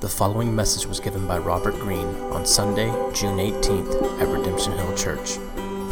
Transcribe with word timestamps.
The 0.00 0.08
following 0.08 0.56
message 0.56 0.86
was 0.86 0.98
given 0.98 1.26
by 1.26 1.36
Robert 1.36 1.74
Greene 1.74 2.14
on 2.32 2.46
Sunday, 2.46 2.86
June 3.12 3.36
18th 3.36 4.18
at 4.18 4.28
Redemption 4.28 4.72
Hill 4.72 4.96
Church. 4.96 5.32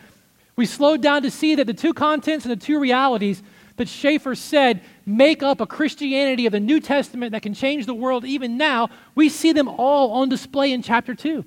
we 0.56 0.66
slowed 0.66 1.02
down 1.02 1.24
to 1.24 1.32
see 1.32 1.56
that 1.56 1.68
the 1.68 1.74
two 1.74 1.94
contents 1.94 2.46
and 2.46 2.52
the 2.52 2.66
two 2.66 2.80
realities 2.80 3.42
that 3.78 3.88
Schaeffer 3.88 4.36
said 4.36 4.82
make 5.06 5.42
up 5.42 5.62
a 5.62 5.66
Christianity 5.66 6.46
of 6.46 6.52
the 6.52 6.60
New 6.60 6.80
Testament 6.80 7.32
that 7.32 7.42
can 7.42 7.54
change 7.54 7.86
the 7.86 7.94
world 7.94 8.26
even 8.26 8.58
now, 8.58 8.90
we 9.16 9.30
see 9.30 9.54
them 9.54 9.68
all 9.68 10.12
on 10.12 10.30
display 10.30 10.72
in 10.72 10.82
chapter 10.82 11.16
2. 11.16 11.44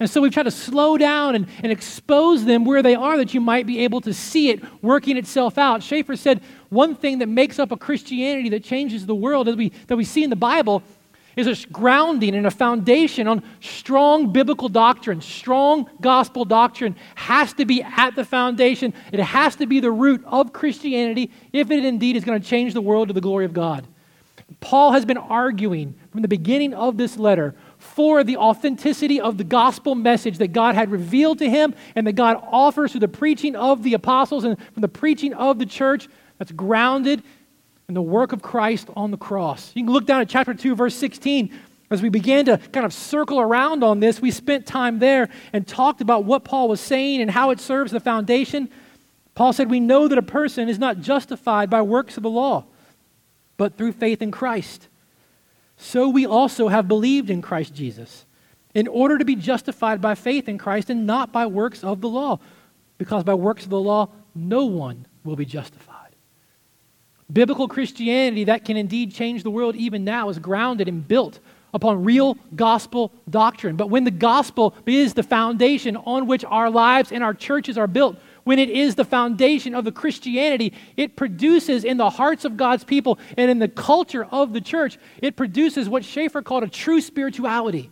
And 0.00 0.08
so 0.08 0.22
we've 0.22 0.32
tried 0.32 0.44
to 0.44 0.50
slow 0.50 0.96
down 0.96 1.34
and, 1.34 1.46
and 1.62 1.70
expose 1.70 2.46
them 2.46 2.64
where 2.64 2.82
they 2.82 2.94
are 2.94 3.18
that 3.18 3.34
you 3.34 3.40
might 3.40 3.66
be 3.66 3.80
able 3.80 4.00
to 4.00 4.14
see 4.14 4.48
it 4.48 4.62
working 4.82 5.18
itself 5.18 5.58
out. 5.58 5.82
Schaeffer 5.82 6.16
said 6.16 6.40
one 6.70 6.94
thing 6.94 7.18
that 7.18 7.28
makes 7.28 7.58
up 7.58 7.72
a 7.72 7.76
Christianity 7.76 8.48
that 8.50 8.64
changes 8.64 9.04
the 9.04 9.14
world 9.14 9.48
that 9.48 9.56
we, 9.56 9.70
that 9.88 9.96
we 9.96 10.04
see 10.04 10.24
in 10.24 10.30
the 10.30 10.36
Bible 10.36 10.82
is 11.36 11.46
a 11.46 11.68
grounding 11.68 12.34
and 12.34 12.46
a 12.46 12.50
foundation 12.50 13.28
on 13.28 13.42
strong 13.60 14.32
biblical 14.32 14.68
doctrine. 14.68 15.20
Strong 15.20 15.88
gospel 16.00 16.44
doctrine 16.44 16.96
has 17.14 17.52
to 17.54 17.64
be 17.64 17.82
at 17.82 18.14
the 18.14 18.24
foundation. 18.24 18.94
It 19.12 19.20
has 19.20 19.56
to 19.56 19.66
be 19.66 19.80
the 19.80 19.90
root 19.90 20.22
of 20.26 20.52
Christianity 20.52 21.30
if 21.52 21.70
it 21.70 21.84
indeed 21.84 22.16
is 22.16 22.24
going 22.24 22.40
to 22.40 22.46
change 22.46 22.74
the 22.74 22.80
world 22.80 23.08
to 23.08 23.14
the 23.14 23.20
glory 23.20 23.44
of 23.44 23.52
God. 23.52 23.86
Paul 24.60 24.92
has 24.92 25.04
been 25.04 25.16
arguing 25.16 25.94
from 26.10 26.22
the 26.22 26.28
beginning 26.28 26.74
of 26.74 26.96
this 26.96 27.16
letter 27.16 27.54
for 27.78 28.24
the 28.24 28.36
authenticity 28.36 29.20
of 29.20 29.38
the 29.38 29.44
gospel 29.44 29.94
message 29.94 30.38
that 30.38 30.48
God 30.48 30.74
had 30.74 30.90
revealed 30.90 31.38
to 31.38 31.48
him 31.48 31.74
and 31.94 32.06
that 32.06 32.12
God 32.12 32.42
offers 32.50 32.90
through 32.90 33.00
the 33.00 33.08
preaching 33.08 33.54
of 33.54 33.82
the 33.82 33.94
apostles 33.94 34.44
and 34.44 34.58
from 34.72 34.80
the 34.80 34.88
preaching 34.88 35.32
of 35.34 35.58
the 35.58 35.66
church 35.66 36.08
that's 36.40 36.50
grounded 36.50 37.22
in 37.88 37.94
the 37.94 38.02
work 38.02 38.32
of 38.32 38.42
Christ 38.42 38.88
on 38.96 39.12
the 39.12 39.16
cross. 39.16 39.70
You 39.76 39.84
can 39.84 39.92
look 39.92 40.06
down 40.06 40.20
at 40.20 40.28
chapter 40.28 40.54
2, 40.54 40.74
verse 40.74 40.96
16. 40.96 41.52
As 41.92 42.02
we 42.02 42.08
began 42.08 42.46
to 42.46 42.58
kind 42.58 42.84
of 42.84 42.92
circle 42.92 43.38
around 43.38 43.84
on 43.84 44.00
this, 44.00 44.20
we 44.20 44.32
spent 44.32 44.66
time 44.66 44.98
there 44.98 45.28
and 45.52 45.64
talked 45.66 46.00
about 46.00 46.24
what 46.24 46.42
Paul 46.42 46.68
was 46.68 46.80
saying 46.80 47.20
and 47.20 47.30
how 47.30 47.50
it 47.50 47.60
serves 47.60 47.92
the 47.92 48.00
foundation. 48.00 48.68
Paul 49.36 49.52
said, 49.52 49.70
We 49.70 49.78
know 49.78 50.08
that 50.08 50.18
a 50.18 50.22
person 50.22 50.68
is 50.68 50.80
not 50.80 51.00
justified 51.00 51.70
by 51.70 51.82
works 51.82 52.16
of 52.16 52.24
the 52.24 52.30
law, 52.30 52.64
but 53.56 53.76
through 53.76 53.92
faith 53.92 54.20
in 54.20 54.32
Christ 54.32 54.88
so 55.80 56.10
we 56.10 56.26
also 56.26 56.68
have 56.68 56.86
believed 56.86 57.30
in 57.30 57.40
Christ 57.40 57.74
Jesus, 57.74 58.26
in 58.74 58.86
order 58.86 59.16
to 59.16 59.24
be 59.24 59.34
justified 59.34 60.00
by 60.00 60.14
faith 60.14 60.46
in 60.46 60.58
Christ 60.58 60.90
and 60.90 61.06
not 61.06 61.32
by 61.32 61.46
works 61.46 61.82
of 61.82 62.02
the 62.02 62.08
law, 62.08 62.38
because 62.98 63.24
by 63.24 63.32
works 63.32 63.64
of 63.64 63.70
the 63.70 63.80
law, 63.80 64.10
no 64.34 64.66
one 64.66 65.06
will 65.24 65.36
be 65.36 65.46
justified. 65.46 65.89
Biblical 67.32 67.68
Christianity 67.68 68.44
that 68.44 68.64
can 68.64 68.76
indeed 68.76 69.14
change 69.14 69.42
the 69.42 69.50
world 69.50 69.76
even 69.76 70.04
now 70.04 70.28
is 70.28 70.38
grounded 70.38 70.88
and 70.88 71.06
built 71.06 71.38
upon 71.72 72.04
real 72.04 72.36
gospel 72.56 73.12
doctrine. 73.28 73.76
But 73.76 73.90
when 73.90 74.04
the 74.04 74.10
gospel 74.10 74.74
is 74.86 75.14
the 75.14 75.22
foundation 75.22 75.96
on 75.96 76.26
which 76.26 76.44
our 76.44 76.70
lives 76.70 77.12
and 77.12 77.22
our 77.22 77.34
churches 77.34 77.78
are 77.78 77.86
built, 77.86 78.18
when 78.44 78.58
it 78.58 78.70
is 78.70 78.94
the 78.94 79.04
foundation 79.04 79.74
of 79.74 79.84
the 79.84 79.92
Christianity, 79.92 80.72
it 80.96 81.14
produces 81.14 81.84
in 81.84 81.96
the 81.96 82.10
hearts 82.10 82.44
of 82.44 82.56
God's 82.56 82.84
people 82.84 83.18
and 83.36 83.50
in 83.50 83.58
the 83.58 83.68
culture 83.68 84.24
of 84.24 84.52
the 84.52 84.60
church, 84.60 84.98
it 85.22 85.36
produces 85.36 85.88
what 85.88 86.04
Schaeffer 86.04 86.42
called 86.42 86.64
a 86.64 86.68
true 86.68 87.00
spirituality. 87.00 87.90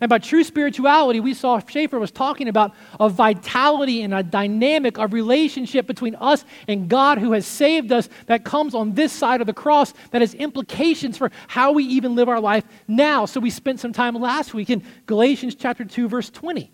And 0.00 0.08
by 0.08 0.18
true 0.18 0.44
spirituality, 0.44 1.20
we 1.20 1.34
saw 1.34 1.58
Schaeffer 1.58 1.98
was 1.98 2.10
talking 2.10 2.48
about 2.48 2.74
a 3.00 3.08
vitality 3.08 4.02
and 4.02 4.14
a 4.14 4.22
dynamic 4.22 4.98
of 4.98 5.12
relationship 5.12 5.86
between 5.86 6.14
us 6.16 6.44
and 6.68 6.88
God 6.88 7.18
who 7.18 7.32
has 7.32 7.46
saved 7.46 7.90
us 7.90 8.08
that 8.26 8.44
comes 8.44 8.74
on 8.74 8.94
this 8.94 9.12
side 9.12 9.40
of 9.40 9.46
the 9.46 9.52
cross 9.52 9.92
that 10.12 10.20
has 10.20 10.34
implications 10.34 11.18
for 11.18 11.30
how 11.48 11.72
we 11.72 11.84
even 11.84 12.14
live 12.14 12.28
our 12.28 12.40
life 12.40 12.64
now. 12.86 13.26
So 13.26 13.40
we 13.40 13.50
spent 13.50 13.80
some 13.80 13.92
time 13.92 14.14
last 14.14 14.54
week 14.54 14.70
in 14.70 14.84
Galatians 15.06 15.54
chapter 15.54 15.84
2 15.84 16.08
verse 16.08 16.30
20. 16.30 16.70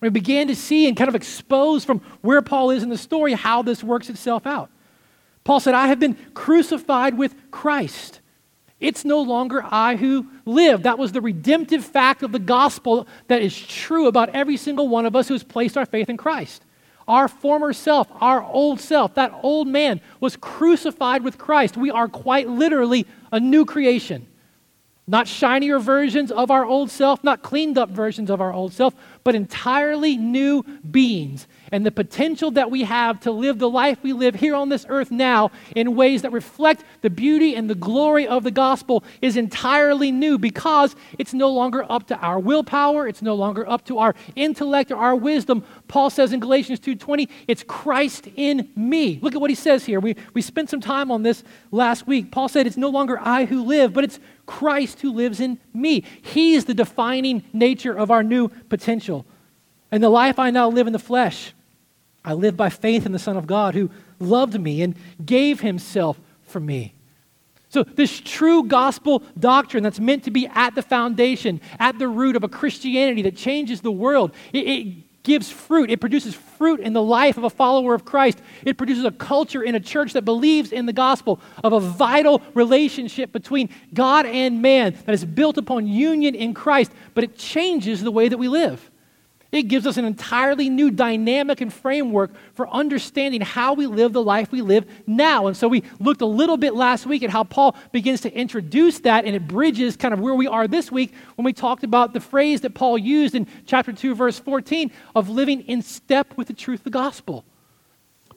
We 0.00 0.08
began 0.08 0.48
to 0.48 0.56
see 0.56 0.88
and 0.88 0.96
kind 0.96 1.08
of 1.08 1.14
expose 1.14 1.84
from 1.84 2.00
where 2.22 2.40
Paul 2.42 2.70
is 2.70 2.82
in 2.82 2.88
the 2.88 2.98
story 2.98 3.34
how 3.34 3.62
this 3.62 3.84
works 3.84 4.08
itself 4.08 4.46
out. 4.46 4.70
Paul 5.44 5.60
said, 5.60 5.74
I 5.74 5.88
have 5.88 6.00
been 6.00 6.16
crucified 6.34 7.16
with 7.16 7.34
Christ. 7.50 8.19
It's 8.80 9.04
no 9.04 9.20
longer 9.20 9.62
I 9.64 9.96
who 9.96 10.26
live. 10.46 10.84
That 10.84 10.98
was 10.98 11.12
the 11.12 11.20
redemptive 11.20 11.84
fact 11.84 12.22
of 12.22 12.32
the 12.32 12.38
gospel 12.38 13.06
that 13.28 13.42
is 13.42 13.58
true 13.58 14.06
about 14.06 14.30
every 14.30 14.56
single 14.56 14.88
one 14.88 15.04
of 15.04 15.14
us 15.14 15.28
who 15.28 15.34
has 15.34 15.44
placed 15.44 15.76
our 15.76 15.84
faith 15.84 16.08
in 16.08 16.16
Christ. 16.16 16.64
Our 17.06 17.28
former 17.28 17.72
self, 17.72 18.08
our 18.20 18.42
old 18.42 18.80
self, 18.80 19.14
that 19.14 19.38
old 19.42 19.68
man 19.68 20.00
was 20.20 20.36
crucified 20.36 21.22
with 21.22 21.36
Christ. 21.36 21.76
We 21.76 21.90
are 21.90 22.08
quite 22.08 22.48
literally 22.48 23.06
a 23.30 23.38
new 23.38 23.64
creation. 23.64 24.26
Not 25.10 25.26
shinier 25.26 25.80
versions 25.80 26.30
of 26.30 26.52
our 26.52 26.64
old 26.64 26.88
self, 26.88 27.24
not 27.24 27.42
cleaned 27.42 27.76
up 27.76 27.90
versions 27.90 28.30
of 28.30 28.40
our 28.40 28.52
old 28.52 28.72
self, 28.72 28.94
but 29.24 29.34
entirely 29.34 30.16
new 30.16 30.62
beings. 30.88 31.48
And 31.72 31.84
the 31.84 31.90
potential 31.90 32.52
that 32.52 32.70
we 32.70 32.84
have 32.84 33.18
to 33.20 33.32
live 33.32 33.58
the 33.58 33.68
life 33.68 33.98
we 34.04 34.12
live 34.12 34.36
here 34.36 34.54
on 34.54 34.68
this 34.68 34.86
earth 34.88 35.10
now 35.10 35.50
in 35.74 35.96
ways 35.96 36.22
that 36.22 36.30
reflect 36.30 36.84
the 37.00 37.10
beauty 37.10 37.56
and 37.56 37.68
the 37.68 37.74
glory 37.74 38.28
of 38.28 38.44
the 38.44 38.52
gospel 38.52 39.02
is 39.20 39.36
entirely 39.36 40.12
new 40.12 40.38
because 40.38 40.94
it's 41.18 41.34
no 41.34 41.50
longer 41.50 41.84
up 41.90 42.06
to 42.06 42.16
our 42.18 42.38
willpower, 42.38 43.08
it's 43.08 43.20
no 43.20 43.34
longer 43.34 43.68
up 43.68 43.84
to 43.86 43.98
our 43.98 44.14
intellect 44.36 44.92
or 44.92 44.96
our 44.96 45.16
wisdom. 45.16 45.64
Paul 45.88 46.10
says 46.10 46.32
in 46.32 46.38
Galatians 46.38 46.78
2:20, 46.78 47.28
it's 47.48 47.64
Christ 47.64 48.28
in 48.36 48.68
me. 48.76 49.18
Look 49.22 49.34
at 49.34 49.40
what 49.40 49.50
he 49.50 49.56
says 49.56 49.84
here. 49.84 49.98
We, 49.98 50.14
we 50.34 50.40
spent 50.40 50.70
some 50.70 50.80
time 50.80 51.10
on 51.10 51.24
this 51.24 51.42
last 51.72 52.06
week. 52.06 52.30
Paul 52.30 52.48
said 52.48 52.68
it's 52.68 52.76
no 52.76 52.90
longer 52.90 53.18
I 53.20 53.46
who 53.46 53.64
live, 53.64 53.92
but 53.92 54.04
it's 54.04 54.20
Christ 54.50 55.00
who 55.00 55.12
lives 55.12 55.38
in 55.38 55.60
me. 55.72 56.02
He's 56.22 56.64
the 56.64 56.74
defining 56.74 57.44
nature 57.52 57.96
of 57.96 58.10
our 58.10 58.24
new 58.24 58.48
potential. 58.68 59.24
And 59.92 60.02
the 60.02 60.08
life 60.08 60.40
I 60.40 60.50
now 60.50 60.68
live 60.68 60.88
in 60.88 60.92
the 60.92 60.98
flesh, 60.98 61.54
I 62.24 62.32
live 62.32 62.56
by 62.56 62.68
faith 62.68 63.06
in 63.06 63.12
the 63.12 63.20
Son 63.20 63.36
of 63.36 63.46
God 63.46 63.74
who 63.74 63.90
loved 64.18 64.60
me 64.60 64.82
and 64.82 64.96
gave 65.24 65.60
himself 65.60 66.20
for 66.42 66.58
me. 66.58 66.94
So, 67.68 67.84
this 67.84 68.20
true 68.20 68.64
gospel 68.64 69.22
doctrine 69.38 69.84
that's 69.84 70.00
meant 70.00 70.24
to 70.24 70.32
be 70.32 70.48
at 70.48 70.74
the 70.74 70.82
foundation, 70.82 71.60
at 71.78 72.00
the 72.00 72.08
root 72.08 72.34
of 72.34 72.42
a 72.42 72.48
Christianity 72.48 73.22
that 73.22 73.36
changes 73.36 73.80
the 73.80 73.92
world, 73.92 74.34
it, 74.52 74.66
it, 74.66 74.96
gives 75.22 75.50
fruit. 75.50 75.90
It 75.90 76.00
produces 76.00 76.34
fruit 76.34 76.80
in 76.80 76.92
the 76.92 77.02
life 77.02 77.36
of 77.36 77.44
a 77.44 77.50
follower 77.50 77.94
of 77.94 78.04
Christ. 78.04 78.40
It 78.64 78.76
produces 78.76 79.04
a 79.04 79.10
culture 79.10 79.62
in 79.62 79.74
a 79.74 79.80
church 79.80 80.14
that 80.14 80.24
believes 80.24 80.72
in 80.72 80.86
the 80.86 80.92
gospel 80.92 81.40
of 81.62 81.72
a 81.72 81.80
vital 81.80 82.42
relationship 82.54 83.32
between 83.32 83.68
God 83.92 84.26
and 84.26 84.62
man 84.62 84.96
that 85.06 85.12
is 85.12 85.24
built 85.24 85.58
upon 85.58 85.86
union 85.86 86.34
in 86.34 86.54
Christ, 86.54 86.92
but 87.14 87.24
it 87.24 87.36
changes 87.36 88.02
the 88.02 88.10
way 88.10 88.28
that 88.28 88.38
we 88.38 88.48
live. 88.48 88.89
It 89.52 89.64
gives 89.64 89.86
us 89.86 89.96
an 89.96 90.04
entirely 90.04 90.70
new 90.70 90.90
dynamic 90.90 91.60
and 91.60 91.72
framework 91.72 92.30
for 92.54 92.68
understanding 92.68 93.40
how 93.40 93.74
we 93.74 93.86
live 93.86 94.12
the 94.12 94.22
life 94.22 94.52
we 94.52 94.62
live 94.62 94.84
now. 95.08 95.48
And 95.48 95.56
so 95.56 95.66
we 95.66 95.82
looked 95.98 96.20
a 96.20 96.26
little 96.26 96.56
bit 96.56 96.74
last 96.74 97.04
week 97.04 97.24
at 97.24 97.30
how 97.30 97.42
Paul 97.42 97.74
begins 97.90 98.20
to 98.20 98.32
introduce 98.32 99.00
that, 99.00 99.24
and 99.24 99.34
it 99.34 99.48
bridges 99.48 99.96
kind 99.96 100.14
of 100.14 100.20
where 100.20 100.34
we 100.34 100.46
are 100.46 100.68
this 100.68 100.92
week 100.92 101.12
when 101.34 101.44
we 101.44 101.52
talked 101.52 101.82
about 101.82 102.12
the 102.12 102.20
phrase 102.20 102.60
that 102.60 102.74
Paul 102.74 102.96
used 102.96 103.34
in 103.34 103.48
chapter 103.66 103.92
2, 103.92 104.14
verse 104.14 104.38
14 104.38 104.92
of 105.16 105.28
living 105.28 105.62
in 105.62 105.82
step 105.82 106.36
with 106.36 106.46
the 106.46 106.54
truth 106.54 106.80
of 106.80 106.84
the 106.84 106.90
gospel. 106.90 107.44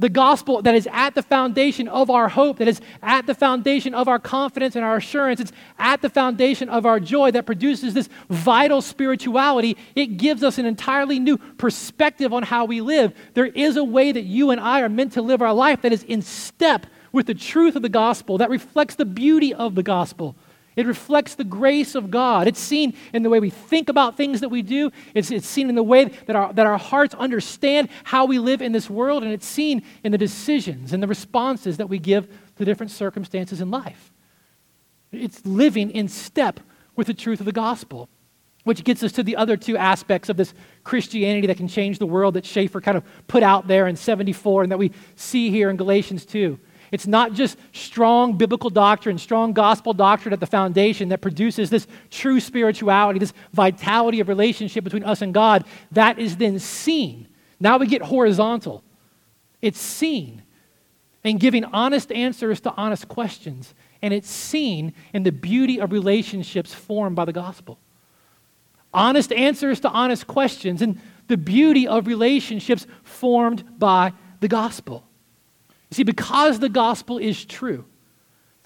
The 0.04 0.10
gospel 0.10 0.62
that 0.64 0.76
is 0.76 0.86
at 0.92 1.16
the 1.16 1.22
foundation 1.22 1.88
of 1.88 2.10
our 2.10 2.28
hope, 2.28 2.58
that 2.58 2.68
is 2.68 2.82
at 3.02 3.26
the 3.26 3.34
foundation 3.34 3.94
of 3.94 4.10
our 4.10 4.20
confidence 4.20 4.76
and 4.76 4.84
our 4.84 4.98
assurance, 4.98 5.40
it's 5.40 5.54
at 5.80 6.02
the 6.02 6.10
foundation 6.10 6.68
of 6.68 6.86
our 6.86 7.00
joy 7.00 7.32
that 7.32 7.46
produces 7.46 7.94
this 7.94 8.10
vital 8.30 8.82
spirituality. 8.82 9.78
It 9.96 10.18
gives 10.18 10.44
us 10.44 10.58
an 10.58 10.66
entirely 10.66 11.20
new 11.20 11.38
perspective 11.38 12.34
on 12.34 12.44
how 12.44 12.66
we 12.66 12.82
live. 12.82 13.14
There 13.34 13.46
is 13.46 13.78
a 13.78 13.84
way 13.86 14.12
that 14.12 14.24
you 14.24 14.50
and 14.50 14.60
I 14.60 14.82
are 14.82 14.90
meant 14.90 15.14
to 15.14 15.22
live 15.22 15.42
our 15.42 15.54
life 15.54 15.84
that 15.84 15.94
is 15.94 16.04
in 16.04 16.22
step 16.22 16.86
with 17.14 17.28
the 17.28 17.34
truth 17.34 17.78
of 17.78 17.82
the 17.82 17.88
gospel, 17.88 18.40
that 18.40 18.50
reflects 18.50 18.96
the 18.96 19.06
beauty 19.06 19.54
of 19.54 19.76
the 19.76 19.84
gospel. 19.84 20.36
It 20.76 20.88
reflects 20.88 21.36
the 21.36 21.44
grace 21.44 21.94
of 21.96 22.10
God. 22.10 22.48
It's 22.48 22.60
seen 22.60 22.94
in 23.14 23.22
the 23.24 23.30
way 23.30 23.40
we 23.40 23.50
think 23.50 23.90
about 23.90 24.18
things 24.18 24.42
that 24.42 24.50
we 24.50 24.62
do. 24.62 24.92
It's, 25.14 25.30
it's 25.30 25.48
seen 25.48 25.70
in 25.70 25.76
the 25.76 25.84
way 25.84 26.06
that 26.06 26.36
our, 26.36 26.52
that 26.54 26.66
our 26.66 26.78
hearts 26.78 27.14
understand 27.16 27.90
how 28.04 28.26
we 28.26 28.40
live 28.40 28.62
in 28.62 28.72
this 28.72 28.90
world. 28.90 29.24
And 29.24 29.32
it's 29.32 29.46
seen 29.46 29.84
in 30.04 30.12
the 30.12 30.18
decisions 30.18 30.94
and 30.94 31.04
the 31.04 31.08
responses 31.08 31.78
that 31.78 31.88
we 31.88 32.00
give 32.00 32.28
to 32.58 32.66
different 32.66 32.92
circumstances 32.92 33.62
in 33.62 33.70
life. 33.70 34.12
It's 35.12 35.46
living 35.46 35.92
in 35.92 36.08
step 36.08 36.60
with 36.96 37.08
the 37.08 37.14
truth 37.14 37.40
of 37.40 37.46
the 37.46 37.52
gospel, 37.52 38.10
which 38.64 38.84
gets 38.84 39.04
us 39.04 39.12
to 39.14 39.24
the 39.24 39.36
other 39.36 39.58
two 39.58 39.78
aspects 39.78 40.30
of 40.30 40.38
this 40.38 40.54
Christianity 40.84 41.48
that 41.48 41.58
can 41.58 41.68
change 41.68 42.00
the 42.00 42.08
world 42.08 42.34
that 42.34 42.46
Schaeffer 42.46 42.82
kind 42.82 42.98
of 42.98 43.04
put 43.28 43.44
out 43.44 43.68
there 43.68 43.88
in 43.88 43.96
74 43.96 44.64
and 44.64 44.72
that 44.72 44.80
we 44.80 44.92
see 45.16 45.52
here 45.52 45.70
in 45.70 45.78
Galatians 45.78 46.26
2. 46.26 46.60
It's 46.94 47.08
not 47.08 47.34
just 47.34 47.58
strong 47.72 48.38
biblical 48.38 48.70
doctrine, 48.70 49.18
strong 49.18 49.52
gospel 49.52 49.94
doctrine 49.94 50.32
at 50.32 50.40
the 50.40 50.46
foundation 50.46 51.10
that 51.10 51.22
produces 51.22 51.72
this 51.72 51.88
true 52.12 52.40
spirituality, 52.40 53.18
this 53.18 53.34
vitality 53.52 54.20
of 54.20 54.28
relationship 54.28 54.84
between 54.84 55.04
us 55.04 55.24
and 55.24 55.34
God. 55.34 55.66
That 55.92 56.20
is 56.20 56.38
then 56.38 56.60
seen. 56.60 57.28
Now 57.60 57.80
we 57.80 57.88
get 57.88 58.04
horizontal. 58.04 58.84
It's 59.60 59.80
seen 59.80 60.44
in 61.24 61.40
giving 61.40 61.66
honest 61.66 62.12
answers 62.12 62.62
to 62.62 62.72
honest 62.74 63.08
questions. 63.08 63.74
And 64.04 64.14
it's 64.14 64.30
seen 64.30 64.94
in 65.14 65.24
the 65.24 65.32
beauty 65.32 65.80
of 65.80 65.92
relationships 65.92 66.76
formed 66.76 67.16
by 67.16 67.26
the 67.26 67.34
gospel. 67.34 67.80
Honest 68.94 69.34
answers 69.34 69.80
to 69.80 69.90
honest 69.90 70.28
questions 70.28 70.84
and 70.84 71.02
the 71.28 71.38
beauty 71.38 71.88
of 71.88 72.06
relationships 72.06 72.86
formed 73.02 73.80
by 73.80 74.14
the 74.42 74.48
gospel. 74.48 75.08
See, 75.94 76.04
because 76.04 76.60
the 76.60 76.70
gospel 76.70 77.18
is 77.18 77.46
true, 77.46 77.86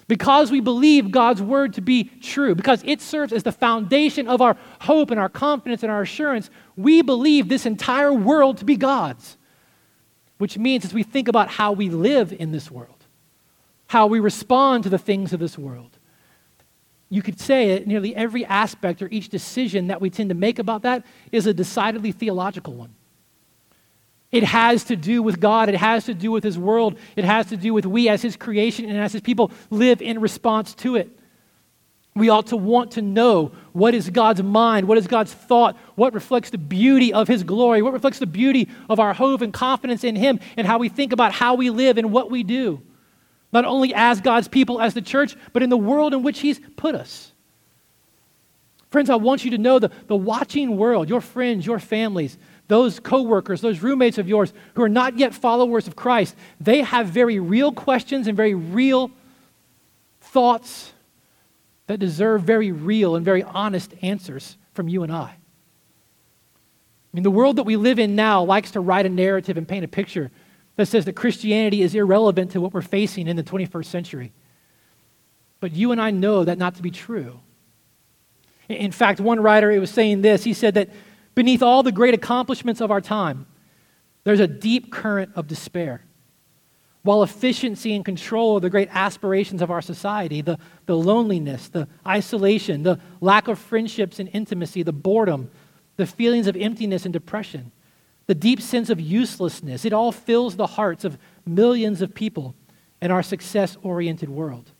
because 0.06 0.50
we 0.50 0.60
believe 0.60 1.10
God's 1.10 1.42
word 1.42 1.74
to 1.74 1.82
be 1.82 2.04
true, 2.04 2.54
because 2.54 2.82
it 2.84 3.02
serves 3.02 3.32
as 3.32 3.42
the 3.42 3.52
foundation 3.52 4.26
of 4.26 4.40
our 4.40 4.56
hope 4.80 5.10
and 5.10 5.20
our 5.20 5.28
confidence 5.28 5.82
and 5.82 5.92
our 5.92 6.02
assurance, 6.02 6.48
we 6.76 7.02
believe 7.02 7.48
this 7.48 7.66
entire 7.66 8.12
world 8.12 8.58
to 8.58 8.64
be 8.64 8.76
God's. 8.76 9.36
Which 10.38 10.56
means 10.56 10.84
as 10.84 10.94
we 10.94 11.02
think 11.02 11.28
about 11.28 11.48
how 11.48 11.72
we 11.72 11.90
live 11.90 12.32
in 12.32 12.52
this 12.52 12.70
world, 12.70 13.04
how 13.88 14.06
we 14.06 14.20
respond 14.20 14.84
to 14.84 14.88
the 14.88 14.98
things 14.98 15.32
of 15.32 15.40
this 15.40 15.58
world, 15.58 15.98
you 17.10 17.22
could 17.22 17.40
say 17.40 17.74
that 17.74 17.86
nearly 17.86 18.14
every 18.14 18.44
aspect 18.44 19.02
or 19.02 19.08
each 19.10 19.28
decision 19.28 19.88
that 19.88 20.00
we 20.00 20.10
tend 20.10 20.28
to 20.28 20.34
make 20.34 20.58
about 20.58 20.82
that 20.82 21.04
is 21.32 21.46
a 21.46 21.54
decidedly 21.54 22.12
theological 22.12 22.74
one. 22.74 22.94
It 24.30 24.44
has 24.44 24.84
to 24.84 24.96
do 24.96 25.22
with 25.22 25.40
God. 25.40 25.68
It 25.68 25.76
has 25.76 26.04
to 26.04 26.14
do 26.14 26.30
with 26.30 26.44
His 26.44 26.58
world. 26.58 26.98
It 27.16 27.24
has 27.24 27.46
to 27.46 27.56
do 27.56 27.72
with 27.72 27.86
we 27.86 28.08
as 28.08 28.20
His 28.20 28.36
creation 28.36 28.84
and 28.84 28.98
as 28.98 29.12
His 29.12 29.22
people 29.22 29.50
live 29.70 30.02
in 30.02 30.20
response 30.20 30.74
to 30.76 30.96
it. 30.96 31.10
We 32.14 32.28
ought 32.28 32.48
to 32.48 32.56
want 32.56 32.92
to 32.92 33.02
know 33.02 33.52
what 33.72 33.94
is 33.94 34.10
God's 34.10 34.42
mind, 34.42 34.88
what 34.88 34.98
is 34.98 35.06
God's 35.06 35.32
thought, 35.32 35.76
what 35.94 36.14
reflects 36.14 36.50
the 36.50 36.58
beauty 36.58 37.12
of 37.12 37.28
His 37.28 37.42
glory, 37.42 37.80
what 37.80 37.92
reflects 37.92 38.18
the 38.18 38.26
beauty 38.26 38.68
of 38.90 39.00
our 39.00 39.14
hope 39.14 39.40
and 39.40 39.52
confidence 39.52 40.04
in 40.04 40.16
Him, 40.16 40.40
and 40.56 40.66
how 40.66 40.78
we 40.78 40.88
think 40.88 41.12
about 41.12 41.32
how 41.32 41.54
we 41.54 41.70
live 41.70 41.96
and 41.96 42.12
what 42.12 42.30
we 42.30 42.42
do. 42.42 42.82
Not 43.52 43.64
only 43.64 43.94
as 43.94 44.20
God's 44.20 44.48
people, 44.48 44.80
as 44.80 44.92
the 44.92 45.00
church, 45.00 45.36
but 45.52 45.62
in 45.62 45.70
the 45.70 45.76
world 45.76 46.12
in 46.12 46.22
which 46.22 46.40
He's 46.40 46.60
put 46.76 46.94
us. 46.94 47.32
Friends, 48.90 49.10
I 49.10 49.16
want 49.16 49.44
you 49.44 49.52
to 49.52 49.58
know 49.58 49.78
the, 49.78 49.90
the 50.06 50.16
watching 50.16 50.76
world, 50.76 51.08
your 51.08 51.20
friends, 51.20 51.64
your 51.64 51.78
families, 51.78 52.36
those 52.68 53.00
coworkers, 53.00 53.60
those 53.60 53.82
roommates 53.82 54.18
of 54.18 54.28
yours 54.28 54.52
who 54.74 54.82
are 54.82 54.88
not 54.88 55.18
yet 55.18 55.34
followers 55.34 55.88
of 55.88 55.96
Christ, 55.96 56.36
they 56.60 56.82
have 56.82 57.08
very 57.08 57.38
real 57.38 57.72
questions 57.72 58.26
and 58.26 58.36
very 58.36 58.54
real 58.54 59.10
thoughts 60.20 60.92
that 61.86 61.98
deserve 61.98 62.42
very 62.42 62.70
real 62.70 63.16
and 63.16 63.24
very 63.24 63.42
honest 63.42 63.94
answers 64.02 64.56
from 64.74 64.88
you 64.88 65.02
and 65.02 65.10
I. 65.10 65.34
I 65.34 65.36
mean, 67.14 67.22
the 67.22 67.30
world 67.30 67.56
that 67.56 67.62
we 67.64 67.76
live 67.76 67.98
in 67.98 68.14
now 68.14 68.44
likes 68.44 68.70
to 68.72 68.80
write 68.80 69.06
a 69.06 69.08
narrative 69.08 69.56
and 69.56 69.66
paint 69.66 69.84
a 69.84 69.88
picture 69.88 70.30
that 70.76 70.86
says 70.86 71.06
that 71.06 71.14
Christianity 71.14 71.82
is 71.82 71.94
irrelevant 71.94 72.52
to 72.52 72.60
what 72.60 72.74
we're 72.74 72.82
facing 72.82 73.26
in 73.26 73.36
the 73.36 73.42
21st 73.42 73.86
century. 73.86 74.32
But 75.60 75.72
you 75.72 75.90
and 75.90 76.00
I 76.00 76.10
know 76.10 76.44
that 76.44 76.58
not 76.58 76.74
to 76.76 76.82
be 76.82 76.90
true. 76.90 77.40
In 78.68 78.92
fact, 78.92 79.18
one 79.18 79.40
writer 79.40 79.80
was 79.80 79.90
saying 79.90 80.20
this. 80.20 80.44
He 80.44 80.52
said 80.52 80.74
that 80.74 80.90
Beneath 81.38 81.62
all 81.62 81.84
the 81.84 81.92
great 81.92 82.14
accomplishments 82.14 82.80
of 82.80 82.90
our 82.90 83.00
time, 83.00 83.46
there's 84.24 84.40
a 84.40 84.48
deep 84.48 84.90
current 84.90 85.30
of 85.36 85.46
despair. 85.46 86.02
While 87.02 87.22
efficiency 87.22 87.94
and 87.94 88.04
control 88.04 88.56
are 88.56 88.60
the 88.60 88.68
great 88.68 88.88
aspirations 88.90 89.62
of 89.62 89.70
our 89.70 89.80
society, 89.80 90.42
the, 90.42 90.58
the 90.86 90.96
loneliness, 90.96 91.68
the 91.68 91.86
isolation, 92.04 92.82
the 92.82 92.98
lack 93.20 93.46
of 93.46 93.60
friendships 93.60 94.18
and 94.18 94.28
intimacy, 94.32 94.82
the 94.82 94.92
boredom, 94.92 95.48
the 95.94 96.06
feelings 96.06 96.48
of 96.48 96.56
emptiness 96.56 97.04
and 97.04 97.12
depression, 97.12 97.70
the 98.26 98.34
deep 98.34 98.60
sense 98.60 98.90
of 98.90 99.00
uselessness, 99.00 99.84
it 99.84 99.92
all 99.92 100.10
fills 100.10 100.56
the 100.56 100.66
hearts 100.66 101.04
of 101.04 101.18
millions 101.46 102.02
of 102.02 102.16
people 102.16 102.56
in 103.00 103.12
our 103.12 103.22
success 103.22 103.76
oriented 103.84 104.28
world. 104.28 104.72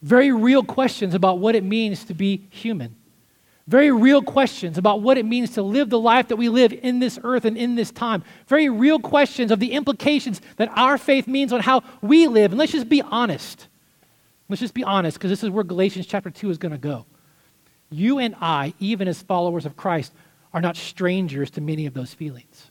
Very 0.00 0.32
real 0.32 0.62
questions 0.62 1.12
about 1.12 1.38
what 1.38 1.54
it 1.54 1.64
means 1.64 2.02
to 2.04 2.14
be 2.14 2.46
human 2.48 2.96
very 3.66 3.90
real 3.90 4.20
questions 4.20 4.76
about 4.76 5.00
what 5.00 5.16
it 5.16 5.24
means 5.24 5.52
to 5.52 5.62
live 5.62 5.88
the 5.88 5.98
life 5.98 6.28
that 6.28 6.36
we 6.36 6.48
live 6.50 6.72
in 6.72 6.98
this 6.98 7.18
earth 7.22 7.46
and 7.46 7.56
in 7.56 7.76
this 7.76 7.90
time. 7.90 8.22
Very 8.46 8.68
real 8.68 8.98
questions 8.98 9.50
of 9.50 9.58
the 9.58 9.72
implications 9.72 10.42
that 10.56 10.68
our 10.76 10.98
faith 10.98 11.26
means 11.26 11.52
on 11.52 11.60
how 11.60 11.82
we 12.02 12.26
live. 12.26 12.52
And 12.52 12.58
let's 12.58 12.72
just 12.72 12.90
be 12.90 13.00
honest. 13.00 13.68
Let's 14.50 14.60
just 14.60 14.74
be 14.74 14.84
honest, 14.84 15.16
because 15.16 15.30
this 15.30 15.42
is 15.42 15.48
where 15.48 15.64
Galatians 15.64 16.06
chapter 16.06 16.30
2 16.30 16.50
is 16.50 16.58
going 16.58 16.72
to 16.72 16.78
go. 16.78 17.06
You 17.90 18.18
and 18.18 18.34
I, 18.38 18.74
even 18.78 19.08
as 19.08 19.22
followers 19.22 19.64
of 19.64 19.76
Christ, 19.76 20.12
are 20.52 20.60
not 20.60 20.76
strangers 20.76 21.50
to 21.52 21.62
many 21.62 21.86
of 21.86 21.94
those 21.94 22.12
feelings. 22.12 22.70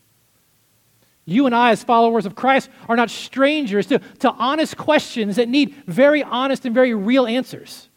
You 1.26 1.48
and 1.48 1.56
I, 1.56 1.72
as 1.72 1.84
followers 1.84 2.26
of 2.26 2.36
Christ, 2.36 2.70
are 2.88 2.96
not 2.96 3.10
strangers 3.10 3.88
to, 3.88 4.00
to 4.20 4.32
honest 4.32 4.78
questions 4.78 5.38
that 5.38 5.50
need 5.50 5.74
very 5.88 6.22
honest 6.22 6.66
and 6.66 6.76
very 6.76 6.94
real 6.94 7.26
answers. 7.26 7.90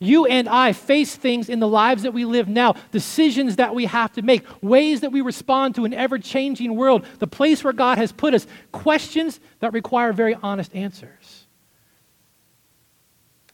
You 0.00 0.26
and 0.26 0.48
I 0.48 0.72
face 0.72 1.16
things 1.16 1.48
in 1.48 1.58
the 1.58 1.66
lives 1.66 2.04
that 2.04 2.12
we 2.12 2.24
live 2.24 2.48
now, 2.48 2.74
decisions 2.92 3.56
that 3.56 3.74
we 3.74 3.86
have 3.86 4.12
to 4.12 4.22
make, 4.22 4.44
ways 4.62 5.00
that 5.00 5.10
we 5.10 5.20
respond 5.20 5.74
to 5.74 5.84
an 5.84 5.92
ever 5.92 6.18
changing 6.18 6.76
world, 6.76 7.04
the 7.18 7.26
place 7.26 7.64
where 7.64 7.72
God 7.72 7.98
has 7.98 8.12
put 8.12 8.32
us, 8.32 8.46
questions 8.70 9.40
that 9.58 9.72
require 9.72 10.12
very 10.12 10.36
honest 10.40 10.74
answers. 10.74 11.46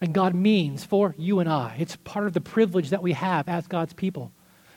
And 0.03 0.13
God 0.13 0.35
means 0.35 0.85
for 0.85 1.15
you 1.17 1.41
and 1.41 1.49
I, 1.49 1.77
it's 1.79 1.97
part 1.97 2.27
of 2.27 2.35
the 2.35 2.41
privilege 2.41 2.91
that 2.91 3.03
we 3.03 3.13
have 3.13 3.49
as 3.49 3.67
God's 3.67 3.95
people. 3.95 4.31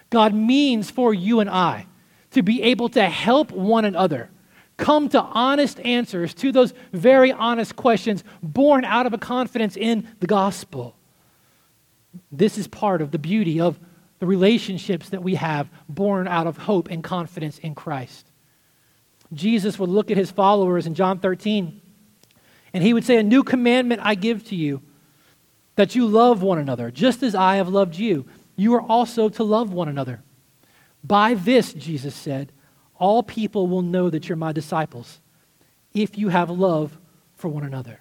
God 0.09 0.33
means 0.33 0.89
for 0.89 1.13
you 1.13 1.41
and 1.41 1.49
I 1.49 1.87
to 2.31 2.41
be 2.43 2.61
able 2.61 2.87
to 2.89 3.03
help 3.03 3.51
one 3.51 3.83
another 3.83 4.29
come 4.77 5.09
to 5.09 5.19
honest 5.19 5.79
answers 5.81 6.33
to 6.35 6.51
those 6.51 6.73
very 6.93 7.31
honest 7.31 7.75
questions 7.75 8.23
born 8.41 8.85
out 8.85 9.05
of 9.05 9.13
a 9.13 9.17
confidence 9.17 9.75
in 9.75 10.07
the 10.19 10.27
gospel. 10.27 10.96
This 12.31 12.57
is 12.57 12.67
part 12.67 13.01
of 13.01 13.11
the 13.11 13.19
beauty 13.19 13.59
of 13.59 13.79
the 14.19 14.25
relationships 14.25 15.09
that 15.09 15.23
we 15.23 15.35
have 15.35 15.69
born 15.87 16.27
out 16.27 16.47
of 16.47 16.57
hope 16.57 16.89
and 16.89 17.03
confidence 17.03 17.59
in 17.59 17.75
Christ. 17.75 18.31
Jesus 19.33 19.77
would 19.77 19.89
look 19.89 20.09
at 20.09 20.17
his 20.17 20.31
followers 20.31 20.87
in 20.87 20.95
John 20.95 21.19
13 21.19 21.81
and 22.73 22.83
he 22.83 22.93
would 22.93 23.05
say, 23.05 23.17
A 23.17 23.23
new 23.23 23.43
commandment 23.43 24.01
I 24.03 24.15
give 24.15 24.45
to 24.45 24.55
you, 24.55 24.81
that 25.75 25.95
you 25.95 26.07
love 26.07 26.41
one 26.41 26.57
another, 26.57 26.91
just 26.91 27.23
as 27.23 27.35
I 27.35 27.57
have 27.57 27.69
loved 27.69 27.95
you. 27.95 28.25
You 28.55 28.73
are 28.75 28.81
also 28.81 29.29
to 29.29 29.43
love 29.43 29.71
one 29.71 29.87
another. 29.87 30.23
By 31.03 31.35
this, 31.35 31.73
Jesus 31.73 32.15
said, 32.15 32.51
all 32.99 33.23
people 33.23 33.67
will 33.67 33.81
know 33.81 34.09
that 34.09 34.27
you're 34.27 34.35
my 34.35 34.51
disciples 34.51 35.19
if 35.93 36.17
you 36.17 36.29
have 36.29 36.49
love 36.49 36.97
for 37.35 37.47
one 37.47 37.63
another. 37.63 37.99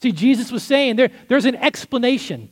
See, 0.00 0.12
Jesus 0.12 0.52
was 0.52 0.62
saying 0.62 0.96
there, 0.96 1.10
there's 1.26 1.44
an 1.44 1.56
explanation, 1.56 2.50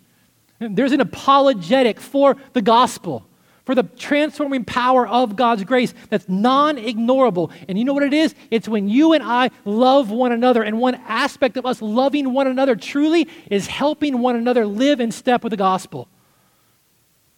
there's 0.58 0.92
an 0.92 1.00
apologetic 1.00 2.00
for 2.00 2.36
the 2.52 2.62
gospel 2.62 3.26
for 3.66 3.74
the 3.74 3.82
transforming 3.82 4.64
power 4.64 5.06
of 5.06 5.34
God's 5.34 5.64
grace 5.64 5.92
that's 6.08 6.28
non 6.28 6.76
ignorable. 6.76 7.52
And 7.68 7.76
you 7.76 7.84
know 7.84 7.92
what 7.92 8.04
it 8.04 8.14
is? 8.14 8.34
It's 8.50 8.68
when 8.68 8.88
you 8.88 9.12
and 9.12 9.22
I 9.22 9.50
love 9.64 10.10
one 10.10 10.32
another. 10.32 10.62
And 10.62 10.78
one 10.78 10.94
aspect 11.06 11.56
of 11.56 11.66
us 11.66 11.82
loving 11.82 12.32
one 12.32 12.46
another 12.46 12.76
truly 12.76 13.28
is 13.50 13.66
helping 13.66 14.20
one 14.20 14.36
another 14.36 14.64
live 14.64 15.00
in 15.00 15.10
step 15.10 15.42
with 15.42 15.50
the 15.50 15.56
gospel. 15.56 16.08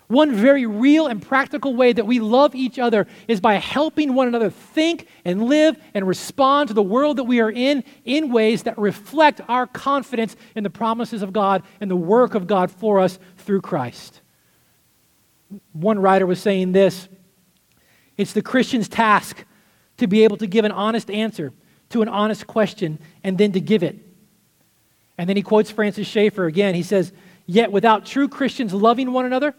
One 0.08 0.34
very 0.34 0.64
real 0.64 1.06
and 1.06 1.20
practical 1.20 1.76
way 1.76 1.92
that 1.92 2.06
we 2.06 2.18
love 2.18 2.54
each 2.54 2.78
other 2.78 3.06
is 3.28 3.40
by 3.40 3.56
helping 3.56 4.14
one 4.14 4.26
another 4.26 4.48
think 4.48 5.06
and 5.24 5.44
live 5.44 5.76
and 5.92 6.08
respond 6.08 6.68
to 6.68 6.74
the 6.74 6.82
world 6.82 7.18
that 7.18 7.24
we 7.24 7.40
are 7.40 7.50
in 7.50 7.84
in 8.06 8.32
ways 8.32 8.62
that 8.62 8.78
reflect 8.78 9.42
our 9.48 9.66
confidence 9.66 10.34
in 10.54 10.64
the 10.64 10.70
promises 10.70 11.20
of 11.20 11.34
God 11.34 11.62
and 11.80 11.90
the 11.90 11.96
work 11.96 12.34
of 12.34 12.46
God 12.46 12.70
for 12.70 13.00
us 13.00 13.18
through 13.36 13.60
Christ. 13.60 14.22
One 15.72 15.98
writer 15.98 16.26
was 16.26 16.40
saying 16.40 16.72
this 16.72 17.08
it's 18.16 18.32
the 18.32 18.42
Christian's 18.42 18.88
task 18.88 19.44
to 19.98 20.06
be 20.06 20.24
able 20.24 20.38
to 20.38 20.46
give 20.46 20.64
an 20.64 20.72
honest 20.72 21.10
answer 21.10 21.52
to 21.90 22.02
an 22.02 22.08
honest 22.08 22.46
question 22.46 22.98
and 23.22 23.36
then 23.36 23.52
to 23.52 23.60
give 23.60 23.82
it. 23.82 23.96
And 25.18 25.28
then 25.28 25.36
he 25.36 25.42
quotes 25.42 25.70
Francis 25.70 26.06
Schaeffer 26.06 26.46
again. 26.46 26.74
He 26.74 26.82
says, 26.82 27.12
Yet 27.46 27.72
without 27.72 28.06
true 28.06 28.28
Christians 28.28 28.72
loving 28.72 29.12
one 29.12 29.24
another, 29.24 29.54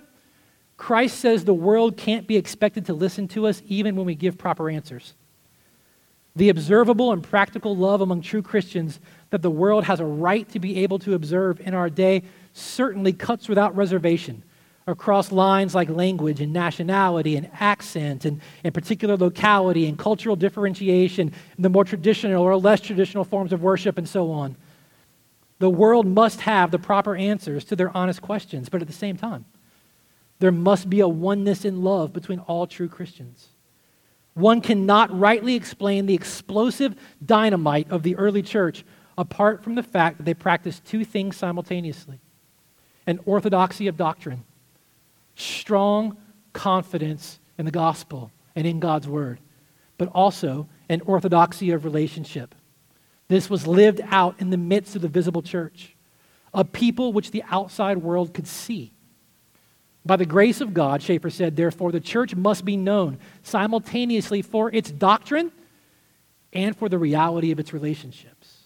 Christ 0.79 1.19
says 1.19 1.43
the 1.43 1.53
world 1.53 1.98
can't 1.98 2.25
be 2.25 2.38
expected 2.38 2.86
to 2.86 2.93
listen 2.93 3.27
to 3.27 3.48
us 3.48 3.62
even 3.67 3.98
when 3.98 4.05
we 4.05 4.15
give 4.15 4.38
proper 4.38 4.69
answers. 4.69 5.13
The 6.38 6.48
observable 6.48 7.12
and 7.12 7.21
practical 7.21 7.75
love 7.75 8.00
among 8.00 8.21
true 8.21 8.41
Christians 8.41 9.01
that 9.29 9.41
the 9.41 9.51
world 9.51 9.83
has 9.83 10.00
a 10.00 10.05
right 10.05 10.48
to 10.50 10.59
be 10.59 10.81
able 10.81 10.98
to 11.00 11.15
observe 11.15 11.59
in 11.59 11.74
our 11.74 11.89
day 11.89 12.24
certainly 12.53 13.12
cuts 13.12 13.50
without 13.50 13.75
reservation 13.75 14.41
across 14.88 15.33
lines 15.33 15.75
like 15.75 15.89
language 15.89 16.39
and 16.39 16.53
nationality 16.53 17.36
and 17.36 17.51
accent 17.59 18.24
and, 18.24 18.39
and 18.63 18.74
particular 18.74 19.17
locality 19.17 19.86
and 19.86 20.00
cultural 20.00 20.38
differentiation, 20.38 21.33
and 21.57 21.65
the 21.65 21.69
more 21.69 21.83
traditional 21.83 22.41
or 22.41 22.55
less 22.55 22.79
traditional 22.79 23.25
forms 23.25 23.51
of 23.51 23.62
worship 23.62 23.98
and 23.98 24.07
so 24.07 24.31
on. 24.31 24.55
The 25.59 25.69
world 25.69 26.07
must 26.07 26.39
have 26.41 26.71
the 26.71 26.79
proper 26.79 27.17
answers 27.17 27.65
to 27.65 27.75
their 27.75 27.95
honest 27.95 28.21
questions, 28.21 28.69
but 28.69 28.81
at 28.81 28.88
the 28.88 28.93
same 28.93 29.17
time, 29.17 29.43
there 30.39 30.51
must 30.51 30.89
be 30.89 31.01
a 31.01 31.08
oneness 31.08 31.65
in 31.65 31.84
love 31.84 32.13
between 32.13 32.39
all 32.39 32.65
true 32.65 32.88
Christians. 32.88 33.50
One 34.34 34.62
cannot 34.62 35.17
rightly 35.17 35.55
explain 35.55 36.05
the 36.05 36.13
explosive 36.13 36.96
dynamite 37.24 37.91
of 37.91 38.03
the 38.03 38.15
early 38.15 38.41
church 38.41 38.86
apart 39.17 39.63
from 39.63 39.75
the 39.75 39.84
fact 39.84 40.17
that 40.17 40.24
they 40.24 40.34
practiced 40.34 40.86
two 40.86 41.03
things 41.03 41.36
simultaneously 41.36 42.19
an 43.05 43.19
orthodoxy 43.25 43.88
of 43.88 43.98
doctrine 43.98 44.43
strong 45.36 46.17
confidence 46.53 47.39
in 47.58 47.65
the 47.65 47.72
gospel 47.72 48.31
and 48.55 48.67
in 48.67 48.79
God's 48.79 49.08
word, 49.08 49.39
but 49.98 50.10
also 50.10 50.67
an 50.89 51.01
orthodoxy 51.01 51.72
of 51.72 51.86
relationship. 51.86 52.53
This 53.29 53.50
was 53.50 53.65
lived 53.65 54.01
out 54.10 54.36
in 54.39 54.50
the 54.50 54.58
midst 54.58 54.96
of 54.96 55.01
the 55.01 55.08
visible 55.08 55.41
church, 55.41 55.96
a 56.53 56.65
people 56.65 57.13
which 57.13 57.31
the 57.31 57.43
outside 57.50 58.00
world 58.00 58.34
could 58.34 58.48
see. 58.48 58.91
By 60.06 60.15
the 60.15 60.25
grace 60.25 60.62
of 60.62 60.74
God, 60.74 61.01
Schaeffer 61.01 61.29
said, 61.29 61.56
therefore, 61.56 61.91
the 61.91 62.00
church 62.00 62.36
must 62.36 62.65
be 62.65 62.77
known 62.77 63.20
simultaneously 63.44 64.41
for 64.41 64.74
its 64.74 64.91
doctrine 64.91 65.51
and 66.53 66.75
for 66.75 66.89
the 66.89 66.98
reality 66.98 67.51
of 67.51 67.60
its 67.60 67.74
relationships 67.74 68.60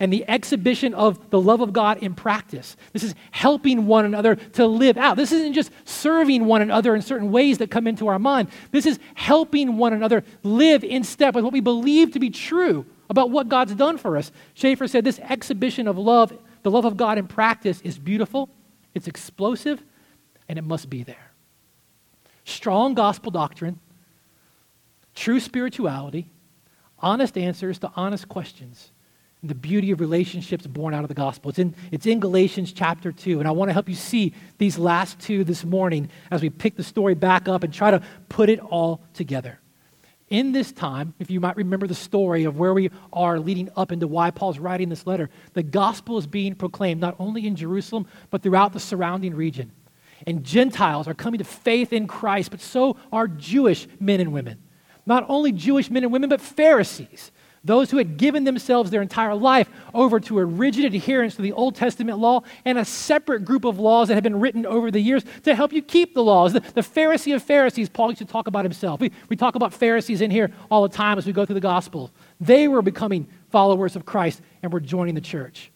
and 0.00 0.10
the 0.10 0.24
exhibition 0.28 0.94
of 0.94 1.28
the 1.28 1.40
love 1.40 1.60
of 1.60 1.74
God 1.74 1.98
in 1.98 2.14
practice. 2.14 2.74
This 2.94 3.02
is 3.02 3.14
helping 3.30 3.86
one 3.86 4.06
another 4.06 4.36
to 4.36 4.66
live 4.66 4.96
out. 4.96 5.18
This 5.18 5.30
isn't 5.30 5.52
just 5.52 5.70
serving 5.84 6.46
one 6.46 6.62
another 6.62 6.94
in 6.94 7.02
certain 7.02 7.30
ways 7.30 7.58
that 7.58 7.70
come 7.70 7.86
into 7.86 8.08
our 8.08 8.18
mind. 8.18 8.48
This 8.70 8.86
is 8.86 8.98
helping 9.14 9.76
one 9.76 9.92
another 9.92 10.24
live 10.42 10.82
in 10.82 11.04
step 11.04 11.34
with 11.34 11.44
what 11.44 11.52
we 11.52 11.60
believe 11.60 12.12
to 12.12 12.18
be 12.18 12.30
true 12.30 12.86
about 13.10 13.30
what 13.30 13.50
God's 13.50 13.74
done 13.74 13.98
for 13.98 14.16
us. 14.16 14.32
Schaeffer 14.54 14.88
said 14.88 15.04
this 15.04 15.18
exhibition 15.18 15.86
of 15.86 15.98
love, 15.98 16.32
the 16.62 16.70
love 16.70 16.86
of 16.86 16.96
God 16.96 17.18
in 17.18 17.26
practice, 17.26 17.82
is 17.82 17.98
beautiful, 17.98 18.48
it's 18.94 19.06
explosive, 19.06 19.82
and 20.50 20.58
it 20.58 20.62
must 20.62 20.90
be 20.90 21.04
there. 21.04 21.30
Strong 22.44 22.94
gospel 22.94 23.30
doctrine, 23.30 23.78
true 25.14 25.38
spirituality, 25.38 26.28
honest 26.98 27.38
answers 27.38 27.78
to 27.78 27.92
honest 27.94 28.28
questions 28.28 28.90
and 29.42 29.48
the 29.48 29.54
beauty 29.54 29.92
of 29.92 30.00
relationships 30.00 30.66
born 30.66 30.92
out 30.92 31.04
of 31.04 31.08
the 31.08 31.14
gospel. 31.14 31.50
It's 31.50 31.60
in, 31.60 31.72
it's 31.92 32.04
in 32.04 32.18
Galatians 32.18 32.72
chapter 32.72 33.12
2. 33.12 33.38
And 33.38 33.46
I 33.46 33.52
want 33.52 33.68
to 33.68 33.72
help 33.72 33.88
you 33.88 33.94
see 33.94 34.34
these 34.58 34.76
last 34.76 35.20
two 35.20 35.44
this 35.44 35.64
morning 35.64 36.10
as 36.32 36.42
we 36.42 36.50
pick 36.50 36.74
the 36.74 36.82
story 36.82 37.14
back 37.14 37.46
up 37.46 37.62
and 37.62 37.72
try 37.72 37.92
to 37.92 38.02
put 38.28 38.48
it 38.48 38.58
all 38.58 39.00
together. 39.14 39.60
In 40.30 40.50
this 40.50 40.72
time, 40.72 41.14
if 41.20 41.30
you 41.30 41.38
might 41.38 41.56
remember 41.56 41.86
the 41.86 41.94
story 41.94 42.42
of 42.42 42.58
where 42.58 42.74
we 42.74 42.90
are 43.12 43.38
leading 43.38 43.68
up 43.76 43.92
into 43.92 44.08
why 44.08 44.32
Paul's 44.32 44.58
writing 44.58 44.88
this 44.88 45.06
letter, 45.06 45.30
the 45.52 45.62
gospel 45.62 46.18
is 46.18 46.26
being 46.26 46.56
proclaimed 46.56 47.00
not 47.00 47.14
only 47.20 47.46
in 47.46 47.54
Jerusalem, 47.54 48.08
but 48.30 48.42
throughout 48.42 48.72
the 48.72 48.80
surrounding 48.80 49.36
region. 49.36 49.70
And 50.26 50.44
Gentiles 50.44 51.08
are 51.08 51.14
coming 51.14 51.38
to 51.38 51.44
faith 51.44 51.92
in 51.92 52.06
Christ, 52.06 52.50
but 52.50 52.60
so 52.60 52.96
are 53.12 53.26
Jewish 53.28 53.88
men 53.98 54.20
and 54.20 54.32
women. 54.32 54.62
Not 55.06 55.24
only 55.28 55.52
Jewish 55.52 55.90
men 55.90 56.04
and 56.04 56.12
women, 56.12 56.28
but 56.28 56.40
Pharisees 56.40 57.32
those 57.62 57.90
who 57.90 57.98
had 57.98 58.16
given 58.16 58.44
themselves 58.44 58.90
their 58.90 59.02
entire 59.02 59.34
life 59.34 59.68
over 59.92 60.18
to 60.18 60.38
a 60.38 60.44
rigid 60.44 60.84
adherence 60.84 61.36
to 61.36 61.42
the 61.42 61.52
Old 61.52 61.74
Testament 61.74 62.18
law 62.18 62.42
and 62.64 62.78
a 62.78 62.84
separate 62.84 63.44
group 63.44 63.64
of 63.64 63.78
laws 63.78 64.08
that 64.08 64.14
had 64.14 64.24
been 64.24 64.40
written 64.40 64.64
over 64.64 64.90
the 64.90 65.00
years 65.00 65.24
to 65.42 65.54
help 65.54 65.72
you 65.72 65.82
keep 65.82 66.14
the 66.14 66.22
laws. 66.22 66.54
The, 66.54 66.60
the 66.60 66.80
Pharisee 66.80 67.34
of 67.34 67.42
Pharisees, 67.42 67.88
Paul 67.88 68.10
used 68.10 68.20
to 68.20 68.24
talk 68.24 68.46
about 68.46 68.64
himself. 68.64 69.00
We, 69.00 69.12
we 69.28 69.36
talk 69.36 69.56
about 69.56 69.74
Pharisees 69.74 70.20
in 70.20 70.30
here 70.30 70.50
all 70.70 70.82
the 70.82 70.94
time 70.94 71.18
as 71.18 71.26
we 71.26 71.32
go 71.32 71.44
through 71.44 71.54
the 71.54 71.60
gospel. 71.60 72.10
They 72.40 72.66
were 72.66 72.82
becoming 72.82 73.28
followers 73.50 73.94
of 73.94 74.06
Christ 74.06 74.40
and 74.62 74.72
were 74.72 74.80
joining 74.80 75.14
the 75.14 75.20
church. 75.20 75.70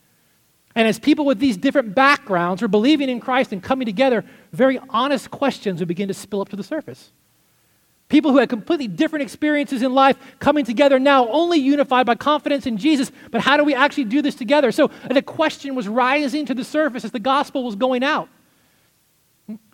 And 0.74 0.88
as 0.88 0.98
people 0.98 1.24
with 1.24 1.38
these 1.38 1.56
different 1.56 1.94
backgrounds 1.94 2.60
were 2.60 2.68
believing 2.68 3.08
in 3.08 3.20
Christ 3.20 3.52
and 3.52 3.62
coming 3.62 3.86
together, 3.86 4.24
very 4.52 4.80
honest 4.88 5.30
questions 5.30 5.80
would 5.80 5.88
begin 5.88 6.08
to 6.08 6.14
spill 6.14 6.40
up 6.40 6.48
to 6.48 6.56
the 6.56 6.64
surface. 6.64 7.12
People 8.08 8.32
who 8.32 8.38
had 8.38 8.48
completely 8.48 8.88
different 8.88 9.22
experiences 9.22 9.82
in 9.82 9.94
life 9.94 10.16
coming 10.38 10.64
together 10.64 10.98
now, 10.98 11.26
only 11.28 11.58
unified 11.58 12.06
by 12.06 12.14
confidence 12.14 12.66
in 12.66 12.76
Jesus. 12.76 13.10
But 13.30 13.40
how 13.40 13.56
do 13.56 13.64
we 13.64 13.74
actually 13.74 14.04
do 14.04 14.20
this 14.20 14.34
together? 14.34 14.72
So 14.72 14.90
the 15.10 15.22
question 15.22 15.74
was 15.74 15.88
rising 15.88 16.44
to 16.46 16.54
the 16.54 16.64
surface 16.64 17.04
as 17.04 17.12
the 17.12 17.20
gospel 17.20 17.64
was 17.64 17.76
going 17.76 18.04
out. 18.04 18.28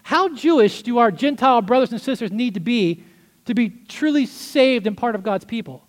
How 0.03 0.29
Jewish 0.35 0.83
do 0.83 0.99
our 0.99 1.11
Gentile 1.11 1.63
brothers 1.63 1.93
and 1.93 2.01
sisters 2.01 2.31
need 2.31 2.55
to 2.55 2.61
be 2.61 3.03
to 3.47 3.55
be 3.55 3.71
truly 3.71 4.27
saved 4.27 4.87
and 4.87 4.97
part 4.97 5.15
of 5.15 5.23
God's 5.23 5.45
people? 5.45 5.85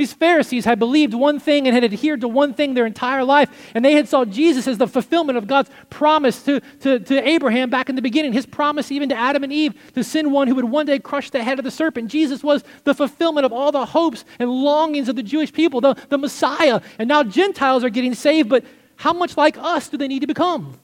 These 0.00 0.14
Pharisees 0.14 0.64
had 0.64 0.78
believed 0.78 1.12
one 1.12 1.38
thing 1.38 1.66
and 1.66 1.74
had 1.74 1.84
adhered 1.84 2.22
to 2.22 2.28
one 2.28 2.54
thing 2.54 2.72
their 2.72 2.86
entire 2.86 3.22
life, 3.22 3.50
and 3.74 3.84
they 3.84 3.92
had 3.92 4.08
saw 4.08 4.24
Jesus 4.24 4.66
as 4.66 4.78
the 4.78 4.86
fulfillment 4.86 5.36
of 5.36 5.46
God's 5.46 5.68
promise 5.90 6.42
to, 6.44 6.60
to, 6.80 7.00
to 7.00 7.28
Abraham 7.28 7.68
back 7.68 7.90
in 7.90 7.96
the 7.96 8.00
beginning, 8.00 8.32
his 8.32 8.46
promise 8.46 8.90
even 8.90 9.10
to 9.10 9.14
Adam 9.14 9.44
and 9.44 9.52
Eve 9.52 9.74
to 9.92 10.02
send 10.02 10.32
one 10.32 10.48
who 10.48 10.54
would 10.54 10.64
one 10.64 10.86
day 10.86 10.98
crush 10.98 11.28
the 11.28 11.44
head 11.44 11.58
of 11.58 11.66
the 11.66 11.70
serpent. 11.70 12.10
Jesus 12.10 12.42
was 12.42 12.64
the 12.84 12.94
fulfillment 12.94 13.44
of 13.44 13.52
all 13.52 13.72
the 13.72 13.84
hopes 13.84 14.24
and 14.38 14.48
longings 14.48 15.10
of 15.10 15.16
the 15.16 15.22
Jewish 15.22 15.52
people, 15.52 15.82
the, 15.82 15.94
the 16.08 16.16
Messiah. 16.16 16.80
And 16.98 17.06
now 17.06 17.22
Gentiles 17.22 17.84
are 17.84 17.90
getting 17.90 18.14
saved, 18.14 18.48
but 18.48 18.64
how 18.96 19.12
much 19.12 19.36
like 19.36 19.58
us 19.58 19.90
do 19.90 19.98
they 19.98 20.08
need 20.08 20.20
to 20.20 20.26
become? 20.26 20.80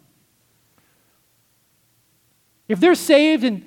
If 2.69 2.81
they're 2.81 2.95
saved 2.95 3.45
and 3.45 3.65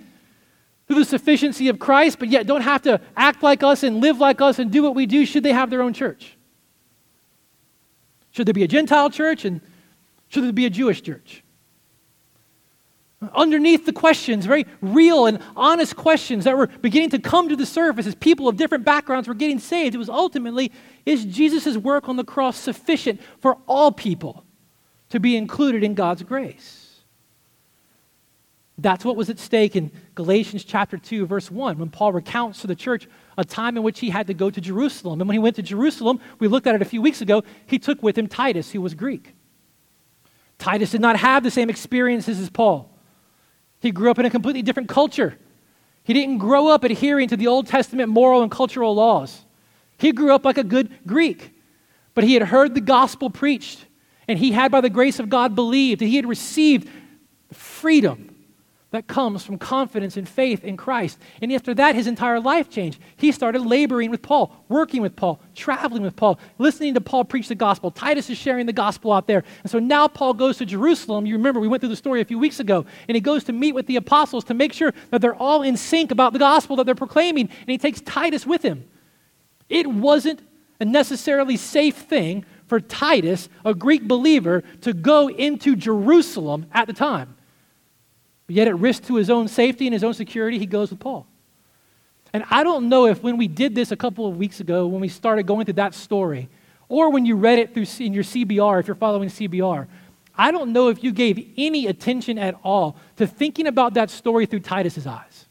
through 0.90 0.98
the 0.98 1.06
sufficiency 1.06 1.68
of 1.70 1.78
Christ, 1.78 2.18
but 2.18 2.30
yet 2.30 2.48
don't 2.48 2.62
have 2.62 2.82
to 2.82 3.00
act 3.16 3.44
like 3.44 3.62
us 3.62 3.84
and 3.84 4.02
live 4.02 4.18
like 4.18 4.42
us 4.42 4.58
and 4.58 4.72
do 4.72 4.82
what 4.82 4.96
we 4.96 5.06
do, 5.06 5.24
should 5.24 5.44
they 5.44 5.54
have 5.54 5.70
their 5.70 5.84
own 5.84 5.94
church? 5.94 6.36
Should 8.32 8.48
there 8.48 8.56
be 8.56 8.64
a 8.64 8.68
Gentile 8.68 9.12
church 9.12 9.46
and 9.46 9.62
should 10.30 10.44
there 10.44 10.52
be 10.52 10.66
a 10.66 10.70
Jewish 10.70 11.04
church? 11.04 11.44
Underneath 13.36 13.86
the 13.86 13.94
questions, 13.94 14.48
very 14.48 14.66
real 14.82 15.28
and 15.28 15.38
honest 15.56 15.96
questions 15.96 16.46
that 16.46 16.58
were 16.58 16.68
beginning 16.68 17.12
to 17.12 17.20
come 17.20 17.50
to 17.50 17.56
the 17.56 17.68
surface 17.68 18.08
as 18.08 18.16
people 18.16 18.48
of 18.48 18.58
different 18.58 18.84
backgrounds 18.84 19.28
were 19.28 19.36
getting 19.36 19.60
saved, 19.60 19.94
it 19.94 20.00
was 20.00 20.10
ultimately 20.10 20.72
is 21.06 21.24
Jesus' 21.24 21.78
work 21.78 22.10
on 22.10 22.16
the 22.16 22.24
cross 22.24 22.58
sufficient 22.58 23.22
for 23.40 23.60
all 23.68 23.92
people 23.92 24.44
to 25.10 25.20
be 25.20 25.38
included 25.38 25.84
in 25.84 25.94
God's 25.94 26.24
grace? 26.24 26.90
That's 28.82 29.04
what 29.04 29.16
was 29.16 29.30
at 29.30 29.38
stake 29.38 29.76
in 29.76 29.92
Galatians 30.20 30.66
chapter 30.66 30.98
2, 30.98 31.28
verse 31.28 31.50
1, 31.50 31.78
when 31.78 31.90
Paul 31.90 32.12
recounts 32.12 32.60
to 32.60 32.68
the 32.68 32.76
church 32.76 33.08
a 33.38 33.46
time 33.46 33.78
in 33.78 33.84
which 33.84 34.02
he 34.02 34.10
had 34.10 34.28
to 34.28 34.34
go 34.34 34.50
to 34.50 34.60
Jerusalem. 34.60 35.22
And 35.22 35.30
when 35.30 35.36
he 35.36 35.40
went 35.40 35.56
to 35.56 35.62
Jerusalem, 35.62 36.20
we 36.40 36.50
looked 36.50 36.68
at 36.68 36.76
it 36.76 36.82
a 36.82 36.86
few 36.86 37.02
weeks 37.02 37.22
ago, 37.22 37.42
he 37.66 37.80
took 37.80 38.04
with 38.04 38.18
him 38.18 38.28
Titus, 38.28 38.70
who 38.74 38.82
was 38.82 38.96
Greek. 38.96 39.34
Titus 40.58 40.92
did 40.92 41.00
not 41.00 41.16
have 41.16 41.42
the 41.42 41.50
same 41.50 41.70
experiences 41.70 42.38
as 42.38 42.50
Paul. 42.50 42.92
He 43.80 43.92
grew 43.92 44.12
up 44.12 44.20
in 44.20 44.26
a 44.26 44.30
completely 44.30 44.62
different 44.62 44.90
culture. 44.90 45.38
He 46.04 46.12
didn't 46.12 46.40
grow 46.40 46.68
up 46.68 46.84
adhering 46.84 47.30
to 47.30 47.38
the 47.38 47.48
Old 47.48 47.68
Testament 47.68 48.10
moral 48.10 48.42
and 48.42 48.52
cultural 48.52 48.94
laws. 48.94 49.46
He 49.98 50.12
grew 50.12 50.36
up 50.36 50.44
like 50.44 50.58
a 50.58 50.66
good 50.66 50.92
Greek, 51.08 51.54
but 52.14 52.26
he 52.26 52.34
had 52.34 52.44
heard 52.44 52.76
the 52.76 52.82
gospel 52.82 53.30
preached, 53.30 53.86
and 54.28 54.38
he 54.38 54.52
had, 54.52 54.70
by 54.70 54.82
the 54.82 54.90
grace 54.90 55.18
of 55.18 55.30
God, 55.30 55.56
believed, 55.56 56.02
that 56.02 56.08
he 56.08 56.18
had 56.18 56.28
received 56.28 56.90
freedom 57.54 58.36
that 58.92 59.06
comes 59.06 59.46
from 59.46 59.60
confidence 59.60 60.18
and 60.18 60.28
faith 60.28 60.64
in 60.64 60.76
Christ. 60.76 61.20
And 61.42 61.54
after 61.54 61.76
that, 61.76 61.94
his 61.94 62.08
entire 62.08 62.40
life 62.40 62.72
changed. 62.72 63.00
He 63.18 63.32
started 63.32 63.62
laboring 63.62 64.10
with 64.10 64.24
Paul, 64.24 64.66
working 64.68 65.04
with 65.04 65.16
Paul, 65.16 65.40
traveling 65.54 66.02
with 66.02 66.16
Paul, 66.16 66.40
listening 66.58 66.96
to 66.96 67.02
Paul 67.02 67.24
preach 67.24 67.48
the 67.48 67.56
gospel. 67.56 67.92
Titus 67.92 68.32
is 68.32 68.38
sharing 68.38 68.66
the 68.66 68.74
gospel 68.74 69.14
out 69.14 69.28
there. 69.28 69.44
And 69.62 69.72
so 69.72 69.78
now 69.78 70.08
Paul 70.08 70.34
goes 70.34 70.58
to 70.58 70.66
Jerusalem. 70.66 71.28
You 71.28 71.36
remember, 71.36 71.60
we 71.60 71.68
went 71.68 71.82
through 71.82 71.90
the 71.90 71.96
story 71.96 72.22
a 72.22 72.26
few 72.26 72.40
weeks 72.40 72.60
ago. 72.60 72.84
And 73.08 73.16
he 73.16 73.22
goes 73.22 73.44
to 73.44 73.54
meet 73.54 73.74
with 73.74 73.86
the 73.86 73.96
apostles 73.98 74.44
to 74.46 74.56
make 74.56 74.74
sure 74.74 74.92
that 75.12 75.22
they're 75.22 75.36
all 75.36 75.62
in 75.62 75.78
sync 75.78 76.10
about 76.10 76.34
the 76.34 76.40
gospel 76.40 76.76
that 76.78 76.86
they're 76.86 76.96
proclaiming. 76.96 77.48
And 77.48 77.70
he 77.70 77.78
takes 77.78 78.02
Titus 78.02 78.48
with 78.48 78.64
him. 78.64 78.86
It 79.70 79.86
wasn't 79.86 80.42
a 80.80 80.86
necessarily 80.86 81.58
safe 81.58 81.96
thing 81.96 82.44
for 82.66 82.80
Titus, 82.80 83.50
a 83.64 83.76
Greek 83.76 84.08
believer, 84.08 84.64
to 84.82 84.94
go 84.94 85.28
into 85.30 85.76
Jerusalem 85.76 86.66
at 86.72 86.88
the 86.88 86.94
time. 86.94 87.36
But 88.50 88.56
yet, 88.56 88.68
at 88.68 88.80
risk 88.80 89.06
to 89.06 89.18
his 89.18 89.30
own 89.30 89.48
safety 89.48 89.86
and 89.86 89.94
his 89.94 90.04
own 90.04 90.16
security, 90.16 90.58
he 90.58 90.66
goes 90.66 90.90
with 90.90 91.00
Paul. 91.00 91.28
And 92.34 92.44
I 92.50 92.64
don't 92.64 92.90
know 92.90 93.06
if 93.06 93.22
when 93.22 93.38
we 93.38 93.48
did 93.48 93.76
this 93.76 93.92
a 93.92 93.96
couple 93.96 94.26
of 94.26 94.38
weeks 94.38 94.60
ago, 94.60 94.88
when 94.88 95.02
we 95.02 95.08
started 95.08 95.46
going 95.46 95.66
through 95.66 95.76
that 95.76 95.94
story, 95.94 96.50
or 96.88 97.12
when 97.12 97.28
you 97.28 97.36
read 97.36 97.60
it 97.60 97.76
through 97.76 97.86
in 98.04 98.12
your 98.12 98.24
CBR, 98.24 98.80
if 98.80 98.88
you're 98.88 98.96
following 98.96 99.30
CBR, 99.30 99.86
I 100.36 100.50
don't 100.50 100.74
know 100.74 100.90
if 100.90 101.04
you 101.04 101.12
gave 101.12 101.48
any 101.58 101.86
attention 101.86 102.40
at 102.40 102.56
all 102.64 102.96
to 103.18 103.28
thinking 103.28 103.68
about 103.68 103.94
that 103.94 104.10
story 104.10 104.48
through 104.48 104.62
Titus's 104.62 105.06
eyes. 105.06 105.46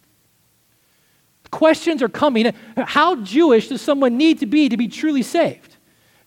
Questions 1.52 2.02
are 2.02 2.08
coming. 2.08 2.52
How 2.76 3.14
Jewish 3.22 3.68
does 3.68 3.80
someone 3.80 4.16
need 4.16 4.40
to 4.40 4.46
be 4.46 4.68
to 4.68 4.76
be 4.76 4.88
truly 4.88 5.22
saved? 5.22 5.76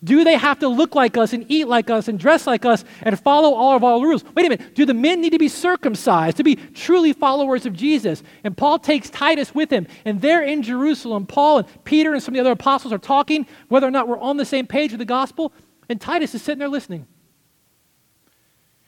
Do 0.04 0.24
they 0.24 0.36
have 0.36 0.58
to 0.60 0.68
look 0.68 0.96
like 0.96 1.16
us 1.16 1.32
and 1.32 1.46
eat 1.48 1.68
like 1.68 1.88
us 1.88 2.08
and 2.08 2.18
dress 2.18 2.46
like 2.46 2.64
us 2.64 2.84
and 3.02 3.18
follow 3.18 3.54
all 3.54 3.76
of 3.76 3.84
our 3.84 4.00
rules? 4.00 4.24
Wait 4.34 4.46
a 4.46 4.48
minute. 4.48 4.74
Do 4.74 4.84
the 4.84 4.94
men 4.94 5.20
need 5.20 5.30
to 5.30 5.38
be 5.38 5.48
circumcised 5.48 6.38
to 6.38 6.42
be 6.42 6.56
truly 6.56 7.12
followers 7.12 7.66
of 7.66 7.72
Jesus? 7.72 8.24
And 8.42 8.56
Paul 8.56 8.80
takes 8.80 9.10
Titus 9.10 9.54
with 9.54 9.70
him. 9.70 9.86
And 10.04 10.20
there 10.20 10.42
in 10.42 10.62
Jerusalem, 10.62 11.26
Paul 11.26 11.58
and 11.58 11.84
Peter 11.84 12.14
and 12.14 12.22
some 12.22 12.34
of 12.34 12.36
the 12.36 12.40
other 12.40 12.52
apostles 12.52 12.92
are 12.92 12.98
talking 12.98 13.46
whether 13.68 13.86
or 13.86 13.92
not 13.92 14.08
we're 14.08 14.18
on 14.18 14.38
the 14.38 14.44
same 14.44 14.66
page 14.66 14.90
with 14.90 14.98
the 14.98 15.04
gospel. 15.04 15.52
And 15.88 16.00
Titus 16.00 16.34
is 16.34 16.42
sitting 16.42 16.58
there 16.58 16.68
listening. 16.68 17.06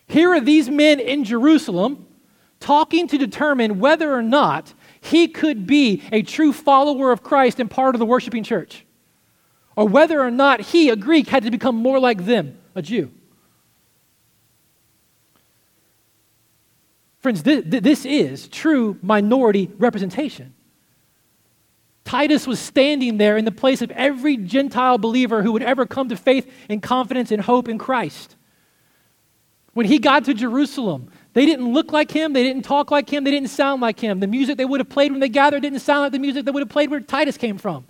Here 0.08 0.30
are 0.30 0.40
these 0.40 0.68
men 0.68 0.98
in 0.98 1.22
Jerusalem 1.22 2.08
talking 2.58 3.06
to 3.08 3.18
determine 3.18 3.78
whether 3.78 4.12
or 4.12 4.22
not 4.22 4.74
he 5.00 5.28
could 5.28 5.64
be 5.66 6.02
a 6.10 6.22
true 6.22 6.52
follower 6.52 7.12
of 7.12 7.22
Christ 7.22 7.60
and 7.60 7.70
part 7.70 7.94
of 7.94 8.00
the 8.00 8.06
worshiping 8.06 8.42
church 8.42 8.83
or 9.76 9.86
whether 9.86 10.20
or 10.20 10.30
not 10.30 10.60
he, 10.60 10.88
a 10.88 10.96
Greek, 10.96 11.28
had 11.28 11.44
to 11.44 11.50
become 11.50 11.76
more 11.76 11.98
like 11.98 12.24
them, 12.24 12.58
a 12.74 12.82
Jew. 12.82 13.10
Friends, 17.20 17.42
this, 17.42 17.62
this 17.64 18.04
is 18.04 18.48
true 18.48 18.98
minority 19.02 19.70
representation. 19.78 20.54
Titus 22.04 22.46
was 22.46 22.60
standing 22.60 23.16
there 23.16 23.38
in 23.38 23.46
the 23.46 23.50
place 23.50 23.80
of 23.80 23.90
every 23.92 24.36
Gentile 24.36 24.98
believer 24.98 25.42
who 25.42 25.52
would 25.52 25.62
ever 25.62 25.86
come 25.86 26.10
to 26.10 26.16
faith 26.16 26.52
and 26.68 26.82
confidence 26.82 27.32
and 27.32 27.40
hope 27.40 27.66
in 27.66 27.78
Christ. 27.78 28.36
When 29.72 29.86
he 29.86 29.98
got 29.98 30.26
to 30.26 30.34
Jerusalem, 30.34 31.10
they 31.32 31.46
didn't 31.46 31.72
look 31.72 31.92
like 31.92 32.10
him, 32.10 32.34
they 32.34 32.42
didn't 32.42 32.62
talk 32.62 32.90
like 32.90 33.10
him, 33.10 33.24
they 33.24 33.30
didn't 33.30 33.48
sound 33.48 33.80
like 33.80 33.98
him. 33.98 34.20
The 34.20 34.26
music 34.26 34.58
they 34.58 34.64
would 34.64 34.80
have 34.80 34.90
played 34.90 35.10
when 35.10 35.20
they 35.20 35.30
gathered 35.30 35.62
didn't 35.62 35.80
sound 35.80 36.02
like 36.02 36.12
the 36.12 36.18
music 36.18 36.44
they 36.44 36.50
would 36.50 36.60
have 36.60 36.68
played 36.68 36.90
where 36.90 37.00
Titus 37.00 37.38
came 37.38 37.56
from. 37.56 37.86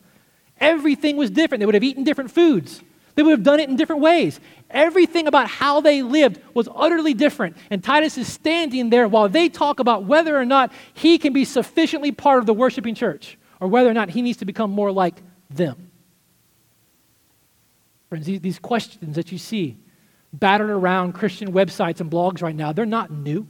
Everything 0.61 1.17
was 1.17 1.31
different. 1.31 1.61
They 1.61 1.67
would 1.67 1.75
have 1.75 1.85
eaten 1.85 2.05
different 2.05 2.31
foods. 2.31 2.83
They 3.14 3.23
would 3.23 3.33
have 3.33 3.43
done 3.43 3.61
it 3.61 3.69
in 3.69 3.77
different 3.77 4.03
ways. 4.03 4.40
Everything 4.71 5.27
about 5.27 5.49
how 5.49 5.81
they 5.81 6.03
lived 6.03 6.40
was 6.53 6.69
utterly 6.75 7.14
different. 7.14 7.57
And 7.71 7.83
Titus 7.83 8.19
is 8.19 8.33
standing 8.33 8.90
there 8.90 9.07
while 9.07 9.29
they 9.29 9.49
talk 9.49 9.79
about 9.79 10.05
whether 10.05 10.37
or 10.37 10.45
not 10.45 10.73
he 10.95 11.19
can 11.19 11.33
be 11.33 11.45
sufficiently 11.45 12.11
part 12.11 12.40
of 12.40 12.47
the 12.47 12.55
worshiping 12.55 12.95
church 12.95 13.38
or 13.61 13.69
whether 13.69 13.88
or 13.88 13.95
not 13.95 14.11
he 14.11 14.23
needs 14.23 14.38
to 14.38 14.45
become 14.45 14.71
more 14.71 14.90
like 14.90 15.23
them. 15.49 15.90
Friends, 18.09 18.27
these 18.27 18.59
questions 18.59 19.17
that 19.17 19.31
you 19.31 19.38
see 19.38 19.79
battered 20.33 20.71
around 20.71 21.12
Christian 21.12 21.53
websites 21.53 22.01
and 22.01 22.11
blogs 22.11 22.43
right 22.43 22.55
now, 22.55 22.73
they're 22.73 22.87
not 22.87 23.11
new. 23.11 23.47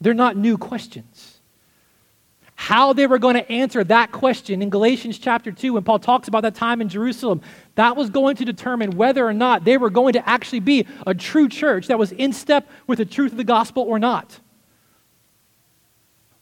They're 0.00 0.14
not 0.14 0.36
new 0.36 0.56
questions 0.56 1.35
how 2.56 2.94
they 2.94 3.06
were 3.06 3.18
going 3.18 3.34
to 3.34 3.52
answer 3.52 3.84
that 3.84 4.10
question 4.10 4.62
in 4.62 4.70
Galatians 4.70 5.18
chapter 5.18 5.52
2 5.52 5.74
when 5.74 5.84
Paul 5.84 5.98
talks 5.98 6.26
about 6.26 6.40
that 6.40 6.54
time 6.54 6.80
in 6.80 6.88
Jerusalem. 6.88 7.42
That 7.74 7.96
was 7.96 8.08
going 8.08 8.36
to 8.36 8.46
determine 8.46 8.96
whether 8.96 9.26
or 9.26 9.34
not 9.34 9.64
they 9.64 9.76
were 9.76 9.90
going 9.90 10.14
to 10.14 10.28
actually 10.28 10.60
be 10.60 10.86
a 11.06 11.14
true 11.14 11.50
church 11.50 11.86
that 11.88 11.98
was 11.98 12.12
in 12.12 12.32
step 12.32 12.68
with 12.86 12.98
the 12.98 13.04
truth 13.04 13.32
of 13.32 13.38
the 13.38 13.44
gospel 13.44 13.82
or 13.82 13.98
not. 13.98 14.40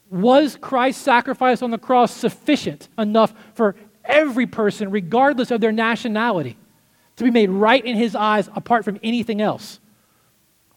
Was 0.08 0.56
Christ's 0.60 1.02
sacrifice 1.02 1.62
on 1.62 1.72
the 1.72 1.78
cross 1.78 2.14
sufficient 2.14 2.88
enough 2.96 3.34
for 3.54 3.74
every 4.04 4.46
person, 4.46 4.92
regardless 4.92 5.50
of 5.50 5.60
their 5.60 5.72
nationality, 5.72 6.56
to 7.16 7.24
be 7.24 7.32
made 7.32 7.50
right 7.50 7.84
in 7.84 7.96
his 7.96 8.14
eyes 8.14 8.48
apart 8.54 8.84
from 8.84 9.00
anything 9.02 9.40
else? 9.40 9.80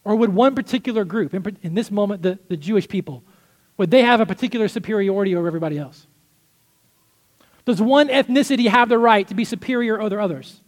Or 0.02 0.16
would 0.16 0.34
one 0.34 0.56
particular 0.56 1.04
group, 1.04 1.32
in, 1.62 1.74
this 1.74 1.92
moment, 1.92 2.22
the, 2.22 2.40
the 2.48 2.56
Jewish 2.56 2.88
people, 2.88 3.22
would 3.78 3.90
they 3.92 4.02
have 4.02 4.20
a 4.20 4.26
particular 4.26 4.68
superiority 4.68 5.34
over 5.34 5.46
everybody 5.46 5.78
else? 5.78 6.06
Does 7.64 7.80
one 7.80 8.08
ethnicity 8.08 8.68
have 8.68 8.88
the 8.88 8.98
right 8.98 9.26
to 9.28 9.34
be 9.34 9.44
superior 9.44 10.00
over 10.00 10.20
others? 10.20 10.60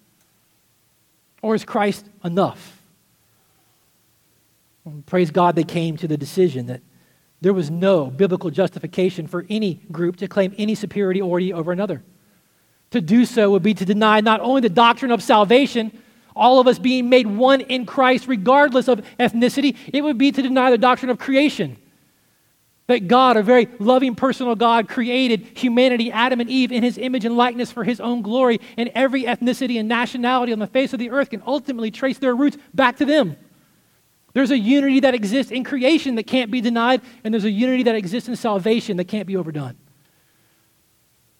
Or 1.42 1.54
is 1.54 1.64
Christ 1.64 2.06
enough? 2.24 2.80
Well, 4.84 5.02
praise 5.06 5.30
God, 5.30 5.56
they 5.56 5.64
came 5.64 5.96
to 5.98 6.08
the 6.08 6.16
decision 6.16 6.66
that 6.66 6.82
there 7.40 7.52
was 7.52 7.70
no 7.70 8.06
biblical 8.06 8.50
justification 8.50 9.26
for 9.26 9.46
any 9.48 9.80
group 9.90 10.16
to 10.16 10.28
claim 10.28 10.54
any 10.58 10.74
superiority 10.74 11.52
over 11.52 11.72
another. 11.72 12.02
To 12.90 13.00
do 13.00 13.24
so 13.24 13.50
would 13.50 13.62
be 13.62 13.74
to 13.74 13.84
deny 13.84 14.20
not 14.20 14.40
only 14.40 14.60
the 14.60 14.68
doctrine 14.68 15.10
of 15.10 15.22
salvation, 15.22 15.98
all 16.36 16.60
of 16.60 16.66
us 16.66 16.78
being 16.78 17.08
made 17.08 17.26
one 17.26 17.62
in 17.62 17.86
Christ, 17.86 18.28
regardless 18.28 18.88
of 18.88 19.00
ethnicity, 19.18 19.76
it 19.92 20.02
would 20.02 20.18
be 20.18 20.32
to 20.32 20.42
deny 20.42 20.70
the 20.70 20.78
doctrine 20.78 21.10
of 21.10 21.18
creation 21.18 21.76
that 22.90 23.06
God, 23.06 23.36
a 23.36 23.42
very 23.44 23.68
loving, 23.78 24.16
personal 24.16 24.56
God, 24.56 24.88
created 24.88 25.46
humanity, 25.54 26.10
Adam 26.10 26.40
and 26.40 26.50
Eve, 26.50 26.72
in 26.72 26.82
his 26.82 26.98
image 26.98 27.24
and 27.24 27.36
likeness 27.36 27.70
for 27.70 27.84
his 27.84 28.00
own 28.00 28.20
glory, 28.20 28.60
and 28.76 28.90
every 28.96 29.22
ethnicity 29.22 29.78
and 29.78 29.88
nationality 29.88 30.52
on 30.52 30.58
the 30.58 30.66
face 30.66 30.92
of 30.92 30.98
the 30.98 31.10
earth 31.10 31.30
can 31.30 31.40
ultimately 31.46 31.92
trace 31.92 32.18
their 32.18 32.34
roots 32.34 32.58
back 32.74 32.96
to 32.96 33.04
them. 33.04 33.36
There's 34.32 34.50
a 34.50 34.58
unity 34.58 34.98
that 35.00 35.14
exists 35.14 35.52
in 35.52 35.62
creation 35.62 36.16
that 36.16 36.24
can't 36.24 36.50
be 36.50 36.60
denied, 36.60 37.00
and 37.22 37.32
there's 37.32 37.44
a 37.44 37.50
unity 37.50 37.84
that 37.84 37.94
exists 37.94 38.28
in 38.28 38.34
salvation 38.34 38.96
that 38.96 39.04
can't 39.04 39.28
be 39.28 39.36
overdone. 39.36 39.76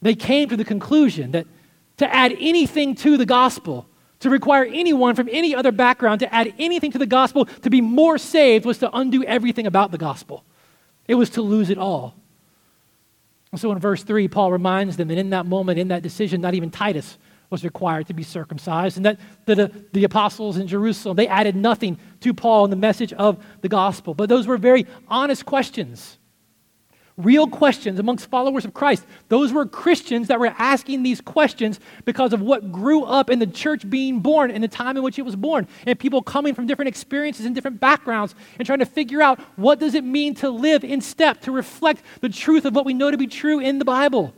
They 0.02 0.14
came 0.14 0.48
to 0.50 0.56
the 0.56 0.64
conclusion 0.64 1.32
that 1.32 1.48
to 1.96 2.14
add 2.14 2.32
anything 2.38 2.94
to 2.94 3.16
the 3.16 3.26
gospel, 3.26 3.88
to 4.20 4.30
require 4.30 4.66
anyone 4.66 5.16
from 5.16 5.28
any 5.32 5.52
other 5.56 5.72
background 5.72 6.20
to 6.20 6.32
add 6.32 6.54
anything 6.60 6.92
to 6.92 6.98
the 6.98 7.06
gospel 7.06 7.46
to 7.46 7.70
be 7.70 7.80
more 7.80 8.18
saved 8.18 8.64
was 8.64 8.78
to 8.78 8.96
undo 8.96 9.24
everything 9.24 9.66
about 9.66 9.90
the 9.90 9.98
gospel. 9.98 10.44
It 11.10 11.16
was 11.16 11.30
to 11.30 11.42
lose 11.42 11.70
it 11.70 11.78
all. 11.78 12.14
And 13.50 13.60
so 13.60 13.72
in 13.72 13.80
verse 13.80 14.04
3, 14.04 14.28
Paul 14.28 14.52
reminds 14.52 14.96
them 14.96 15.08
that 15.08 15.18
in 15.18 15.30
that 15.30 15.44
moment, 15.44 15.76
in 15.76 15.88
that 15.88 16.04
decision, 16.04 16.40
not 16.40 16.54
even 16.54 16.70
Titus 16.70 17.18
was 17.50 17.64
required 17.64 18.06
to 18.06 18.14
be 18.14 18.22
circumcised, 18.22 18.96
and 18.96 19.04
that 19.04 19.18
the, 19.44 19.72
the 19.92 20.04
apostles 20.04 20.56
in 20.56 20.68
Jerusalem, 20.68 21.16
they 21.16 21.26
added 21.26 21.56
nothing 21.56 21.98
to 22.20 22.32
Paul 22.32 22.64
in 22.64 22.70
the 22.70 22.76
message 22.76 23.12
of 23.14 23.44
the 23.60 23.68
gospel. 23.68 24.14
But 24.14 24.28
those 24.28 24.46
were 24.46 24.56
very 24.56 24.86
honest 25.08 25.44
questions 25.46 26.16
real 27.24 27.46
questions 27.46 27.98
amongst 27.98 28.28
followers 28.28 28.64
of 28.64 28.74
Christ. 28.74 29.04
Those 29.28 29.52
were 29.52 29.66
Christians 29.66 30.28
that 30.28 30.40
were 30.40 30.54
asking 30.58 31.02
these 31.02 31.20
questions 31.20 31.80
because 32.04 32.32
of 32.32 32.40
what 32.40 32.72
grew 32.72 33.04
up 33.04 33.30
in 33.30 33.38
the 33.38 33.46
church 33.46 33.88
being 33.88 34.20
born 34.20 34.50
in 34.50 34.62
the 34.62 34.68
time 34.68 34.96
in 34.96 35.02
which 35.02 35.18
it 35.18 35.22
was 35.22 35.36
born, 35.36 35.68
and 35.86 35.98
people 35.98 36.22
coming 36.22 36.54
from 36.54 36.66
different 36.66 36.88
experiences 36.88 37.46
and 37.46 37.54
different 37.54 37.80
backgrounds 37.80 38.34
and 38.58 38.66
trying 38.66 38.78
to 38.78 38.86
figure 38.86 39.22
out 39.22 39.40
what 39.56 39.78
does 39.78 39.94
it 39.94 40.04
mean 40.04 40.34
to 40.36 40.50
live 40.50 40.84
in 40.84 41.00
step 41.00 41.40
to 41.42 41.52
reflect 41.52 42.02
the 42.20 42.28
truth 42.28 42.64
of 42.64 42.74
what 42.74 42.84
we 42.84 42.94
know 42.94 43.10
to 43.10 43.18
be 43.18 43.26
true 43.26 43.60
in 43.60 43.78
the 43.78 43.84
Bible. 43.84 44.34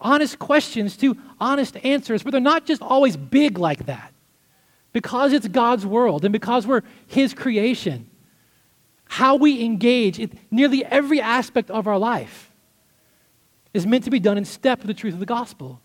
Honest 0.00 0.38
questions 0.38 0.96
to 0.98 1.16
honest 1.40 1.76
answers, 1.84 2.22
but 2.22 2.30
they're 2.30 2.40
not 2.40 2.66
just 2.66 2.82
always 2.82 3.16
big 3.16 3.58
like 3.58 3.86
that. 3.86 4.12
Because 4.92 5.32
it's 5.32 5.48
God's 5.48 5.84
world 5.84 6.24
and 6.24 6.32
because 6.32 6.66
we're 6.66 6.82
His 7.06 7.34
creation 7.34 8.08
how 9.16 9.34
we 9.34 9.64
engage 9.64 10.18
in 10.18 10.38
nearly 10.50 10.84
every 10.84 11.22
aspect 11.22 11.70
of 11.70 11.86
our 11.86 11.98
life 11.98 12.50
is 13.72 13.86
meant 13.86 14.04
to 14.04 14.10
be 14.10 14.20
done 14.20 14.36
in 14.36 14.44
step 14.44 14.80
with 14.80 14.88
the 14.88 14.94
truth 14.94 15.14
of 15.14 15.20
the 15.20 15.24
gospel. 15.24 15.80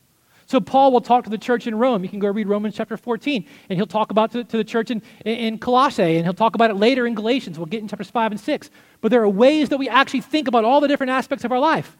So 0.47 0.59
Paul 0.59 0.91
will 0.91 0.99
talk 0.99 1.23
to 1.23 1.29
the 1.29 1.37
church 1.37 1.65
in 1.65 1.75
Rome. 1.75 2.03
You 2.03 2.09
can 2.09 2.19
go 2.19 2.27
read 2.27 2.49
Romans 2.49 2.75
chapter 2.75 2.97
14, 2.97 3.45
and 3.69 3.77
he'll 3.77 3.87
talk 3.87 4.11
about 4.11 4.33
to, 4.33 4.43
to 4.43 4.57
the 4.57 4.65
church 4.65 4.91
in, 4.91 5.01
in 5.23 5.59
Colossae, 5.59 6.17
and 6.17 6.25
he'll 6.25 6.33
talk 6.33 6.55
about 6.55 6.71
it 6.71 6.73
later 6.73 7.07
in 7.07 7.15
Galatians. 7.15 7.57
We'll 7.57 7.67
get 7.67 7.81
in 7.81 7.87
chapters 7.87 8.09
5 8.09 8.31
and 8.31 8.39
6. 8.39 8.69
But 8.99 9.11
there 9.11 9.21
are 9.21 9.29
ways 9.29 9.69
that 9.69 9.77
we 9.77 9.87
actually 9.87 10.19
think 10.19 10.49
about 10.49 10.65
all 10.65 10.81
the 10.81 10.89
different 10.89 11.11
aspects 11.11 11.45
of 11.45 11.53
our 11.53 11.59
life. 11.59 11.95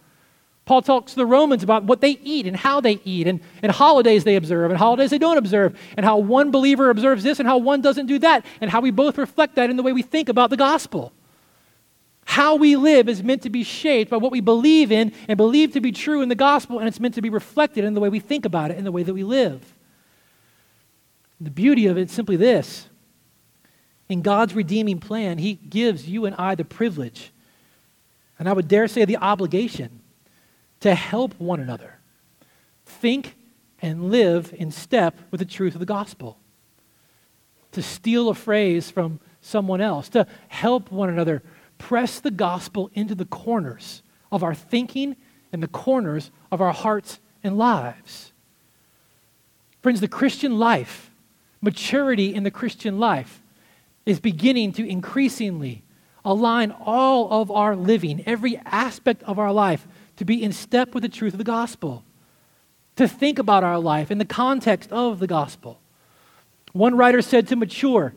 Paul 0.66 0.82
talks 0.82 1.14
to 1.14 1.16
the 1.16 1.26
Romans 1.26 1.64
about 1.64 1.86
what 1.86 2.02
they 2.02 2.20
eat 2.24 2.46
and 2.46 2.58
how 2.58 2.82
they 2.82 3.00
eat, 3.06 3.26
and, 3.26 3.40
and 3.64 3.72
holidays 3.72 4.26
they 4.26 4.36
observe, 4.36 4.70
and 4.70 4.78
holidays 4.78 5.12
they 5.12 5.18
don't 5.18 5.38
observe, 5.38 5.80
and 5.96 6.06
how 6.06 6.18
one 6.18 6.52
believer 6.52 6.90
observes 6.90 7.24
this 7.24 7.40
and 7.40 7.48
how 7.48 7.58
one 7.58 7.80
doesn't 7.80 8.08
do 8.08 8.20
that, 8.20 8.46
and 8.60 8.70
how 8.70 8.82
we 8.82 8.92
both 8.92 9.18
reflect 9.18 9.56
that 9.56 9.70
in 9.70 9.78
the 9.78 9.84
way 9.84 9.94
we 9.94 10.02
think 10.02 10.28
about 10.28 10.50
the 10.50 10.58
gospel. 10.58 11.14
How 12.26 12.56
we 12.56 12.76
live 12.76 13.10
is 13.10 13.24
meant 13.24 13.42
to 13.44 13.50
be 13.50 13.64
shaped 13.64 14.12
by 14.12 14.18
what 14.18 14.32
we 14.32 14.42
believe 14.42 14.92
in 14.92 15.12
and 15.28 15.38
believe 15.38 15.74
to 15.74 15.82
be 15.82 15.92
true 15.92 16.22
in 16.22 16.30
the 16.30 16.36
gospel, 16.36 16.80
and 16.80 16.88
it's 16.88 17.00
meant 17.00 17.16
to 17.16 17.22
be 17.22 17.30
reflected 17.30 17.84
in 17.84 17.94
the 17.94 18.00
way 18.00 18.10
we 18.10 18.20
think 18.20 18.46
about 18.46 18.72
it, 18.72 18.78
in 18.78 18.84
the 18.84 18.92
way 18.92 19.04
that 19.04 19.14
we 19.14 19.24
live. 19.24 19.74
The 21.40 21.52
beauty 21.52 21.88
of 21.88 21.98
it 21.98 22.04
is 22.04 22.12
simply 22.12 22.36
this 22.36 22.88
in 24.08 24.22
God's 24.22 24.54
redeeming 24.54 25.00
plan, 25.00 25.38
He 25.38 25.54
gives 25.54 26.08
you 26.08 26.26
and 26.26 26.36
I 26.36 26.56
the 26.56 26.66
privilege, 26.66 27.32
and 28.38 28.48
I 28.48 28.54
would 28.54 28.68
dare 28.68 28.88
say 28.88 29.06
the 29.06 29.18
obligation, 29.18 30.02
to 30.82 30.96
help 30.96 31.40
one 31.40 31.60
another 31.60 32.00
think 32.86 33.36
and 33.82 34.12
live 34.12 34.54
in 34.58 34.70
step 34.70 35.16
with 35.32 35.40
the 35.40 35.46
truth 35.46 35.74
of 35.74 35.80
the 35.80 35.86
gospel. 35.86 36.38
To 37.72 37.82
steal 37.82 38.30
a 38.30 38.36
phrase 38.36 38.92
from 38.92 39.20
someone 39.42 39.80
else, 39.80 40.10
to 40.10 40.28
help 40.50 40.92
one 40.92 41.10
another 41.10 41.42
press 41.82 42.20
the 42.20 42.32
gospel 42.32 42.92
into 42.94 43.16
the 43.16 43.26
corners 43.26 44.04
of 44.32 44.44
our 44.44 44.54
thinking 44.54 45.16
and 45.52 45.64
the 45.64 45.68
corners 45.68 46.30
of 46.52 46.62
our 46.62 46.72
hearts 46.72 47.20
and 47.44 47.58
lives. 47.58 48.32
Friends, 49.82 50.00
the 50.00 50.08
Christian 50.08 50.60
life, 50.60 51.10
maturity 51.60 52.36
in 52.36 52.44
the 52.44 52.52
Christian 52.52 53.00
life, 53.00 53.42
is 54.06 54.20
beginning 54.20 54.74
to 54.74 54.88
increasingly 54.88 55.84
align 56.24 56.72
all 56.72 57.42
of 57.42 57.50
our 57.50 57.76
living, 57.76 58.24
every 58.28 58.58
aspect 58.58 59.24
of 59.24 59.40
our 59.40 59.52
life, 59.52 59.88
to 60.18 60.24
be 60.24 60.44
in 60.44 60.52
step 60.52 60.94
with 60.94 61.02
the 61.02 61.10
truth 61.10 61.34
of 61.34 61.40
the 61.40 61.44
gospel, 61.44 62.04
to 62.96 63.08
think 63.08 63.40
about 63.40 63.64
our 63.64 63.80
life 63.80 64.12
in 64.12 64.20
the 64.20 64.26
context 64.26 64.92
of 64.92 65.18
the 65.18 65.26
gospel. 65.26 65.80
One 66.74 66.96
writer 66.96 67.24
said 67.24 67.48
to 67.48 67.56
mature 67.56 68.14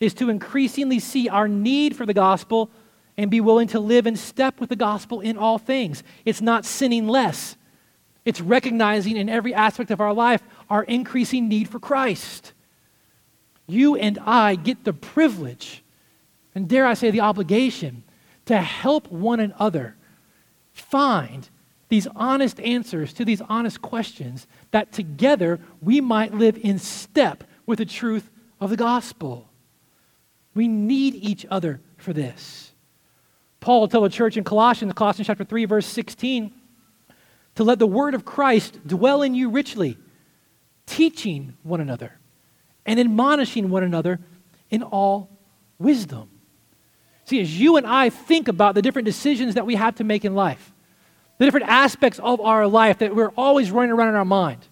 is 0.00 0.14
to 0.14 0.30
increasingly 0.30 0.98
see 0.98 1.28
our 1.28 1.48
need 1.48 1.96
for 1.96 2.06
the 2.06 2.14
gospel 2.14 2.70
and 3.16 3.30
be 3.30 3.40
willing 3.40 3.68
to 3.68 3.80
live 3.80 4.06
in 4.06 4.16
step 4.16 4.60
with 4.60 4.68
the 4.68 4.76
gospel 4.76 5.20
in 5.20 5.38
all 5.38 5.58
things. 5.58 6.02
It's 6.24 6.40
not 6.40 6.64
sinning 6.64 7.08
less, 7.08 7.56
it's 8.24 8.40
recognizing 8.40 9.16
in 9.16 9.28
every 9.28 9.54
aspect 9.54 9.90
of 9.90 10.00
our 10.00 10.12
life 10.12 10.42
our 10.70 10.82
increasing 10.84 11.48
need 11.48 11.68
for 11.68 11.78
Christ. 11.78 12.52
You 13.66 13.96
and 13.96 14.18
I 14.18 14.56
get 14.56 14.84
the 14.84 14.92
privilege, 14.92 15.82
and 16.54 16.68
dare 16.68 16.86
I 16.86 16.94
say 16.94 17.10
the 17.10 17.20
obligation, 17.20 18.02
to 18.46 18.60
help 18.60 19.10
one 19.10 19.40
another 19.40 19.96
find 20.72 21.48
these 21.88 22.06
honest 22.16 22.60
answers 22.60 23.12
to 23.14 23.24
these 23.24 23.40
honest 23.42 23.80
questions 23.80 24.46
that 24.70 24.92
together 24.92 25.60
we 25.80 26.00
might 26.00 26.34
live 26.34 26.58
in 26.58 26.78
step 26.78 27.44
with 27.66 27.78
the 27.78 27.86
truth 27.86 28.30
of 28.60 28.70
the 28.70 28.76
gospel. 28.76 29.48
We 30.54 30.68
need 30.68 31.14
each 31.14 31.44
other 31.50 31.80
for 31.96 32.12
this. 32.12 32.72
Paul 33.60 33.80
will 33.80 33.88
tell 33.88 34.02
the 34.02 34.08
church 34.08 34.36
in 34.36 34.44
Colossians, 34.44 34.92
Colossians 34.92 35.26
chapter 35.26 35.44
3, 35.44 35.64
verse 35.64 35.86
16, 35.86 36.52
to 37.56 37.64
let 37.64 37.78
the 37.78 37.86
word 37.86 38.14
of 38.14 38.24
Christ 38.24 38.86
dwell 38.86 39.22
in 39.22 39.34
you 39.34 39.50
richly, 39.50 39.96
teaching 40.86 41.56
one 41.62 41.80
another 41.80 42.12
and 42.84 43.00
admonishing 43.00 43.70
one 43.70 43.82
another 43.82 44.20
in 44.70 44.82
all 44.82 45.30
wisdom. 45.78 46.28
See, 47.24 47.40
as 47.40 47.58
you 47.58 47.76
and 47.76 47.86
I 47.86 48.10
think 48.10 48.48
about 48.48 48.74
the 48.74 48.82
different 48.82 49.06
decisions 49.06 49.54
that 49.54 49.64
we 49.64 49.76
have 49.76 49.94
to 49.96 50.04
make 50.04 50.24
in 50.24 50.34
life, 50.34 50.72
the 51.38 51.46
different 51.46 51.68
aspects 51.68 52.18
of 52.18 52.40
our 52.40 52.66
life 52.66 52.98
that 52.98 53.14
we're 53.14 53.30
always 53.30 53.70
running 53.70 53.92
around 53.92 54.10
in 54.10 54.14
our 54.14 54.24
mind, 54.24 54.66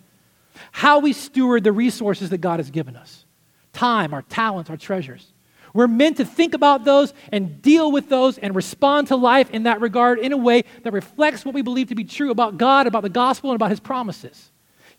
how 0.70 0.98
we 0.98 1.12
steward 1.12 1.64
the 1.64 1.72
resources 1.72 2.30
that 2.30 2.38
God 2.38 2.60
has 2.60 2.70
given 2.70 2.96
us 2.96 3.24
time, 3.72 4.12
our 4.12 4.20
talents, 4.20 4.68
our 4.68 4.76
treasures. 4.76 5.31
We're 5.74 5.88
meant 5.88 6.18
to 6.18 6.24
think 6.24 6.54
about 6.54 6.84
those 6.84 7.14
and 7.30 7.62
deal 7.62 7.90
with 7.90 8.08
those 8.08 8.38
and 8.38 8.54
respond 8.54 9.08
to 9.08 9.16
life 9.16 9.50
in 9.50 9.62
that 9.62 9.80
regard 9.80 10.18
in 10.18 10.32
a 10.32 10.36
way 10.36 10.64
that 10.82 10.92
reflects 10.92 11.44
what 11.44 11.54
we 11.54 11.62
believe 11.62 11.88
to 11.88 11.94
be 11.94 12.04
true 12.04 12.30
about 12.30 12.58
God, 12.58 12.86
about 12.86 13.02
the 13.02 13.08
gospel, 13.08 13.50
and 13.50 13.56
about 13.56 13.70
His 13.70 13.80
promises. 13.80 14.50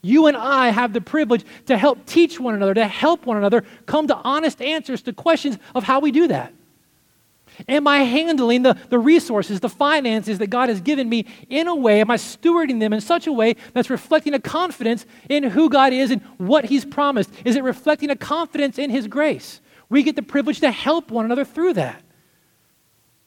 You 0.01 0.27
and 0.27 0.35
I 0.35 0.69
have 0.69 0.91
the 0.91 0.99
privilege 0.99 1.45
to 1.67 1.77
help 1.77 2.05
teach 2.05 2.39
one 2.39 2.55
another, 2.55 2.73
to 2.73 2.87
help 2.87 3.25
one 3.25 3.37
another 3.37 3.63
come 3.85 4.07
to 4.07 4.15
honest 4.15 4.61
answers 4.61 5.01
to 5.03 5.13
questions 5.13 5.57
of 5.73 5.83
how 5.83 5.99
we 5.99 6.11
do 6.11 6.27
that. 6.27 6.53
Am 7.67 7.87
I 7.87 7.99
handling 7.99 8.63
the, 8.63 8.75
the 8.89 8.97
resources, 8.97 9.59
the 9.59 9.69
finances 9.69 10.39
that 10.39 10.47
God 10.47 10.69
has 10.69 10.81
given 10.81 11.07
me 11.07 11.25
in 11.49 11.67
a 11.67 11.75
way? 11.75 12.01
Am 12.01 12.09
I 12.09 12.17
stewarding 12.17 12.79
them 12.79 12.93
in 12.93 12.99
such 12.99 13.27
a 13.27 13.31
way 13.31 13.55
that's 13.73 13.89
reflecting 13.89 14.33
a 14.33 14.39
confidence 14.39 15.05
in 15.29 15.43
who 15.43 15.69
God 15.69 15.93
is 15.93 16.09
and 16.11 16.21
what 16.37 16.65
He's 16.65 16.83
promised? 16.83 17.31
Is 17.45 17.55
it 17.55 17.63
reflecting 17.63 18.09
a 18.09 18.15
confidence 18.15 18.79
in 18.79 18.89
His 18.89 19.07
grace? 19.07 19.61
We 19.93 20.01
get 20.01 20.15
the 20.15 20.23
privilege 20.23 20.59
to 20.61 20.71
help 20.71 21.11
one 21.11 21.23
another 21.23 21.45
through 21.45 21.73
that. 21.73 22.01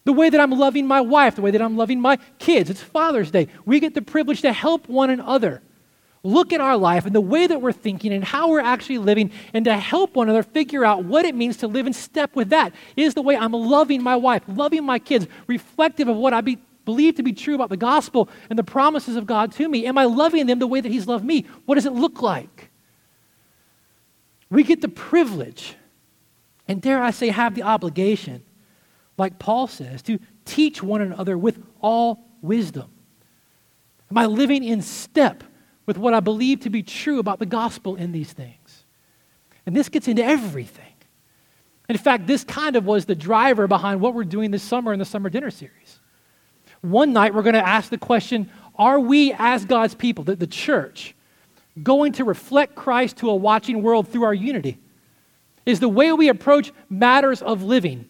The 0.03 0.13
way 0.13 0.31
that 0.31 0.41
I'm 0.41 0.51
loving 0.51 0.85
my 0.85 1.01
wife, 1.01 1.37
the 1.37 1.43
way 1.43 1.53
that 1.53 1.63
I'm 1.63 1.77
loving 1.77 2.01
my 2.01 2.17
kids, 2.41 2.71
it's 2.71 2.83
Father's 2.83 3.31
Day. 3.31 3.47
We 3.65 3.79
get 3.79 3.95
the 3.95 4.03
privilege 4.03 4.41
to 4.41 4.53
help 4.53 4.89
one 4.89 5.09
another 5.11 5.63
look 6.25 6.53
at 6.53 6.61
our 6.61 6.77
life 6.77 7.07
and 7.07 7.15
the 7.15 7.21
way 7.21 7.47
that 7.47 7.63
we're 7.63 7.71
thinking 7.71 8.13
and 8.13 8.25
how 8.25 8.51
we're 8.51 8.59
actually 8.59 8.99
living 8.99 9.31
and 9.55 9.65
to 9.67 9.77
help 9.77 10.17
one 10.17 10.29
another 10.29 10.43
figure 10.43 10.85
out 10.85 11.05
what 11.05 11.25
it 11.25 11.37
means 11.37 11.59
to 11.59 11.69
live 11.69 11.87
in 11.87 11.93
step 11.93 12.35
with 12.35 12.49
that. 12.49 12.73
Is 12.97 13.15
the 13.15 13.23
way 13.23 13.37
I'm 13.37 13.53
loving 13.53 14.03
my 14.03 14.17
wife, 14.17 14.43
loving 14.49 14.83
my 14.83 14.99
kids, 14.99 15.29
reflective 15.47 16.09
of 16.09 16.17
what 16.17 16.33
I 16.33 16.41
be, 16.41 16.59
believe 16.85 17.15
to 17.15 17.23
be 17.23 17.33
true 17.33 17.55
about 17.55 17.69
the 17.69 17.77
gospel 17.77 18.29
and 18.51 18.59
the 18.59 18.65
promises 18.65 19.15
of 19.15 19.25
God 19.25 19.53
to 19.53 19.69
me? 19.69 19.87
Am 19.87 19.97
I 19.97 20.05
loving 20.07 20.47
them 20.47 20.59
the 20.59 20.67
way 20.67 20.81
that 20.81 20.91
He's 20.91 21.07
loved 21.07 21.25
me? 21.25 21.47
What 21.65 21.77
does 21.77 21.87
it 21.87 21.93
look 21.93 22.23
like? 22.23 22.73
We 24.51 24.65
get 24.65 24.81
the 24.81 24.89
privilege 24.89 25.77
and 26.69 26.83
dare 26.83 27.03
I 27.03 27.11
say, 27.11 27.29
have 27.29 27.55
the 27.55 27.63
obligation, 27.63 28.43
like 29.19 29.39
Paul 29.39 29.67
says, 29.67 30.03
to 30.03 30.19
teach 30.45 30.83
one 30.83 31.01
another 31.01 31.39
with 31.39 31.63
all 31.81 32.25
wisdom. 32.43 32.91
Am 34.11 34.19
I 34.19 34.27
living 34.27 34.65
in 34.65 34.83
step 34.83 35.45
with 35.85 35.99
what 35.99 36.15
I 36.15 36.21
believe 36.21 36.61
to 36.61 36.71
be 36.71 36.83
true 36.83 37.19
about 37.19 37.39
the 37.39 37.47
gospel 37.47 37.97
in 37.97 38.13
these 38.13 38.33
things? 38.33 38.85
And 39.65 39.75
this 39.75 39.89
gets 39.89 40.09
into 40.09 40.25
everything. 40.25 40.85
In 41.89 41.99
fact, 41.99 42.27
this 42.27 42.45
kind 42.45 42.77
of 42.77 42.85
was 42.85 43.05
the 43.05 43.15
driver 43.15 43.67
behind 43.67 44.01
what 44.01 44.15
we're 44.15 44.25
doing 44.25 44.51
this 44.51 44.63
summer 44.63 44.93
in 44.93 44.99
the 44.99 45.05
summer 45.05 45.31
dinner 45.31 45.51
series. 45.51 46.01
One 46.81 47.13
night, 47.13 47.35
we're 47.35 47.43
going 47.43 47.55
to 47.55 47.67
ask 47.67 47.91
the 47.91 47.99
question 47.99 48.51
Are 48.77 48.99
we, 48.99 49.33
as 49.39 49.65
God's 49.65 49.95
people, 49.95 50.25
the, 50.25 50.37
the 50.37 50.47
church, 50.47 51.15
going 51.83 52.13
to 52.13 52.25
reflect 52.25 52.75
Christ 52.75 53.19
to 53.19 53.31
a 53.31 53.35
watching 53.35 53.83
world 53.83 54.09
through 54.09 54.25
our 54.25 54.35
unity? 54.35 54.79
Is 55.67 55.81
the 55.81 55.89
way 55.89 56.13
we 56.13 56.29
approach 56.29 56.73
matters 56.89 57.43
of 57.43 57.63
living 57.63 58.07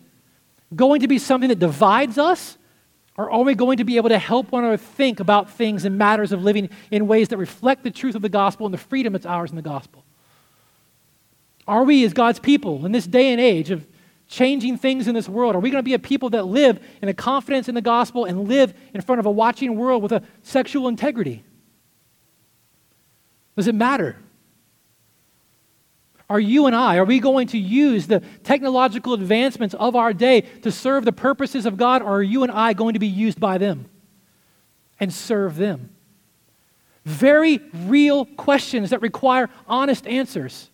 going 0.75 1.01
to 1.01 1.09
be 1.09 1.19
something 1.19 1.49
that 1.49 1.59
divides 1.59 2.19
us? 2.19 2.59
Or 3.16 3.31
are 3.31 3.42
we 3.42 3.55
going 3.55 3.79
to 3.79 3.85
be 3.85 3.97
able 3.97 4.11
to 4.11 4.19
help 4.19 4.53
one 4.53 4.62
another 4.62 4.77
think 4.77 5.21
about 5.21 5.51
things 5.51 5.87
and 5.87 5.97
matters 5.97 6.33
of 6.33 6.42
living 6.42 6.69
in 6.90 7.07
ways 7.07 7.29
that 7.29 7.38
reflect 7.38 7.83
the 7.83 7.90
truth 7.90 8.14
of 8.14 8.21
the 8.21 8.29
gospel 8.29 8.66
and 8.66 8.75
the 8.75 8.79
freedom 8.79 9.14
that's 9.14 9.25
ours 9.25 9.49
in 9.49 9.57
the 9.57 9.62
gospel? 9.62 10.05
Are 11.66 11.83
we, 11.83 12.05
as 12.05 12.12
God's 12.12 12.38
people, 12.38 12.85
in 12.85 12.92
this 12.92 13.07
day 13.07 13.33
and 13.33 13.40
age 13.40 13.71
of 13.71 13.87
changing 14.29 14.77
things 14.77 15.09
in 15.09 15.14
this 15.14 15.29
world, 15.29 15.55
are 15.55 15.61
we 15.61 15.71
going 15.71 15.83
to 15.83 15.88
be 15.88 15.95
a 15.95 15.99
people 15.99 16.31
that 16.31 16.45
live 16.45 16.79
in 17.01 17.09
a 17.09 17.14
confidence 17.14 17.69
in 17.69 17.75
the 17.75 17.81
gospel 17.81 18.25
and 18.25 18.49
live 18.49 18.75
in 18.92 19.01
front 19.01 19.19
of 19.19 19.27
a 19.27 19.31
watching 19.31 19.77
world 19.77 20.03
with 20.03 20.12
a 20.12 20.23
sexual 20.42 20.88
integrity? 20.88 21.45
Does 23.57 23.66
it 23.66 23.75
matter? 23.75 24.19
Are 26.29 26.41
you 26.41 26.67
and 26.67 26.75
I, 26.75 26.97
are 26.97 27.05
we 27.05 27.21
going 27.21 27.47
to 27.49 27.59
use 27.59 28.09
the 28.09 28.21
technological 28.43 29.15
advancements 29.15 29.75
of 29.75 29.95
our 29.95 30.12
day 30.12 30.41
to 30.62 30.73
serve 30.73 31.05
the 31.05 31.12
purposes 31.12 31.67
of 31.67 31.77
God, 31.77 32.03
or 32.03 32.17
are 32.17 32.23
you 32.23 32.43
and 32.43 32.51
I 32.51 32.73
going 32.73 32.95
to 32.95 32.99
be 32.99 33.07
used 33.07 33.39
by 33.39 33.59
them 33.59 33.87
and 34.99 35.12
serve 35.12 35.57
them? 35.57 35.91
Very 37.05 37.61
real 37.73 38.25
questions 38.25 38.91
that 38.91 39.01
require 39.01 39.49
honest 39.69 40.09
answers. 40.09 40.69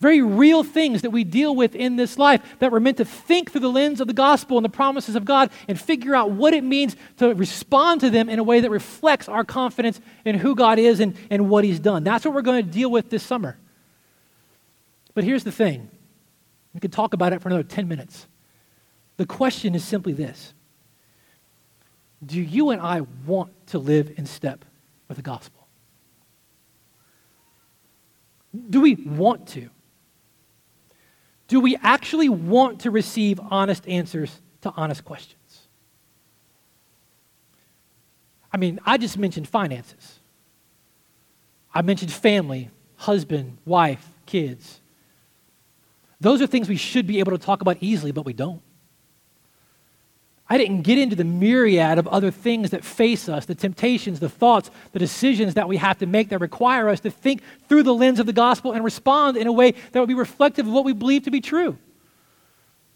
Very 0.00 0.22
real 0.22 0.62
things 0.62 1.02
that 1.02 1.10
we 1.10 1.24
deal 1.24 1.54
with 1.54 1.74
in 1.74 1.96
this 1.96 2.18
life 2.18 2.42
that 2.58 2.72
we're 2.72 2.80
meant 2.80 2.98
to 2.98 3.04
think 3.04 3.50
through 3.50 3.62
the 3.62 3.70
lens 3.70 4.00
of 4.00 4.06
the 4.06 4.14
gospel 4.14 4.56
and 4.56 4.64
the 4.64 4.70
promises 4.70 5.16
of 5.16 5.26
God 5.26 5.50
and 5.68 5.78
figure 5.78 6.14
out 6.14 6.30
what 6.30 6.54
it 6.54 6.64
means 6.64 6.96
to 7.18 7.34
respond 7.34 8.00
to 8.02 8.10
them 8.10 8.28
in 8.28 8.38
a 8.38 8.42
way 8.42 8.60
that 8.60 8.70
reflects 8.70 9.28
our 9.28 9.44
confidence 9.44 10.00
in 10.24 10.38
who 10.38 10.54
God 10.54 10.78
is 10.78 11.00
and, 11.00 11.16
and 11.30 11.50
what 11.50 11.64
He's 11.64 11.80
done. 11.80 12.04
That's 12.04 12.24
what 12.24 12.34
we're 12.34 12.42
going 12.42 12.64
to 12.64 12.70
deal 12.70 12.90
with 12.90 13.10
this 13.10 13.22
summer. 13.22 13.58
But 15.16 15.24
here's 15.24 15.44
the 15.44 15.50
thing 15.50 15.90
we 16.74 16.80
could 16.80 16.92
talk 16.92 17.14
about 17.14 17.32
it 17.32 17.40
for 17.40 17.48
another 17.48 17.62
10 17.62 17.88
minutes. 17.88 18.26
The 19.16 19.24
question 19.24 19.74
is 19.74 19.82
simply 19.82 20.12
this 20.12 20.52
Do 22.24 22.38
you 22.38 22.68
and 22.68 22.82
I 22.82 23.00
want 23.24 23.50
to 23.68 23.78
live 23.78 24.12
in 24.18 24.26
step 24.26 24.66
with 25.08 25.16
the 25.16 25.22
gospel? 25.22 25.66
Do 28.68 28.82
we 28.82 28.94
want 28.94 29.48
to? 29.48 29.70
Do 31.48 31.60
we 31.60 31.76
actually 31.76 32.28
want 32.28 32.80
to 32.80 32.90
receive 32.90 33.40
honest 33.40 33.88
answers 33.88 34.42
to 34.60 34.72
honest 34.76 35.06
questions? 35.06 35.68
I 38.52 38.58
mean, 38.58 38.80
I 38.84 38.98
just 38.98 39.16
mentioned 39.16 39.48
finances. 39.48 40.20
I 41.72 41.80
mentioned 41.80 42.12
family, 42.12 42.68
husband, 42.96 43.56
wife, 43.64 44.10
kids. 44.26 44.80
Those 46.20 46.40
are 46.40 46.46
things 46.46 46.68
we 46.68 46.76
should 46.76 47.06
be 47.06 47.18
able 47.18 47.32
to 47.32 47.38
talk 47.38 47.60
about 47.60 47.78
easily, 47.80 48.12
but 48.12 48.24
we 48.24 48.32
don't. 48.32 48.62
I 50.48 50.58
didn't 50.58 50.82
get 50.82 50.98
into 50.98 51.16
the 51.16 51.24
myriad 51.24 51.98
of 51.98 52.06
other 52.06 52.30
things 52.30 52.70
that 52.70 52.84
face 52.84 53.28
us, 53.28 53.46
the 53.46 53.54
temptations, 53.54 54.20
the 54.20 54.28
thoughts, 54.28 54.70
the 54.92 55.00
decisions 55.00 55.54
that 55.54 55.68
we 55.68 55.76
have 55.76 55.98
to 55.98 56.06
make 56.06 56.28
that 56.28 56.38
require 56.38 56.88
us 56.88 57.00
to 57.00 57.10
think 57.10 57.42
through 57.68 57.82
the 57.82 57.92
lens 57.92 58.20
of 58.20 58.26
the 58.26 58.32
gospel 58.32 58.72
and 58.72 58.84
respond 58.84 59.36
in 59.36 59.48
a 59.48 59.52
way 59.52 59.72
that 59.90 59.98
would 59.98 60.08
be 60.08 60.14
reflective 60.14 60.66
of 60.66 60.72
what 60.72 60.84
we 60.84 60.92
believe 60.92 61.24
to 61.24 61.32
be 61.32 61.40
true. 61.40 61.76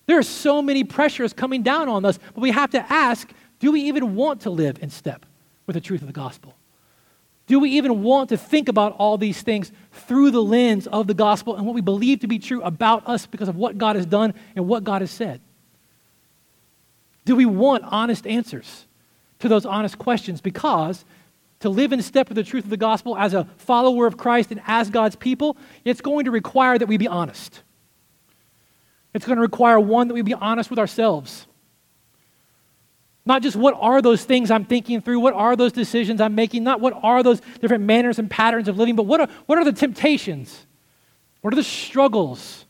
There 0.06 0.18
are 0.18 0.22
so 0.22 0.62
many 0.62 0.84
pressures 0.84 1.32
coming 1.32 1.62
down 1.62 1.88
on 1.88 2.04
us, 2.04 2.18
but 2.34 2.40
we 2.40 2.52
have 2.52 2.70
to 2.70 2.92
ask 2.92 3.32
do 3.58 3.72
we 3.72 3.82
even 3.82 4.14
want 4.14 4.40
to 4.42 4.50
live 4.50 4.78
in 4.82 4.88
step 4.88 5.26
with 5.66 5.74
the 5.74 5.80
truth 5.80 6.00
of 6.00 6.06
the 6.06 6.14
gospel? 6.14 6.54
Do 7.50 7.58
we 7.58 7.70
even 7.70 8.04
want 8.04 8.28
to 8.28 8.36
think 8.36 8.68
about 8.68 8.94
all 8.96 9.18
these 9.18 9.42
things 9.42 9.72
through 9.90 10.30
the 10.30 10.40
lens 10.40 10.86
of 10.86 11.08
the 11.08 11.14
gospel 11.14 11.56
and 11.56 11.66
what 11.66 11.74
we 11.74 11.80
believe 11.80 12.20
to 12.20 12.28
be 12.28 12.38
true 12.38 12.62
about 12.62 13.08
us 13.08 13.26
because 13.26 13.48
of 13.48 13.56
what 13.56 13.76
God 13.76 13.96
has 13.96 14.06
done 14.06 14.34
and 14.54 14.68
what 14.68 14.84
God 14.84 15.00
has 15.00 15.10
said? 15.10 15.40
Do 17.24 17.34
we 17.34 17.46
want 17.46 17.82
honest 17.82 18.24
answers 18.24 18.86
to 19.40 19.48
those 19.48 19.66
honest 19.66 19.98
questions? 19.98 20.40
Because 20.40 21.04
to 21.58 21.68
live 21.68 21.92
in 21.92 22.00
step 22.02 22.28
with 22.28 22.36
the 22.36 22.44
truth 22.44 22.62
of 22.62 22.70
the 22.70 22.76
gospel 22.76 23.16
as 23.16 23.34
a 23.34 23.48
follower 23.56 24.06
of 24.06 24.16
Christ 24.16 24.52
and 24.52 24.60
as 24.68 24.88
God's 24.88 25.16
people, 25.16 25.56
it's 25.84 26.00
going 26.00 26.26
to 26.26 26.30
require 26.30 26.78
that 26.78 26.86
we 26.86 26.98
be 26.98 27.08
honest. 27.08 27.64
It's 29.12 29.26
going 29.26 29.38
to 29.38 29.42
require, 29.42 29.80
one, 29.80 30.06
that 30.06 30.14
we 30.14 30.22
be 30.22 30.34
honest 30.34 30.70
with 30.70 30.78
ourselves. 30.78 31.48
Not 33.26 33.42
just 33.42 33.56
what 33.56 33.76
are 33.78 34.00
those 34.00 34.24
things 34.24 34.50
I'm 34.50 34.64
thinking 34.64 35.00
through, 35.00 35.20
what 35.20 35.34
are 35.34 35.54
those 35.54 35.72
decisions 35.72 36.20
I'm 36.20 36.34
making, 36.34 36.64
not 36.64 36.80
what 36.80 36.94
are 37.02 37.22
those 37.22 37.40
different 37.60 37.84
manners 37.84 38.18
and 38.18 38.30
patterns 38.30 38.68
of 38.68 38.78
living, 38.78 38.96
but 38.96 39.04
what 39.04 39.20
are, 39.20 39.28
what 39.46 39.58
are 39.58 39.64
the 39.64 39.72
temptations? 39.72 40.66
What 41.42 41.52
are 41.52 41.56
the 41.56 41.62
struggles? 41.62 42.64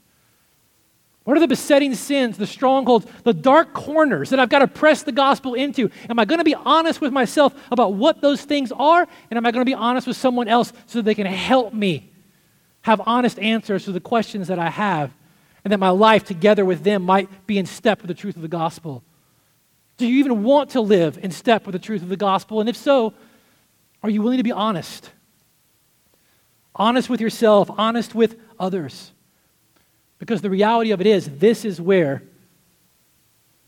What 1.25 1.37
are 1.37 1.41
the 1.41 1.49
besetting 1.49 1.95
sins, 1.95 2.39
the 2.39 2.47
strongholds, 2.47 3.07
the 3.25 3.35
dark 3.35 3.73
corners 3.73 4.31
that 4.31 4.41
I've 4.41 4.49
got 4.49 4.61
to 4.61 4.67
press 4.67 5.03
the 5.03 5.13
gospel 5.13 5.55
into? 5.55 5.91
Am 6.09 6.19
I 6.19 6.25
going 6.25 6.39
to 6.39 6.45
be 6.45 6.55
honest 6.55 7.01
with 7.01 7.13
myself 7.13 7.55
about 7.71 7.95
what 7.95 8.21
those 8.21 8.43
things 8.43 8.73
are? 8.73 9.07
And 9.31 9.37
am 9.37 9.47
I 9.47 9.53
going 9.53 9.61
to 9.61 9.71
be 9.71 9.75
honest 9.75 10.07
with 10.07 10.17
someone 10.17 10.49
else 10.49 10.73
so 10.87 11.01
they 11.01 11.15
can 11.15 11.27
help 11.27 11.73
me 11.73 12.11
have 12.83 13.01
honest 13.07 13.39
answers 13.39 13.85
to 13.85 13.93
the 13.93 14.01
questions 14.01 14.49
that 14.49 14.59
I 14.59 14.71
have? 14.71 15.13
And 15.63 15.73
that 15.73 15.79
my 15.79 15.91
life 15.91 16.25
together 16.25 16.65
with 16.65 16.85
them 16.85 17.03
might 17.03 17.47
be 17.47 17.59
in 17.59 17.67
step 17.67 18.01
with 18.01 18.09
the 18.09 18.15
truth 18.15 18.37
of 18.37 18.43
the 18.43 18.49
gospel. 18.49 19.05
Do 20.01 20.07
you 20.07 20.19
even 20.21 20.43
want 20.43 20.71
to 20.71 20.81
live 20.81 21.19
in 21.23 21.31
step 21.31 21.67
with 21.67 21.75
the 21.75 21.79
truth 21.79 22.01
of 22.01 22.09
the 22.09 22.17
gospel? 22.17 22.61
And 22.61 22.71
if 22.71 22.77
so, 22.77 23.13
are 24.03 24.09
you 24.09 24.23
willing 24.23 24.39
to 24.39 24.43
be 24.43 24.51
honest? 24.51 25.11
Honest 26.75 27.11
with 27.11 27.21
yourself, 27.21 27.71
honest 27.77 28.15
with 28.15 28.37
others. 28.59 29.13
Because 30.19 30.41
the 30.41 30.49
reality 30.49 30.93
of 30.93 31.03
it 31.03 31.07
is, 31.07 31.29
this 31.39 31.67
is 31.67 31.83
where 31.83 32.23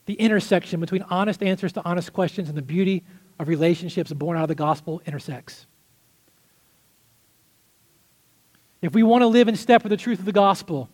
the 0.07 0.15
intersection 0.15 0.81
between 0.81 1.03
honest 1.03 1.43
answers 1.43 1.75
to 1.75 1.85
honest 1.85 2.15
questions 2.15 2.49
and 2.49 2.57
the 2.57 2.63
beauty 2.63 3.05
of 3.39 3.47
relationships 3.47 4.11
born 4.11 4.39
out 4.39 4.45
of 4.45 4.49
the 4.49 4.55
gospel 4.55 5.03
intersects. 5.05 5.67
If 8.81 8.95
we 8.95 9.03
want 9.03 9.21
to 9.21 9.27
live 9.27 9.49
in 9.49 9.57
step 9.57 9.83
with 9.83 9.91
the 9.91 9.99
truth 9.99 10.19
of 10.19 10.25
the 10.25 10.33
gospel, 10.33 10.89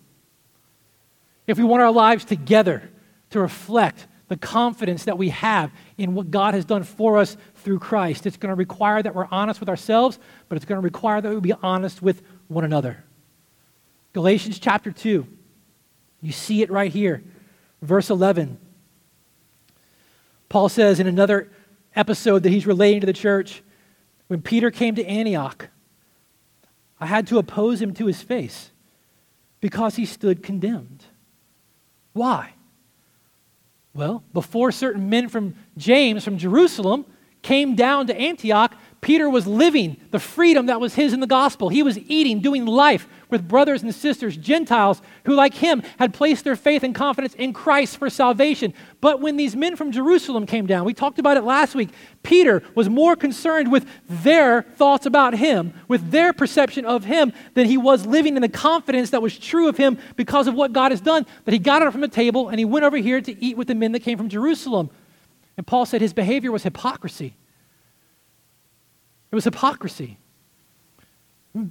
if 1.46 1.58
we 1.58 1.64
want 1.64 1.80
our 1.80 1.92
lives 1.92 2.24
together 2.24 2.90
to 3.30 3.38
reflect 3.38 4.08
the 4.28 4.36
confidence 4.36 5.04
that 5.04 5.18
we 5.18 5.30
have 5.30 5.70
in 5.96 6.14
what 6.14 6.30
God 6.30 6.54
has 6.54 6.64
done 6.64 6.82
for 6.82 7.18
us 7.18 7.36
through 7.56 7.78
Christ, 7.78 8.26
it's 8.26 8.36
going 8.36 8.50
to 8.50 8.56
require 8.56 9.02
that 9.02 9.14
we're 9.14 9.28
honest 9.30 9.60
with 9.60 9.68
ourselves, 9.68 10.18
but 10.48 10.56
it's 10.56 10.64
going 10.64 10.80
to 10.80 10.84
require 10.84 11.20
that 11.20 11.32
we 11.32 11.40
be 11.40 11.54
honest 11.62 12.02
with 12.02 12.22
one 12.46 12.64
another. 12.64 13.04
Galatians 14.12 14.58
chapter 14.58 14.90
2 14.92 15.26
you 16.20 16.32
see 16.32 16.62
it 16.62 16.70
right 16.70 16.90
here. 16.90 17.22
Verse 17.82 18.10
11. 18.10 18.58
Paul 20.48 20.68
says 20.68 20.98
in 20.98 21.06
another 21.06 21.50
episode 21.94 22.42
that 22.42 22.50
he's 22.50 22.66
relating 22.66 23.00
to 23.00 23.06
the 23.06 23.12
church 23.12 23.62
when 24.26 24.42
Peter 24.42 24.70
came 24.70 24.94
to 24.94 25.04
Antioch, 25.06 25.68
I 27.00 27.06
had 27.06 27.26
to 27.28 27.38
oppose 27.38 27.80
him 27.80 27.94
to 27.94 28.06
his 28.06 28.22
face 28.22 28.70
because 29.60 29.96
he 29.96 30.04
stood 30.04 30.42
condemned. 30.42 31.04
Why? 32.12 32.54
Well, 33.94 34.22
before 34.32 34.70
certain 34.72 35.08
men 35.08 35.28
from 35.28 35.54
James 35.76 36.24
from 36.24 36.38
Jerusalem 36.38 37.04
came 37.42 37.74
down 37.74 38.06
to 38.08 38.16
Antioch, 38.16 38.74
Peter 39.00 39.30
was 39.30 39.46
living 39.46 39.96
the 40.10 40.18
freedom 40.18 40.66
that 40.66 40.80
was 40.80 40.94
his 40.94 41.12
in 41.12 41.20
the 41.20 41.26
gospel. 41.26 41.68
He 41.68 41.84
was 41.84 41.98
eating, 41.98 42.40
doing 42.40 42.66
life 42.66 43.06
with 43.30 43.46
brothers 43.46 43.82
and 43.82 43.94
sisters, 43.94 44.36
Gentiles, 44.36 45.00
who, 45.24 45.34
like 45.34 45.54
him, 45.54 45.82
had 45.98 46.12
placed 46.12 46.44
their 46.44 46.56
faith 46.56 46.82
and 46.82 46.94
confidence 46.94 47.34
in 47.34 47.52
Christ 47.52 47.96
for 47.96 48.10
salvation. 48.10 48.74
But 49.00 49.20
when 49.20 49.36
these 49.36 49.54
men 49.54 49.76
from 49.76 49.92
Jerusalem 49.92 50.46
came 50.46 50.66
down, 50.66 50.84
we 50.84 50.94
talked 50.94 51.20
about 51.20 51.36
it 51.36 51.44
last 51.44 51.76
week, 51.76 51.90
Peter 52.24 52.62
was 52.74 52.88
more 52.88 53.14
concerned 53.14 53.70
with 53.70 53.86
their 54.08 54.62
thoughts 54.62 55.06
about 55.06 55.34
him, 55.34 55.74
with 55.86 56.10
their 56.10 56.32
perception 56.32 56.84
of 56.84 57.04
him, 57.04 57.32
than 57.54 57.66
he 57.66 57.76
was 57.76 58.04
living 58.04 58.34
in 58.34 58.42
the 58.42 58.48
confidence 58.48 59.10
that 59.10 59.22
was 59.22 59.38
true 59.38 59.68
of 59.68 59.76
him 59.76 59.98
because 60.16 60.48
of 60.48 60.54
what 60.54 60.72
God 60.72 60.90
has 60.90 61.00
done. 61.00 61.24
That 61.44 61.52
he 61.52 61.58
got 61.58 61.82
up 61.82 61.92
from 61.92 62.00
the 62.00 62.08
table 62.08 62.48
and 62.48 62.58
he 62.58 62.64
went 62.64 62.84
over 62.84 62.96
here 62.96 63.20
to 63.20 63.44
eat 63.44 63.56
with 63.56 63.68
the 63.68 63.74
men 63.76 63.92
that 63.92 64.00
came 64.00 64.18
from 64.18 64.28
Jerusalem. 64.28 64.90
And 65.56 65.66
Paul 65.66 65.86
said 65.86 66.00
his 66.00 66.12
behavior 66.12 66.50
was 66.50 66.64
hypocrisy. 66.64 67.34
It 69.30 69.34
was 69.34 69.44
hypocrisy. 69.44 70.18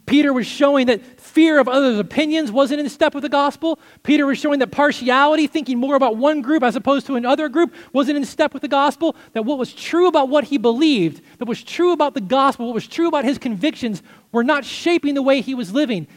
Peter 0.05 0.33
was 0.33 0.45
showing 0.45 0.87
that 0.87 1.21
fear 1.21 1.59
of 1.59 1.67
others' 1.67 1.99
opinions 1.99 2.51
wasn't 2.51 2.79
in 2.79 2.89
step 2.89 3.13
with 3.13 3.21
the 3.21 3.29
gospel. 3.29 3.79
Peter 4.03 4.25
was 4.25 4.37
showing 4.37 4.59
that 4.59 4.71
partiality, 4.71 5.47
thinking 5.47 5.77
more 5.77 5.95
about 5.95 6.17
one 6.17 6.41
group 6.41 6.63
as 6.63 6.75
opposed 6.75 7.05
to 7.05 7.15
another 7.15 7.47
group, 7.47 7.73
wasn't 7.93 8.17
in 8.17 8.25
step 8.25 8.53
with 8.53 8.61
the 8.61 8.67
gospel. 8.67 9.15
That 9.33 9.45
what 9.45 9.57
was 9.57 9.73
true 9.73 10.07
about 10.07 10.29
what 10.29 10.45
he 10.45 10.57
believed, 10.57 11.21
that 11.37 11.47
was 11.47 11.63
true 11.63 11.93
about 11.93 12.15
the 12.15 12.21
gospel, 12.21 12.65
what 12.65 12.73
was 12.73 12.87
true 12.87 13.07
about 13.07 13.23
his 13.23 13.37
convictions, 13.37 14.01
were 14.31 14.43
not 14.43 14.65
shaping 14.65 15.13
the 15.13 15.21
way 15.21 15.41
he 15.41 15.55
was 15.55 15.71
living. 15.71 16.07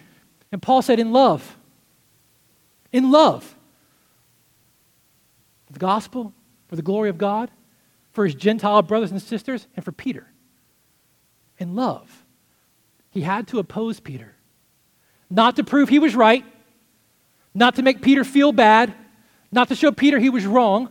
And 0.50 0.61
Paul 0.61 0.83
said, 0.83 0.98
in 0.98 1.12
love. 1.12 1.57
In 2.92 3.11
love. 3.11 3.44
For 5.66 5.74
the 5.74 5.79
gospel, 5.79 6.33
for 6.66 6.76
the 6.76 6.83
glory 6.83 7.11
of 7.11 7.18
God, 7.18 7.50
for 8.12 8.24
his 8.24 8.35
Gentile 8.35 8.83
brothers 8.83 9.12
and 9.12 9.22
sisters, 9.22 9.68
and 9.76 9.85
for 9.85 9.92
Peter 9.92 10.30
in 11.61 11.77
love. 11.77 12.25
He 13.11 13.20
had 13.20 13.46
to 13.49 13.59
oppose 13.59 14.01
Peter. 14.01 14.35
Not 15.29 15.57
to 15.57 15.64
prove 15.64 15.88
he 15.88 16.01
was 16.01 16.16
right, 16.16 16.44
not 17.55 17.77
to 17.77 17.83
make 17.83 18.03
Peter 18.03 18.25
feel 18.25 18.51
bad, 18.51 18.92
not 19.53 19.68
to 19.68 19.77
show 19.77 19.92
Peter 19.92 20.18
he 20.18 20.31
was 20.31 20.46
wrong, 20.46 20.88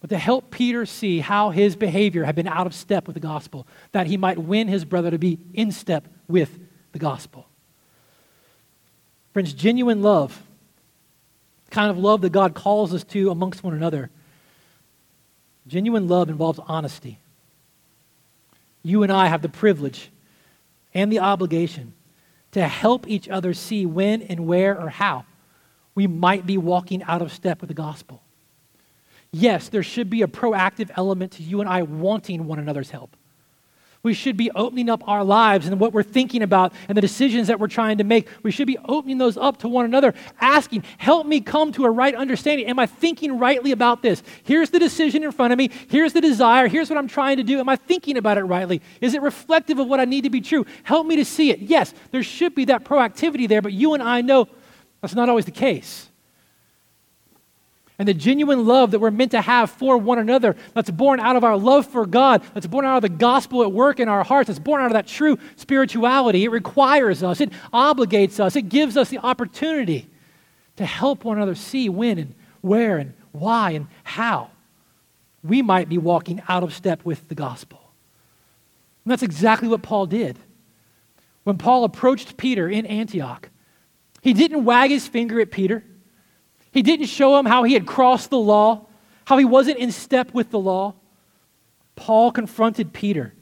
but 0.00 0.10
to 0.10 0.18
help 0.18 0.50
Peter 0.50 0.84
see 0.84 1.20
how 1.20 1.50
his 1.50 1.76
behavior 1.76 2.24
had 2.24 2.34
been 2.34 2.48
out 2.48 2.66
of 2.66 2.74
step 2.74 3.06
with 3.06 3.14
the 3.14 3.20
gospel, 3.20 3.66
that 3.92 4.06
he 4.08 4.16
might 4.16 4.36
win 4.36 4.68
his 4.68 4.84
brother 4.84 5.10
to 5.10 5.18
be 5.18 5.38
in 5.54 5.70
step 5.70 6.08
with 6.28 6.58
the 6.90 6.98
gospel. 6.98 7.46
Friends, 9.32 9.52
genuine 9.54 10.02
love, 10.02 10.42
kind 11.70 11.90
of 11.90 11.96
love 11.96 12.20
that 12.22 12.30
God 12.30 12.54
calls 12.54 12.92
us 12.92 13.04
to 13.04 13.30
amongst 13.30 13.62
one 13.62 13.74
another, 13.74 14.10
genuine 15.66 16.08
love 16.08 16.28
involves 16.28 16.58
honesty 16.66 17.18
you 18.82 19.02
and 19.02 19.12
I 19.12 19.26
have 19.26 19.42
the 19.42 19.48
privilege 19.48 20.10
and 20.94 21.10
the 21.10 21.20
obligation 21.20 21.94
to 22.52 22.66
help 22.66 23.08
each 23.08 23.28
other 23.28 23.54
see 23.54 23.86
when 23.86 24.22
and 24.22 24.46
where 24.46 24.78
or 24.78 24.90
how 24.90 25.24
we 25.94 26.06
might 26.06 26.46
be 26.46 26.58
walking 26.58 27.02
out 27.04 27.22
of 27.22 27.32
step 27.32 27.60
with 27.60 27.68
the 27.68 27.74
gospel. 27.74 28.22
Yes, 29.30 29.68
there 29.68 29.82
should 29.82 30.10
be 30.10 30.22
a 30.22 30.26
proactive 30.26 30.90
element 30.96 31.32
to 31.32 31.42
you 31.42 31.60
and 31.60 31.68
I 31.68 31.82
wanting 31.82 32.46
one 32.46 32.58
another's 32.58 32.90
help. 32.90 33.16
We 34.04 34.14
should 34.14 34.36
be 34.36 34.50
opening 34.50 34.90
up 34.90 35.06
our 35.06 35.22
lives 35.22 35.68
and 35.68 35.78
what 35.78 35.92
we're 35.92 36.02
thinking 36.02 36.42
about 36.42 36.72
and 36.88 36.96
the 36.96 37.00
decisions 37.00 37.46
that 37.46 37.60
we're 37.60 37.68
trying 37.68 37.98
to 37.98 38.04
make. 38.04 38.26
We 38.42 38.50
should 38.50 38.66
be 38.66 38.78
opening 38.84 39.18
those 39.18 39.36
up 39.36 39.58
to 39.58 39.68
one 39.68 39.84
another, 39.84 40.12
asking, 40.40 40.82
Help 40.98 41.24
me 41.24 41.40
come 41.40 41.70
to 41.72 41.84
a 41.84 41.90
right 41.90 42.12
understanding. 42.12 42.66
Am 42.66 42.80
I 42.80 42.86
thinking 42.86 43.38
rightly 43.38 43.70
about 43.70 44.02
this? 44.02 44.24
Here's 44.42 44.70
the 44.70 44.80
decision 44.80 45.22
in 45.22 45.30
front 45.30 45.52
of 45.52 45.56
me. 45.56 45.70
Here's 45.88 46.12
the 46.12 46.20
desire. 46.20 46.66
Here's 46.66 46.90
what 46.90 46.98
I'm 46.98 47.06
trying 47.06 47.36
to 47.36 47.44
do. 47.44 47.60
Am 47.60 47.68
I 47.68 47.76
thinking 47.76 48.16
about 48.16 48.38
it 48.38 48.42
rightly? 48.42 48.82
Is 49.00 49.14
it 49.14 49.22
reflective 49.22 49.78
of 49.78 49.86
what 49.86 50.00
I 50.00 50.04
need 50.04 50.24
to 50.24 50.30
be 50.30 50.40
true? 50.40 50.66
Help 50.82 51.06
me 51.06 51.14
to 51.14 51.24
see 51.24 51.50
it. 51.50 51.60
Yes, 51.60 51.94
there 52.10 52.24
should 52.24 52.56
be 52.56 52.64
that 52.64 52.84
proactivity 52.84 53.48
there, 53.48 53.62
but 53.62 53.72
you 53.72 53.94
and 53.94 54.02
I 54.02 54.20
know 54.20 54.48
that's 55.00 55.14
not 55.14 55.28
always 55.28 55.44
the 55.44 55.52
case. 55.52 56.08
And 58.02 58.08
the 58.08 58.14
genuine 58.14 58.66
love 58.66 58.90
that 58.90 58.98
we're 58.98 59.12
meant 59.12 59.30
to 59.30 59.40
have 59.40 59.70
for 59.70 59.96
one 59.96 60.18
another, 60.18 60.56
that's 60.74 60.90
born 60.90 61.20
out 61.20 61.36
of 61.36 61.44
our 61.44 61.56
love 61.56 61.86
for 61.86 62.04
God, 62.04 62.42
that's 62.52 62.66
born 62.66 62.84
out 62.84 62.96
of 62.96 63.02
the 63.02 63.08
gospel 63.08 63.62
at 63.62 63.70
work 63.70 64.00
in 64.00 64.08
our 64.08 64.24
hearts, 64.24 64.48
that's 64.48 64.58
born 64.58 64.82
out 64.82 64.86
of 64.86 64.94
that 64.94 65.06
true 65.06 65.38
spirituality. 65.54 66.42
It 66.42 66.50
requires 66.50 67.22
us, 67.22 67.40
it 67.40 67.52
obligates 67.72 68.40
us, 68.40 68.56
it 68.56 68.62
gives 68.62 68.96
us 68.96 69.08
the 69.08 69.18
opportunity 69.18 70.10
to 70.74 70.84
help 70.84 71.22
one 71.22 71.36
another 71.36 71.54
see 71.54 71.88
when 71.88 72.18
and 72.18 72.34
where 72.60 72.98
and 72.98 73.14
why 73.30 73.70
and 73.70 73.86
how 74.02 74.50
we 75.44 75.62
might 75.62 75.88
be 75.88 75.96
walking 75.96 76.42
out 76.48 76.64
of 76.64 76.74
step 76.74 77.04
with 77.04 77.28
the 77.28 77.36
gospel. 77.36 77.78
And 79.04 79.12
that's 79.12 79.22
exactly 79.22 79.68
what 79.68 79.82
Paul 79.82 80.06
did. 80.06 80.40
When 81.44 81.56
Paul 81.56 81.84
approached 81.84 82.36
Peter 82.36 82.68
in 82.68 82.84
Antioch, 82.84 83.48
he 84.22 84.32
didn't 84.32 84.64
wag 84.64 84.90
his 84.90 85.06
finger 85.06 85.40
at 85.40 85.52
Peter. 85.52 85.84
He 86.72 86.82
didn't 86.82 87.06
show 87.06 87.38
him 87.38 87.46
how 87.46 87.62
he 87.64 87.74
had 87.74 87.86
crossed 87.86 88.30
the 88.30 88.38
law, 88.38 88.86
how 89.26 89.36
he 89.36 89.44
wasn't 89.44 89.78
in 89.78 89.92
step 89.92 90.32
with 90.34 90.50
the 90.50 90.58
law. 90.58 90.94
Paul 91.94 92.32
confronted 92.32 92.92
Peter 92.92 93.34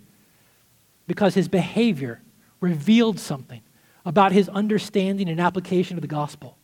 because 1.07 1.35
his 1.35 1.49
behavior 1.49 2.21
revealed 2.61 3.19
something 3.19 3.63
about 4.05 4.33
his 4.33 4.49
understanding 4.49 5.29
and 5.29 5.41
application 5.41 5.97
of 5.97 6.03
the 6.03 6.09
gospel. 6.09 6.59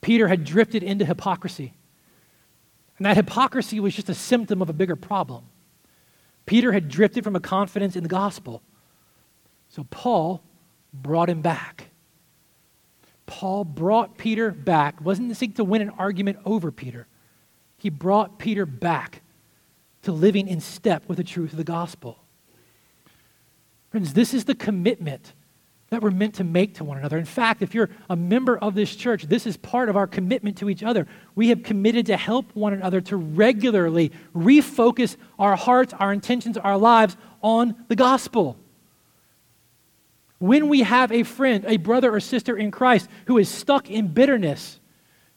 Peter 0.00 0.28
had 0.28 0.44
drifted 0.44 0.82
into 0.82 1.04
hypocrisy. 1.04 1.74
And 2.98 3.06
that 3.06 3.16
hypocrisy 3.16 3.80
was 3.80 3.94
just 3.94 4.08
a 4.08 4.14
symptom 4.14 4.62
of 4.62 4.68
a 4.68 4.72
bigger 4.72 4.96
problem. 4.96 5.44
Peter 6.46 6.72
had 6.72 6.88
drifted 6.88 7.24
from 7.24 7.36
a 7.36 7.40
confidence 7.40 7.94
in 7.94 8.02
the 8.02 8.08
gospel. 8.08 8.62
So 9.68 9.84
Paul 9.90 10.42
brought 10.92 11.28
him 11.28 11.42
back. 11.42 11.87
Paul 13.28 13.64
brought 13.64 14.16
Peter 14.16 14.50
back, 14.50 15.00
wasn't 15.02 15.36
seeking 15.36 15.54
to 15.56 15.64
win 15.64 15.82
an 15.82 15.90
argument 15.90 16.38
over 16.44 16.72
Peter. 16.72 17.06
He 17.76 17.90
brought 17.90 18.38
Peter 18.38 18.66
back 18.66 19.22
to 20.02 20.12
living 20.12 20.48
in 20.48 20.60
step 20.60 21.04
with 21.06 21.18
the 21.18 21.24
truth 21.24 21.52
of 21.52 21.58
the 21.58 21.64
gospel. 21.64 22.18
Friends, 23.90 24.14
this 24.14 24.32
is 24.32 24.46
the 24.46 24.54
commitment 24.54 25.34
that 25.90 26.02
we're 26.02 26.10
meant 26.10 26.34
to 26.36 26.44
make 26.44 26.74
to 26.76 26.84
one 26.84 26.96
another. 26.96 27.18
In 27.18 27.26
fact, 27.26 27.60
if 27.60 27.74
you're 27.74 27.90
a 28.08 28.16
member 28.16 28.58
of 28.58 28.74
this 28.74 28.96
church, 28.96 29.24
this 29.24 29.46
is 29.46 29.58
part 29.58 29.90
of 29.90 29.96
our 29.96 30.06
commitment 30.06 30.56
to 30.58 30.70
each 30.70 30.82
other. 30.82 31.06
We 31.34 31.48
have 31.50 31.62
committed 31.62 32.06
to 32.06 32.16
help 32.16 32.56
one 32.56 32.72
another 32.72 33.02
to 33.02 33.16
regularly 33.16 34.10
refocus 34.34 35.16
our 35.38 35.54
hearts, 35.54 35.92
our 35.92 36.14
intentions, 36.14 36.56
our 36.56 36.78
lives 36.78 37.16
on 37.42 37.74
the 37.88 37.96
gospel. 37.96 38.56
When 40.38 40.68
we 40.68 40.82
have 40.82 41.10
a 41.10 41.24
friend, 41.24 41.64
a 41.66 41.76
brother 41.76 42.14
or 42.14 42.20
sister 42.20 42.56
in 42.56 42.70
Christ 42.70 43.08
who 43.26 43.38
is 43.38 43.48
stuck 43.48 43.90
in 43.90 44.08
bitterness, 44.08 44.78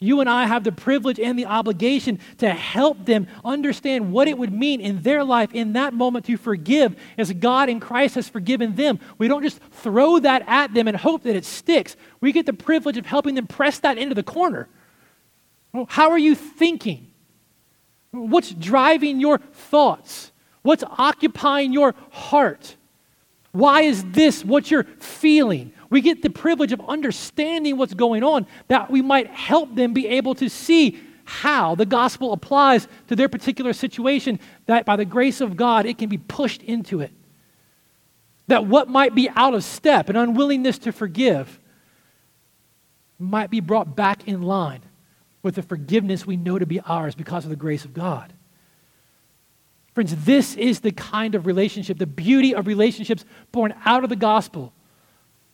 you 0.03 0.19
and 0.19 0.27
I 0.27 0.47
have 0.47 0.63
the 0.63 0.71
privilege 0.71 1.19
and 1.19 1.37
the 1.37 1.45
obligation 1.45 2.19
to 2.39 2.49
help 2.49 3.05
them 3.05 3.27
understand 3.45 4.11
what 4.11 4.27
it 4.27 4.35
would 4.35 4.51
mean 4.51 4.81
in 4.81 5.03
their 5.03 5.23
life 5.23 5.53
in 5.53 5.73
that 5.73 5.93
moment 5.93 6.25
to 6.25 6.37
forgive 6.37 6.95
as 7.19 7.31
God 7.33 7.69
in 7.69 7.79
Christ 7.79 8.15
has 8.15 8.27
forgiven 8.27 8.75
them. 8.75 8.99
We 9.19 9.27
don't 9.27 9.43
just 9.43 9.59
throw 9.71 10.17
that 10.17 10.43
at 10.47 10.73
them 10.73 10.87
and 10.87 10.97
hope 10.97 11.21
that 11.23 11.35
it 11.35 11.45
sticks. 11.45 11.95
We 12.19 12.31
get 12.31 12.47
the 12.47 12.53
privilege 12.53 12.97
of 12.97 13.05
helping 13.05 13.35
them 13.35 13.45
press 13.45 13.77
that 13.79 13.99
into 13.99 14.15
the 14.15 14.23
corner. 14.23 14.67
Well, 15.71 15.85
how 15.87 16.09
are 16.09 16.17
you 16.17 16.33
thinking? 16.33 17.11
What's 18.09 18.51
driving 18.51 19.19
your 19.19 19.37
thoughts? 19.37 20.31
What's 20.63 20.83
occupying 20.83 21.73
your 21.73 21.93
heart? 22.09 22.75
Why 23.51 23.81
is 23.81 24.03
this 24.11 24.45
what 24.45 24.71
you're 24.71 24.85
feeling? 24.99 25.73
We 25.89 26.01
get 26.01 26.21
the 26.21 26.29
privilege 26.29 26.71
of 26.71 26.81
understanding 26.87 27.77
what's 27.77 27.93
going 27.93 28.23
on 28.23 28.47
that 28.69 28.89
we 28.89 29.01
might 29.01 29.27
help 29.27 29.75
them 29.75 29.93
be 29.93 30.07
able 30.07 30.35
to 30.35 30.49
see 30.49 30.99
how 31.25 31.75
the 31.75 31.85
gospel 31.85 32.33
applies 32.33 32.87
to 33.07 33.15
their 33.15 33.29
particular 33.29 33.73
situation, 33.73 34.39
that 34.65 34.85
by 34.85 34.95
the 34.95 35.05
grace 35.05 35.41
of 35.41 35.55
God, 35.55 35.85
it 35.85 35.97
can 35.97 36.09
be 36.09 36.17
pushed 36.17 36.61
into 36.63 37.01
it. 37.01 37.11
That 38.47 38.65
what 38.65 38.89
might 38.89 39.15
be 39.15 39.29
out 39.29 39.53
of 39.53 39.63
step, 39.63 40.09
an 40.09 40.15
unwillingness 40.15 40.77
to 40.79 40.91
forgive, 40.91 41.59
might 43.19 43.49
be 43.49 43.59
brought 43.59 43.95
back 43.95 44.27
in 44.27 44.41
line 44.41 44.81
with 45.43 45.55
the 45.55 45.61
forgiveness 45.61 46.25
we 46.25 46.37
know 46.37 46.59
to 46.59 46.65
be 46.65 46.79
ours 46.81 47.15
because 47.15 47.43
of 47.43 47.49
the 47.49 47.55
grace 47.55 47.85
of 47.85 47.93
God. 47.93 48.33
Friends, 49.93 50.15
this 50.25 50.55
is 50.55 50.79
the 50.79 50.91
kind 50.91 51.35
of 51.35 51.45
relationship, 51.45 51.97
the 51.97 52.07
beauty 52.07 52.55
of 52.55 52.67
relationships 52.67 53.25
born 53.51 53.73
out 53.85 54.03
of 54.03 54.09
the 54.09 54.15
gospel 54.15 54.73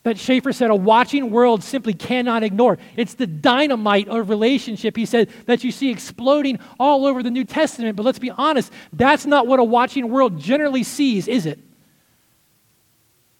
that 0.07 0.17
Schaeffer 0.17 0.53
said 0.53 0.69
a 0.69 0.75
watching 0.75 1.31
world 1.31 1.61
simply 1.61 1.93
cannot 1.93 2.41
ignore. 2.41 2.77
It's 2.95 3.15
the 3.15 3.27
dynamite 3.27 4.07
of 4.07 4.29
relationship, 4.29 4.95
he 4.95 5.05
said, 5.05 5.29
that 5.47 5.65
you 5.65 5.71
see 5.71 5.89
exploding 5.89 6.59
all 6.79 7.05
over 7.05 7.21
the 7.21 7.29
New 7.29 7.43
Testament. 7.43 7.97
But 7.97 8.05
let's 8.05 8.19
be 8.19 8.31
honest, 8.31 8.71
that's 8.93 9.25
not 9.25 9.47
what 9.47 9.59
a 9.59 9.65
watching 9.65 10.09
world 10.09 10.39
generally 10.39 10.83
sees, 10.83 11.27
is 11.27 11.45
it? 11.45 11.59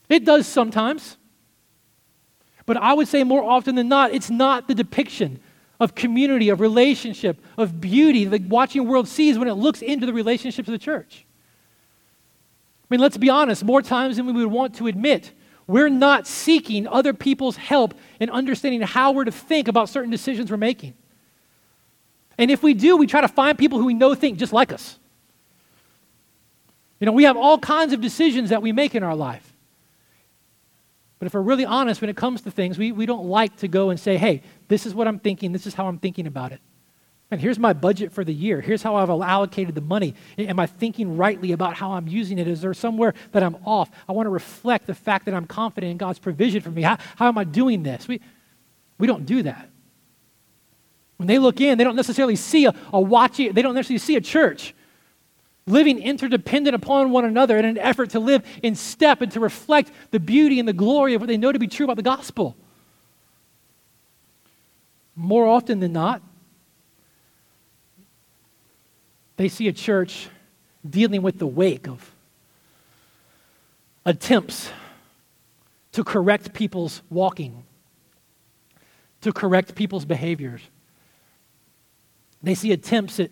It 0.09 0.25
does 0.25 0.45
sometimes. 0.45 1.15
But 2.65 2.75
I 2.75 2.93
would 2.93 3.07
say 3.07 3.23
more 3.23 3.43
often 3.43 3.75
than 3.75 3.87
not, 3.87 4.13
it's 4.13 4.29
not 4.29 4.67
the 4.67 4.75
depiction 4.75 5.39
of 5.79 5.95
community, 5.95 6.49
of 6.49 6.59
relationship, 6.59 7.39
of 7.57 7.79
beauty 7.79 8.25
the 8.25 8.39
watching 8.39 8.87
world 8.87 9.07
sees 9.07 9.37
when 9.37 9.47
it 9.47 9.53
looks 9.53 9.81
into 9.81 10.05
the 10.05 10.13
relationships 10.13 10.67
of 10.67 10.71
the 10.71 10.79
church. 10.79 11.25
I 12.83 12.93
mean, 12.93 13.01
let's 13.01 13.17
be 13.17 13.29
honest, 13.29 13.63
more 13.63 13.81
times 13.81 14.17
than 14.17 14.25
we 14.25 14.33
would 14.33 14.51
want 14.51 14.75
to 14.75 14.87
admit, 14.87 15.31
we're 15.67 15.89
not 15.89 16.25
seeking 16.25 16.87
other 16.87 17.13
people's 17.13 17.57
help 17.57 17.93
in 18.19 18.29
understanding 18.29 18.81
how 18.81 19.11
we're 19.11 19.25
to 19.25 19.31
think 19.31 19.67
about 19.67 19.89
certain 19.89 20.09
decisions 20.09 20.49
we're 20.49 20.57
making. 20.57 20.93
And 22.37 22.49
if 22.49 22.63
we 22.63 22.73
do, 22.73 22.95
we 22.97 23.07
try 23.07 23.21
to 23.21 23.27
find 23.27 23.57
people 23.57 23.77
who 23.77 23.85
we 23.85 23.93
know 23.93 24.15
think 24.15 24.37
just 24.37 24.53
like 24.53 24.71
us. 24.71 24.97
You 26.99 27.05
know, 27.05 27.11
we 27.11 27.25
have 27.25 27.37
all 27.37 27.59
kinds 27.59 27.93
of 27.93 28.01
decisions 28.01 28.49
that 28.49 28.61
we 28.61 28.71
make 28.71 28.95
in 28.95 29.03
our 29.03 29.15
life. 29.15 29.53
But 31.19 31.25
if 31.25 31.33
we're 31.33 31.41
really 31.41 31.65
honest 31.65 31.99
when 31.99 32.09
it 32.09 32.15
comes 32.15 32.41
to 32.41 32.51
things, 32.51 32.77
we, 32.77 32.91
we 32.91 33.05
don't 33.05 33.25
like 33.25 33.57
to 33.57 33.67
go 33.67 33.89
and 33.89 33.99
say, 33.99 34.17
hey, 34.17 34.43
this 34.67 34.85
is 34.85 34.93
what 34.93 35.07
I'm 35.07 35.19
thinking, 35.19 35.51
this 35.51 35.67
is 35.67 35.73
how 35.73 35.87
I'm 35.87 35.97
thinking 35.97 36.27
about 36.27 36.51
it. 36.51 36.59
And 37.29 37.41
here's 37.41 37.59
my 37.59 37.73
budget 37.73 38.13
for 38.13 38.23
the 38.23 38.33
year. 38.33 38.61
Here's 38.61 38.81
how 38.81 38.95
I've 38.95 39.09
allocated 39.09 39.75
the 39.75 39.81
money. 39.81 40.15
Am 40.37 40.59
I 40.59 40.65
thinking 40.65 41.17
rightly 41.17 41.51
about 41.51 41.73
how 41.73 41.91
I'm 41.91 42.07
using 42.07 42.39
it? 42.39 42.47
Is 42.47 42.61
there 42.61 42.73
somewhere 42.73 43.13
that 43.33 43.43
I'm 43.43 43.57
off? 43.65 43.91
I 44.07 44.13
want 44.13 44.27
to 44.27 44.29
reflect 44.29 44.87
the 44.87 44.95
fact 44.95 45.25
that 45.25 45.33
I'm 45.33 45.45
confident 45.45 45.91
in 45.91 45.97
God's 45.97 46.19
provision 46.19 46.61
for 46.61 46.71
me. 46.71 46.83
How, 46.83 46.97
how 47.17 47.27
am 47.27 47.37
I 47.37 47.43
doing 47.43 47.83
this? 47.83 48.07
We, 48.07 48.21
we 48.97 49.07
don't 49.07 49.25
do 49.25 49.43
that. 49.43 49.69
When 51.17 51.27
they 51.27 51.37
look 51.37 51.59
in, 51.59 51.77
they 51.77 51.83
don't 51.83 51.97
necessarily 51.97 52.37
see 52.37 52.65
a, 52.65 52.73
a 52.93 53.01
watching, 53.01 53.51
they 53.51 53.61
don't 53.61 53.75
necessarily 53.75 53.99
see 53.99 54.15
a 54.15 54.21
church 54.21 54.73
living 55.65 55.99
interdependent 55.99 56.75
upon 56.75 57.11
one 57.11 57.25
another 57.25 57.57
in 57.57 57.65
an 57.65 57.77
effort 57.77 58.11
to 58.11 58.19
live 58.19 58.41
in 58.63 58.73
step 58.73 59.21
and 59.21 59.31
to 59.33 59.39
reflect 59.41 59.91
the 60.11 60.19
beauty 60.19 60.59
and 60.59 60.67
the 60.67 60.73
glory 60.73 61.13
of 61.13 61.21
what 61.21 61.27
they 61.27 61.35
know 61.35 61.51
to 61.51 61.59
be 61.59 61.67
true 61.67 61.83
about 61.83 61.97
the 61.97 62.03
gospel. 62.03 62.55
More 65.19 65.47
often 65.47 65.79
than 65.79 65.93
not, 65.93 66.21
they 69.35 69.49
see 69.49 69.67
a 69.67 69.73
church 69.73 70.29
dealing 70.87 71.23
with 71.23 71.39
the 71.39 71.47
wake 71.47 71.87
of 71.87 72.13
attempts 74.05 74.69
to 75.93 76.03
correct 76.03 76.53
people's 76.53 77.01
walking, 77.09 77.63
to 79.21 79.33
correct 79.33 79.73
people's 79.73 80.05
behaviors. 80.05 80.61
They 82.43 82.53
see 82.53 82.71
attempts 82.71 83.19
at 83.19 83.31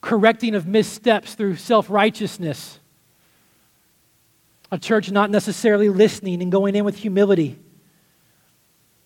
correcting 0.00 0.54
of 0.54 0.66
missteps 0.66 1.34
through 1.34 1.56
self 1.56 1.90
righteousness. 1.90 2.80
A 4.72 4.78
church 4.78 5.10
not 5.10 5.30
necessarily 5.30 5.90
listening 5.90 6.40
and 6.40 6.50
going 6.50 6.74
in 6.74 6.86
with 6.86 6.96
humility. 6.96 7.58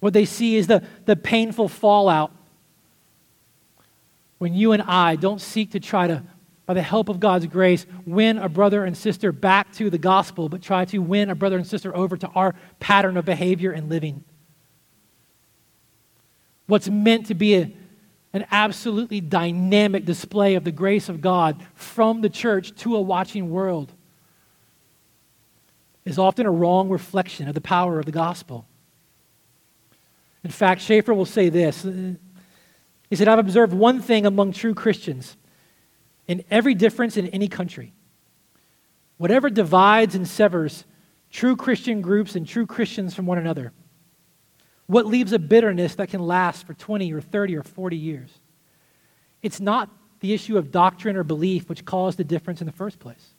What 0.05 0.13
they 0.13 0.27
see 0.27 0.57
is 0.57 0.67
the, 0.67 0.83
the 1.07 1.17
painful 1.17 1.67
fallout 1.67 2.31
when 4.37 4.53
you 4.53 4.73
and 4.73 4.83
I 4.83 5.17
don't 5.17 5.41
seek 5.41 5.71
to 5.71 5.81
try 5.81 6.07
to, 6.07 6.23
by 6.67 6.75
the 6.75 6.83
help 6.83 7.09
of 7.09 7.21
God's 7.21 7.47
grace, 7.47 7.87
win 8.05 8.37
a 8.37 8.51
brother 8.51 8.85
and 8.85 8.95
sister 8.95 9.33
back 9.33 9.73
to 9.77 9.89
the 9.89 9.97
gospel, 9.97 10.51
but 10.51 10.61
try 10.61 10.85
to 10.85 10.99
win 10.99 11.31
a 11.31 11.35
brother 11.35 11.57
and 11.57 11.67
sister 11.67 11.97
over 11.97 12.19
to 12.19 12.29
our 12.35 12.55
pattern 12.81 13.17
of 13.17 13.25
behavior 13.25 13.73
and 13.73 13.89
living. 13.89 14.23
What's 16.67 16.91
meant 16.91 17.25
to 17.29 17.35
be 17.35 17.55
a, 17.55 17.73
an 18.35 18.45
absolutely 18.51 19.23
dynamic 19.23 20.05
display 20.05 20.55
of 20.55 20.65
the 20.65 20.71
grace 20.71 21.09
of 21.09 21.23
God 21.23 21.65
from 21.75 22.21
the 22.21 22.29
church 22.29 22.77
to 22.81 22.95
a 22.95 23.01
watching 23.01 23.51
world 23.51 23.91
is 26.05 26.19
often 26.19 26.45
a 26.45 26.51
wrong 26.51 26.91
reflection 26.91 27.49
of 27.49 27.55
the 27.55 27.63
power 27.63 27.99
of 27.99 28.05
the 28.05 28.13
gospel. 28.13 28.67
In 30.45 30.51
fact, 30.51 30.83
Schaeffer 30.83 31.15
will 31.15 31.25
say 31.25 31.49
this 31.49 31.85
he 33.11 33.17
said, 33.17 33.29
I've 33.29 33.39
observed 33.39 33.73
one 33.73 34.01
thing 34.01 34.27
among 34.27 34.53
true 34.53 34.75
Christians 34.75 35.37
in 36.27 36.45
every 36.51 36.75
difference 36.75 37.17
in 37.17 37.29
any 37.29 37.49
country. 37.49 37.93
Whatever 39.17 39.51
divides 39.51 40.15
and 40.15 40.27
severs 40.27 40.85
true 41.31 41.57
Christian 41.57 42.01
groups 42.01 42.37
and 42.37 42.47
true 42.47 42.67
Christians 42.67 43.15
from 43.15 43.27
one 43.27 43.39
another, 43.39 43.73
What 44.87 45.07
leaves 45.07 45.33
a 45.33 45.39
bitterness 45.39 45.95
that 45.95 46.11
can 46.11 46.21
last 46.21 46.67
for 46.67 46.75
20 46.75 47.13
or 47.13 47.21
30 47.21 47.57
or 47.57 47.63
40 47.63 47.97
years? 47.97 48.31
It's 49.43 49.61
not 49.61 49.91
the 50.21 50.35
issue 50.35 50.59
of 50.59 50.71
doctrine 50.71 51.17
or 51.17 51.25
belief 51.25 51.69
which 51.69 51.85
caused 51.85 52.19
the 52.19 52.25
difference 52.25 52.61
in 52.61 52.67
the 52.67 52.73
first 52.73 52.99
place. 52.99 53.35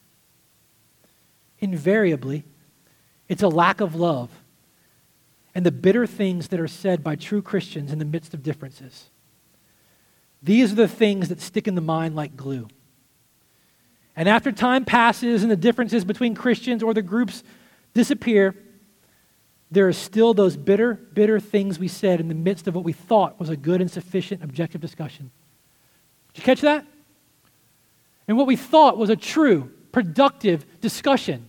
Invariably, 1.60 2.44
it's 3.28 3.42
a 3.42 3.48
lack 3.48 3.80
of 3.80 3.94
love 3.94 4.30
and 5.56 5.64
the 5.64 5.72
bitter 5.72 6.06
things 6.06 6.48
that 6.48 6.60
are 6.60 6.68
said 6.68 7.02
by 7.02 7.16
true 7.16 7.40
Christians 7.40 7.90
in 7.90 7.98
the 7.98 8.04
midst 8.04 8.34
of 8.34 8.42
differences. 8.42 9.08
These 10.42 10.72
are 10.72 10.74
the 10.74 10.86
things 10.86 11.30
that 11.30 11.40
stick 11.40 11.66
in 11.66 11.74
the 11.74 11.80
mind 11.80 12.14
like 12.14 12.36
glue. 12.36 12.68
And 14.14 14.28
after 14.28 14.52
time 14.52 14.84
passes 14.84 15.42
and 15.42 15.50
the 15.50 15.56
differences 15.56 16.04
between 16.04 16.34
Christians 16.34 16.82
or 16.82 16.92
the 16.92 17.00
groups 17.00 17.42
disappear, 17.94 18.54
there 19.70 19.88
are 19.88 19.94
still 19.94 20.34
those 20.34 20.58
bitter, 20.58 20.92
bitter 20.92 21.40
things 21.40 21.78
we 21.78 21.88
said 21.88 22.20
in 22.20 22.28
the 22.28 22.34
midst 22.34 22.68
of 22.68 22.74
what 22.74 22.84
we 22.84 22.92
thought 22.92 23.40
was 23.40 23.48
a 23.48 23.56
good 23.56 23.80
and 23.80 23.90
sufficient 23.90 24.44
objective 24.44 24.82
discussion. 24.82 25.30
Did 26.34 26.42
you 26.42 26.44
catch 26.44 26.60
that? 26.60 26.84
And 28.28 28.36
what 28.36 28.46
we 28.46 28.56
thought 28.56 28.98
was 28.98 29.08
a 29.08 29.16
true, 29.16 29.72
productive 29.90 30.66
discussion. 30.82 31.48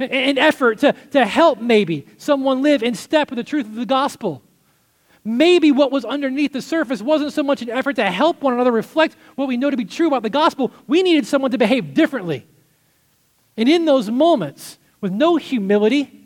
An 0.00 0.38
effort 0.38 0.78
to, 0.78 0.94
to 1.10 1.26
help 1.26 1.60
maybe 1.60 2.06
someone 2.16 2.62
live 2.62 2.82
in 2.82 2.94
step 2.94 3.30
with 3.30 3.36
the 3.36 3.44
truth 3.44 3.66
of 3.66 3.74
the 3.74 3.86
gospel. 3.86 4.42
Maybe 5.22 5.70
what 5.70 5.92
was 5.92 6.04
underneath 6.04 6.52
the 6.52 6.62
surface 6.62 7.02
wasn't 7.02 7.32
so 7.32 7.42
much 7.42 7.60
an 7.60 7.68
effort 7.68 7.96
to 7.96 8.10
help 8.10 8.40
one 8.40 8.54
another 8.54 8.72
reflect 8.72 9.16
what 9.34 9.48
we 9.48 9.56
know 9.58 9.70
to 9.70 9.76
be 9.76 9.84
true 9.84 10.06
about 10.06 10.22
the 10.22 10.30
gospel. 10.30 10.72
We 10.86 11.02
needed 11.02 11.26
someone 11.26 11.50
to 11.50 11.58
behave 11.58 11.92
differently. 11.92 12.46
And 13.56 13.68
in 13.68 13.84
those 13.84 14.10
moments, 14.10 14.78
with 15.02 15.12
no 15.12 15.36
humility, 15.36 16.20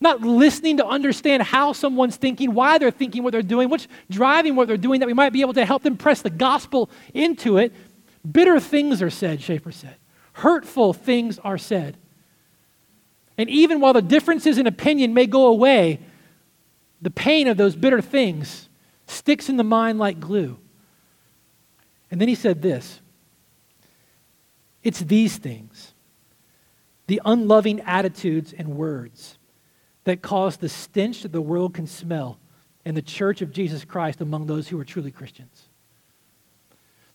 not 0.00 0.22
listening 0.22 0.78
to 0.78 0.86
understand 0.86 1.42
how 1.42 1.74
someone's 1.74 2.16
thinking, 2.16 2.54
why 2.54 2.78
they're 2.78 2.90
thinking 2.90 3.22
what 3.22 3.32
they're 3.32 3.42
doing, 3.42 3.68
what's 3.68 3.86
driving 4.10 4.56
what 4.56 4.66
they're 4.66 4.78
doing, 4.78 5.00
that 5.00 5.06
we 5.06 5.12
might 5.12 5.32
be 5.32 5.42
able 5.42 5.52
to 5.52 5.66
help 5.66 5.82
them 5.82 5.98
press 5.98 6.22
the 6.22 6.30
gospel 6.30 6.88
into 7.12 7.58
it, 7.58 7.74
bitter 8.30 8.58
things 8.58 9.02
are 9.02 9.10
said, 9.10 9.42
Schaeffer 9.42 9.72
said. 9.72 9.96
Hurtful 10.32 10.94
things 10.94 11.38
are 11.40 11.58
said. 11.58 11.98
And 13.40 13.48
even 13.48 13.80
while 13.80 13.94
the 13.94 14.02
differences 14.02 14.58
in 14.58 14.66
opinion 14.66 15.14
may 15.14 15.24
go 15.24 15.46
away, 15.46 15.98
the 17.00 17.10
pain 17.10 17.48
of 17.48 17.56
those 17.56 17.74
bitter 17.74 18.02
things 18.02 18.68
sticks 19.06 19.48
in 19.48 19.56
the 19.56 19.64
mind 19.64 19.98
like 19.98 20.20
glue. 20.20 20.58
And 22.10 22.20
then 22.20 22.28
he 22.28 22.34
said 22.34 22.60
this 22.60 23.00
it's 24.82 25.00
these 25.00 25.38
things, 25.38 25.94
the 27.06 27.22
unloving 27.24 27.80
attitudes 27.80 28.52
and 28.52 28.76
words, 28.76 29.38
that 30.04 30.20
cause 30.20 30.58
the 30.58 30.68
stench 30.68 31.22
that 31.22 31.32
the 31.32 31.40
world 31.40 31.72
can 31.72 31.86
smell 31.86 32.38
in 32.84 32.94
the 32.94 33.00
church 33.00 33.40
of 33.40 33.52
Jesus 33.52 33.86
Christ 33.86 34.20
among 34.20 34.48
those 34.48 34.68
who 34.68 34.78
are 34.78 34.84
truly 34.84 35.10
Christians. 35.10 35.70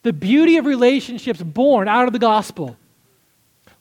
The 0.01 0.11
beauty 0.11 0.57
of 0.57 0.65
relationships 0.65 1.43
born 1.43 1.87
out 1.87 2.07
of 2.07 2.13
the 2.13 2.19
gospel 2.19 2.77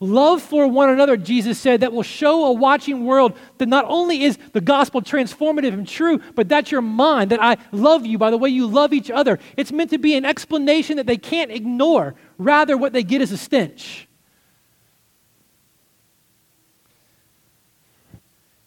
Love 0.00 0.42
for 0.42 0.66
one 0.66 0.90
another, 0.90 1.16
Jesus 1.16 1.58
said, 1.58 1.80
that 1.80 1.92
will 1.92 2.02
show 2.02 2.46
a 2.46 2.52
watching 2.52 3.06
world 3.06 3.36
that 3.58 3.68
not 3.68 3.84
only 3.88 4.24
is 4.24 4.38
the 4.52 4.60
gospel 4.60 5.00
transformative 5.00 5.72
and 5.72 5.86
true, 5.86 6.20
but 6.34 6.48
that's 6.48 6.70
your 6.70 6.82
mind, 6.82 7.30
that 7.30 7.42
I 7.42 7.56
love 7.72 8.04
you 8.04 8.18
by 8.18 8.30
the 8.30 8.36
way 8.36 8.50
you 8.50 8.66
love 8.66 8.92
each 8.92 9.10
other. 9.10 9.38
It's 9.56 9.72
meant 9.72 9.90
to 9.90 9.98
be 9.98 10.14
an 10.14 10.24
explanation 10.24 10.96
that 10.96 11.06
they 11.06 11.16
can't 11.16 11.50
ignore. 11.50 12.14
Rather, 12.38 12.76
what 12.76 12.92
they 12.92 13.02
get 13.02 13.22
is 13.22 13.32
a 13.32 13.38
stench. 13.38 14.08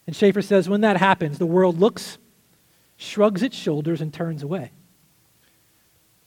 And 0.07 0.15
Schaeffer 0.15 0.41
says, 0.41 0.69
when 0.69 0.81
that 0.81 0.95
happens, 0.95 1.37
the 1.37 1.45
world 1.45 1.77
looks, 1.77 2.17
shrugs 2.95 3.43
its 3.43 3.57
shoulders, 3.57 3.99
and 3.99 4.13
turns 4.13 4.41
away. 4.41 4.71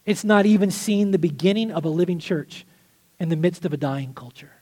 It's 0.05 0.25
not 0.25 0.45
even 0.45 0.71
seen 0.71 1.11
the 1.11 1.19
beginning 1.19 1.73
of 1.73 1.87
a 1.87 1.89
living 1.89 2.19
church 2.19 2.67
in 3.19 3.31
the 3.31 3.37
midst 3.37 3.65
of 3.65 3.73
a 3.73 3.79
dying 3.79 4.13
culture. 4.13 4.53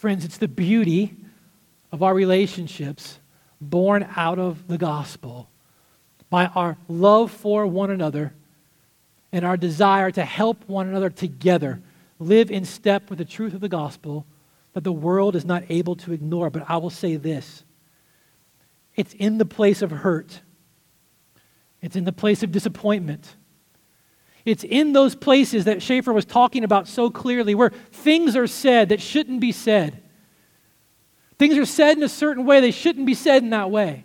Friends, 0.00 0.24
it's 0.24 0.38
the 0.38 0.48
beauty 0.48 1.14
of 1.92 2.02
our 2.02 2.14
relationships 2.14 3.18
born 3.60 4.08
out 4.16 4.38
of 4.38 4.66
the 4.66 4.78
gospel 4.78 5.50
by 6.30 6.46
our 6.46 6.78
love 6.88 7.30
for 7.30 7.66
one 7.66 7.90
another 7.90 8.32
and 9.30 9.44
our 9.44 9.58
desire 9.58 10.10
to 10.10 10.24
help 10.24 10.66
one 10.66 10.88
another 10.88 11.10
together 11.10 11.82
live 12.18 12.50
in 12.50 12.64
step 12.64 13.10
with 13.10 13.18
the 13.18 13.26
truth 13.26 13.52
of 13.52 13.60
the 13.60 13.68
gospel 13.68 14.24
that 14.72 14.84
the 14.84 14.90
world 14.90 15.36
is 15.36 15.44
not 15.44 15.64
able 15.68 15.96
to 15.96 16.14
ignore. 16.14 16.48
But 16.48 16.64
I 16.66 16.78
will 16.78 16.88
say 16.88 17.16
this. 17.16 17.62
It's 18.96 19.12
in 19.12 19.36
the 19.36 19.44
place 19.44 19.82
of 19.82 19.90
hurt, 19.90 20.40
it's 21.82 21.94
in 21.94 22.04
the 22.04 22.10
place 22.10 22.42
of 22.42 22.52
disappointment, 22.52 23.36
it's 24.44 24.64
in 24.64 24.92
those 24.92 25.14
places 25.14 25.66
that 25.66 25.82
Schaeffer 25.82 26.12
was 26.12 26.24
talking 26.24 26.64
about 26.64 26.88
so 26.88 27.10
clearly, 27.10 27.54
where 27.54 27.70
things 27.70 28.36
are 28.36 28.46
said 28.46 28.88
that 28.88 29.00
shouldn't 29.00 29.40
be 29.40 29.52
said. 29.52 30.02
Things 31.38 31.56
are 31.56 31.66
said 31.66 31.96
in 31.96 32.02
a 32.02 32.08
certain 32.08 32.44
way, 32.44 32.60
they 32.60 32.70
shouldn't 32.70 33.06
be 33.06 33.14
said 33.14 33.42
in 33.42 33.50
that 33.50 33.70
way. 33.70 34.04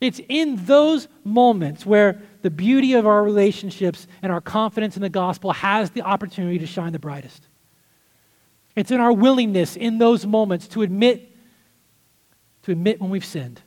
It's 0.00 0.20
in 0.28 0.64
those 0.64 1.08
moments 1.22 1.86
where 1.86 2.22
the 2.42 2.50
beauty 2.50 2.94
of 2.94 3.06
our 3.06 3.22
relationships 3.22 4.06
and 4.22 4.32
our 4.32 4.40
confidence 4.40 4.96
in 4.96 5.02
the 5.02 5.08
gospel 5.08 5.52
has 5.52 5.90
the 5.90 6.02
opportunity 6.02 6.58
to 6.58 6.66
shine 6.66 6.92
the 6.92 6.98
brightest. 6.98 7.46
It's 8.74 8.90
in 8.90 9.00
our 9.00 9.12
willingness 9.12 9.76
in 9.76 9.98
those 9.98 10.26
moments 10.26 10.66
to 10.68 10.82
admit 10.82 11.30
to 12.62 12.72
admit 12.72 12.98
when 12.98 13.10
we've 13.10 13.24
sinned. 13.24 13.60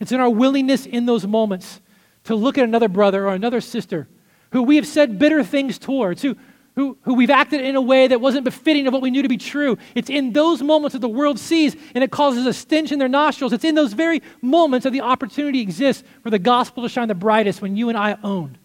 It's 0.00 0.10
in 0.10 0.18
our 0.20 0.28
willingness 0.28 0.86
in 0.86 1.06
those 1.06 1.24
moments 1.24 1.80
to 2.26 2.34
look 2.34 2.58
at 2.58 2.64
another 2.64 2.88
brother 2.88 3.26
or 3.26 3.34
another 3.34 3.60
sister 3.60 4.08
who 4.52 4.62
we 4.62 4.76
have 4.76 4.86
said 4.86 5.18
bitter 5.18 5.42
things 5.42 5.78
towards, 5.78 6.22
who, 6.22 6.36
who, 6.74 6.96
who 7.02 7.14
we've 7.14 7.30
acted 7.30 7.60
in 7.60 7.74
a 7.74 7.80
way 7.80 8.06
that 8.06 8.20
wasn't 8.20 8.44
befitting 8.44 8.86
of 8.86 8.92
what 8.92 9.02
we 9.02 9.10
knew 9.10 9.22
to 9.22 9.28
be 9.28 9.36
true. 9.36 9.78
It's 9.94 10.10
in 10.10 10.32
those 10.32 10.62
moments 10.62 10.92
that 10.92 11.00
the 11.00 11.08
world 11.08 11.38
sees 11.38 11.76
and 11.94 12.04
it 12.04 12.10
causes 12.10 12.46
a 12.46 12.52
stench 12.52 12.92
in 12.92 12.98
their 12.98 13.08
nostrils. 13.08 13.52
It's 13.52 13.64
in 13.64 13.74
those 13.74 13.92
very 13.92 14.22
moments 14.42 14.84
that 14.84 14.90
the 14.90 15.00
opportunity 15.00 15.60
exists 15.60 16.04
for 16.22 16.30
the 16.30 16.38
gospel 16.38 16.82
to 16.82 16.88
shine 16.88 17.08
the 17.08 17.14
brightest 17.14 17.62
when 17.62 17.76
you 17.76 17.88
and 17.88 17.98
I 17.98 18.18
own. 18.22 18.58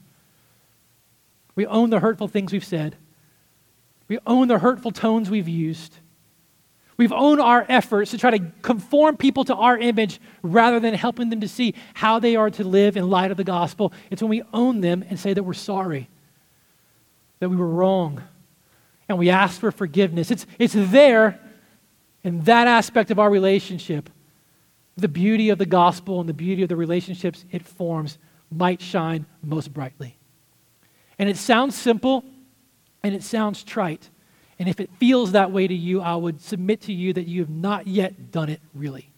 We 1.55 1.66
own 1.66 1.89
the 1.89 1.99
hurtful 1.99 2.28
things 2.28 2.51
we've 2.51 2.66
said, 2.66 2.95
we 4.07 4.20
own 4.26 4.47
the 4.49 4.59
hurtful 4.59 4.91
tones 4.91 5.30
we've 5.30 5.47
used. 5.47 5.97
We've 7.02 7.12
owned 7.12 7.41
our 7.41 7.66
efforts 7.68 8.12
to 8.12 8.20
try 8.20 8.38
to 8.38 8.52
conform 8.62 9.18
people 9.18 9.43
to 9.45 9.56
our 9.56 9.76
image 9.76 10.22
rather 10.43 10.80
than 10.80 10.93
helping 10.93 11.32
them 11.32 11.41
to 11.41 11.47
see 11.47 11.74
how 11.95 12.20
they 12.20 12.36
are 12.36 12.52
to 12.52 12.64
live 12.64 12.95
in 12.95 13.10
light 13.10 13.32
of 13.32 13.38
the 13.38 13.43
gospel. 13.43 13.91
It's 14.12 14.22
when 14.22 14.30
we 14.30 14.43
own 14.54 14.82
them 14.82 15.04
and 15.10 15.20
say 15.20 15.34
that 15.34 15.41
we're 15.41 15.54
sorry, 15.54 16.10
that 17.39 17.49
we 17.49 17.56
were 17.56 17.68
wrong, 17.68 18.22
and 19.10 19.18
we 19.18 19.32
ask 19.32 19.60
for 19.60 19.72
forgiveness. 19.72 20.30
It's, 20.30 20.45
it's 20.60 20.76
there 20.78 21.39
in 22.24 22.43
that 22.43 22.68
aspect 22.68 23.10
of 23.10 23.18
our 23.18 23.32
relationship. 23.32 24.08
The 24.95 25.08
beauty 25.08 25.49
of 25.49 25.58
the 25.58 25.66
gospel 25.66 26.20
and 26.20 26.30
the 26.30 26.36
beauty 26.36 26.62
of 26.62 26.70
the 26.70 26.76
relationships 26.76 27.45
it 27.49 27.66
forms 27.66 28.20
might 28.52 28.80
shine 28.80 29.26
most 29.41 29.74
brightly. 29.74 30.20
And 31.18 31.28
it 31.28 31.38
sounds 31.38 31.76
simple 31.76 32.24
and 33.02 33.16
it 33.16 33.24
sounds 33.24 33.64
trite. 33.64 34.11
And 34.62 34.70
if 34.70 34.80
it 34.80 34.91
feels 34.99 35.32
that 35.32 35.51
way 35.51 35.68
to 35.68 35.74
you, 35.74 36.01
I 36.01 36.16
would 36.16 36.39
submit 36.39 36.82
to 36.82 36.93
you 36.93 37.14
that 37.14 37.28
you 37.28 37.41
have 37.41 37.49
not 37.49 37.88
yet 37.88 38.30
done 38.30 38.47
it 38.47 38.62
really. 38.76 39.09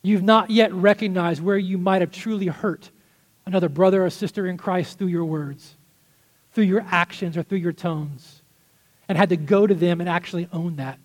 You've 0.00 0.22
not 0.22 0.48
yet 0.48 0.72
recognized 0.72 1.42
where 1.42 1.58
you 1.58 1.76
might 1.76 2.00
have 2.00 2.10
truly 2.10 2.46
hurt 2.46 2.90
another 3.44 3.68
brother 3.68 4.06
or 4.06 4.08
sister 4.08 4.46
in 4.46 4.56
Christ 4.56 4.96
through 4.96 5.08
your 5.08 5.26
words, 5.26 5.76
through 6.54 6.64
your 6.64 6.82
actions, 6.90 7.36
or 7.36 7.42
through 7.42 7.58
your 7.58 7.74
tones, 7.74 8.40
and 9.06 9.18
had 9.18 9.28
to 9.28 9.36
go 9.36 9.66
to 9.66 9.74
them 9.74 10.00
and 10.00 10.08
actually 10.08 10.48
own 10.50 10.76
that. 10.76 10.98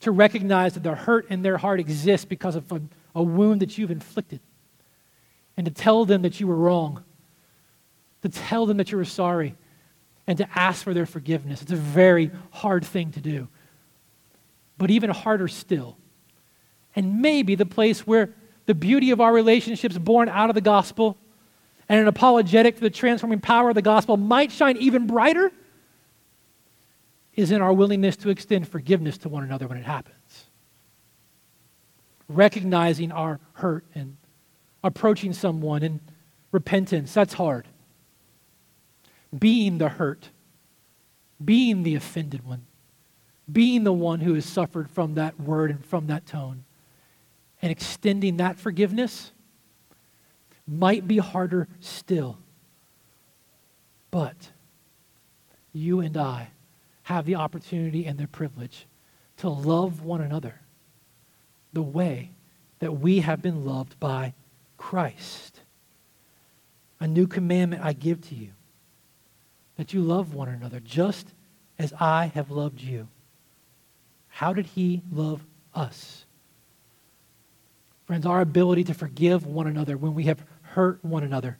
To 0.00 0.10
recognize 0.10 0.74
that 0.74 0.82
the 0.82 0.94
hurt 0.94 1.30
in 1.30 1.40
their 1.40 1.56
heart 1.56 1.80
exists 1.80 2.26
because 2.26 2.56
of 2.56 2.70
a, 2.70 2.82
a 3.14 3.22
wound 3.22 3.62
that 3.62 3.78
you've 3.78 3.90
inflicted, 3.90 4.40
and 5.56 5.64
to 5.64 5.72
tell 5.72 6.04
them 6.04 6.20
that 6.20 6.38
you 6.38 6.48
were 6.48 6.54
wrong, 6.54 7.02
to 8.20 8.28
tell 8.28 8.66
them 8.66 8.76
that 8.76 8.92
you 8.92 8.98
were 8.98 9.06
sorry 9.06 9.56
and 10.26 10.38
to 10.38 10.48
ask 10.54 10.82
for 10.82 10.92
their 10.92 11.06
forgiveness. 11.06 11.62
It's 11.62 11.72
a 11.72 11.76
very 11.76 12.30
hard 12.50 12.84
thing 12.84 13.12
to 13.12 13.20
do. 13.20 13.48
But 14.78 14.90
even 14.90 15.10
harder 15.10 15.48
still, 15.48 15.96
and 16.94 17.20
maybe 17.22 17.54
the 17.54 17.66
place 17.66 18.06
where 18.06 18.34
the 18.66 18.74
beauty 18.74 19.10
of 19.10 19.20
our 19.20 19.32
relationships 19.32 19.96
born 19.96 20.28
out 20.28 20.50
of 20.50 20.54
the 20.54 20.60
gospel 20.60 21.16
and 21.88 22.00
an 22.00 22.08
apologetic 22.08 22.74
for 22.74 22.80
the 22.80 22.90
transforming 22.90 23.40
power 23.40 23.68
of 23.68 23.74
the 23.74 23.82
gospel 23.82 24.16
might 24.16 24.50
shine 24.50 24.76
even 24.78 25.06
brighter 25.06 25.52
is 27.34 27.50
in 27.50 27.62
our 27.62 27.72
willingness 27.72 28.16
to 28.16 28.30
extend 28.30 28.66
forgiveness 28.66 29.18
to 29.18 29.28
one 29.28 29.44
another 29.44 29.68
when 29.68 29.78
it 29.78 29.84
happens. 29.84 30.46
Recognizing 32.28 33.12
our 33.12 33.38
hurt 33.52 33.84
and 33.94 34.16
approaching 34.82 35.32
someone 35.32 35.82
in 35.82 36.00
repentance, 36.50 37.14
that's 37.14 37.34
hard 37.34 37.66
being 39.38 39.78
the 39.78 39.88
hurt, 39.88 40.30
being 41.44 41.82
the 41.82 41.94
offended 41.94 42.44
one, 42.44 42.66
being 43.50 43.84
the 43.84 43.92
one 43.92 44.20
who 44.20 44.34
has 44.34 44.44
suffered 44.44 44.90
from 44.90 45.14
that 45.14 45.38
word 45.40 45.70
and 45.70 45.84
from 45.84 46.06
that 46.08 46.26
tone. 46.26 46.64
and 47.62 47.72
extending 47.72 48.36
that 48.36 48.58
forgiveness 48.58 49.32
might 50.66 51.08
be 51.08 51.18
harder 51.18 51.68
still. 51.80 52.38
But 54.10 54.50
you 55.72 56.00
and 56.00 56.16
I 56.16 56.50
have 57.04 57.24
the 57.24 57.36
opportunity 57.36 58.04
and 58.06 58.18
the 58.18 58.26
privilege 58.28 58.86
to 59.38 59.48
love 59.48 60.02
one 60.02 60.20
another 60.20 60.60
the 61.72 61.82
way 61.82 62.30
that 62.78 62.92
we 62.98 63.20
have 63.20 63.42
been 63.42 63.64
loved 63.64 63.98
by 64.00 64.34
Christ. 64.76 65.60
A 67.00 67.06
new 67.06 67.26
commandment 67.26 67.82
I 67.82 67.92
give 67.92 68.20
to 68.28 68.34
you 68.34 68.50
that 69.76 69.92
you 69.92 70.02
love 70.02 70.34
one 70.34 70.48
another 70.48 70.80
just 70.80 71.32
as 71.78 71.92
I 72.00 72.26
have 72.34 72.50
loved 72.50 72.80
you. 72.80 73.08
How 74.28 74.52
did 74.52 74.66
he 74.66 75.02
love 75.10 75.44
us? 75.74 76.24
Friends, 78.06 78.24
our 78.24 78.40
ability 78.40 78.84
to 78.84 78.94
forgive 78.94 79.46
one 79.46 79.66
another 79.66 79.96
when 79.96 80.14
we 80.14 80.24
have 80.24 80.44
hurt 80.62 81.04
one 81.04 81.22
another 81.22 81.58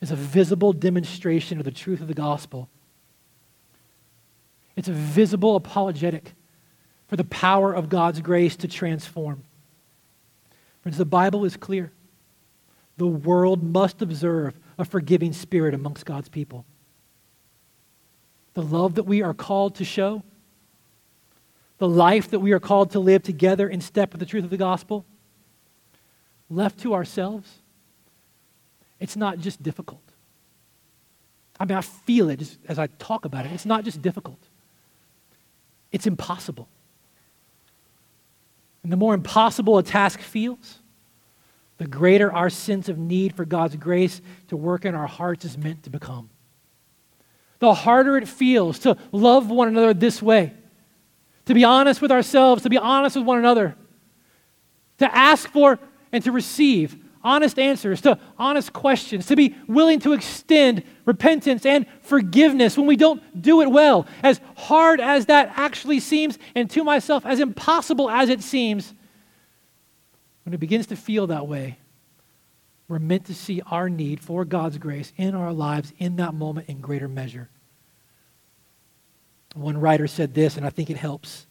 is 0.00 0.10
a 0.10 0.16
visible 0.16 0.72
demonstration 0.72 1.58
of 1.58 1.64
the 1.64 1.70
truth 1.70 2.00
of 2.00 2.08
the 2.08 2.14
gospel. 2.14 2.68
It's 4.74 4.88
a 4.88 4.92
visible 4.92 5.54
apologetic 5.56 6.32
for 7.06 7.16
the 7.16 7.24
power 7.24 7.72
of 7.72 7.88
God's 7.88 8.20
grace 8.20 8.56
to 8.56 8.68
transform. 8.68 9.44
Friends, 10.82 10.98
the 10.98 11.04
Bible 11.04 11.44
is 11.44 11.56
clear. 11.56 11.92
The 12.96 13.06
world 13.06 13.62
must 13.62 14.02
observe 14.02 14.58
a 14.78 14.84
forgiving 14.84 15.32
spirit 15.32 15.74
amongst 15.74 16.04
God's 16.04 16.28
people. 16.28 16.64
The 18.54 18.62
love 18.62 18.96
that 18.96 19.04
we 19.04 19.22
are 19.22 19.34
called 19.34 19.76
to 19.76 19.84
show, 19.84 20.22
the 21.78 21.88
life 21.88 22.30
that 22.30 22.40
we 22.40 22.52
are 22.52 22.60
called 22.60 22.90
to 22.92 23.00
live 23.00 23.22
together 23.22 23.68
in 23.68 23.80
step 23.80 24.12
with 24.12 24.20
the 24.20 24.26
truth 24.26 24.44
of 24.44 24.50
the 24.50 24.56
gospel, 24.56 25.04
left 26.50 26.80
to 26.80 26.94
ourselves, 26.94 27.58
it's 29.00 29.16
not 29.16 29.38
just 29.38 29.62
difficult. 29.62 30.02
I 31.58 31.64
mean, 31.64 31.78
I 31.78 31.80
feel 31.80 32.28
it 32.28 32.56
as 32.68 32.78
I 32.78 32.86
talk 32.86 33.24
about 33.24 33.46
it. 33.46 33.52
It's 33.52 33.66
not 33.66 33.84
just 33.84 34.02
difficult, 34.02 34.38
it's 35.90 36.06
impossible. 36.06 36.68
And 38.82 38.90
the 38.90 38.96
more 38.96 39.14
impossible 39.14 39.78
a 39.78 39.82
task 39.82 40.20
feels, 40.20 40.80
the 41.78 41.86
greater 41.86 42.32
our 42.32 42.50
sense 42.50 42.88
of 42.88 42.98
need 42.98 43.34
for 43.34 43.44
God's 43.44 43.76
grace 43.76 44.20
to 44.48 44.56
work 44.56 44.84
in 44.84 44.94
our 44.94 45.06
hearts 45.06 45.44
is 45.44 45.56
meant 45.56 45.84
to 45.84 45.90
become. 45.90 46.30
The 47.62 47.74
harder 47.74 48.16
it 48.16 48.26
feels 48.26 48.80
to 48.80 48.96
love 49.12 49.48
one 49.48 49.68
another 49.68 49.94
this 49.94 50.20
way, 50.20 50.52
to 51.44 51.54
be 51.54 51.62
honest 51.62 52.02
with 52.02 52.10
ourselves, 52.10 52.64
to 52.64 52.68
be 52.68 52.76
honest 52.76 53.14
with 53.14 53.24
one 53.24 53.38
another, 53.38 53.76
to 54.98 55.16
ask 55.16 55.48
for 55.48 55.78
and 56.10 56.24
to 56.24 56.32
receive 56.32 56.96
honest 57.22 57.60
answers 57.60 58.00
to 58.00 58.18
honest 58.36 58.72
questions, 58.72 59.26
to 59.26 59.36
be 59.36 59.54
willing 59.68 60.00
to 60.00 60.12
extend 60.12 60.82
repentance 61.04 61.64
and 61.64 61.86
forgiveness 62.00 62.76
when 62.76 62.88
we 62.88 62.96
don't 62.96 63.40
do 63.40 63.60
it 63.62 63.70
well. 63.70 64.08
As 64.24 64.40
hard 64.56 65.00
as 65.00 65.26
that 65.26 65.52
actually 65.54 66.00
seems, 66.00 66.40
and 66.56 66.68
to 66.70 66.82
myself, 66.82 67.24
as 67.24 67.38
impossible 67.38 68.10
as 68.10 68.28
it 68.28 68.42
seems, 68.42 68.92
when 70.42 70.52
it 70.52 70.58
begins 70.58 70.88
to 70.88 70.96
feel 70.96 71.28
that 71.28 71.46
way, 71.46 71.78
we're 72.88 72.98
meant 72.98 73.26
to 73.26 73.34
see 73.34 73.62
our 73.70 73.88
need 73.88 74.18
for 74.18 74.44
God's 74.44 74.78
grace 74.78 75.12
in 75.16 75.36
our 75.36 75.52
lives 75.52 75.92
in 75.98 76.16
that 76.16 76.34
moment 76.34 76.68
in 76.68 76.80
greater 76.80 77.06
measure. 77.06 77.48
One 79.54 79.78
writer 79.78 80.06
said 80.06 80.34
this, 80.34 80.56
and 80.56 80.66
I 80.66 80.70
think 80.70 80.90
it 80.90 80.96
helps. 80.96 81.46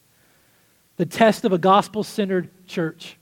The 0.97 1.05
test 1.05 1.45
of 1.45 1.53
a 1.53 1.57
gospel 1.57 2.03
centered 2.03 2.49
church 2.67 3.17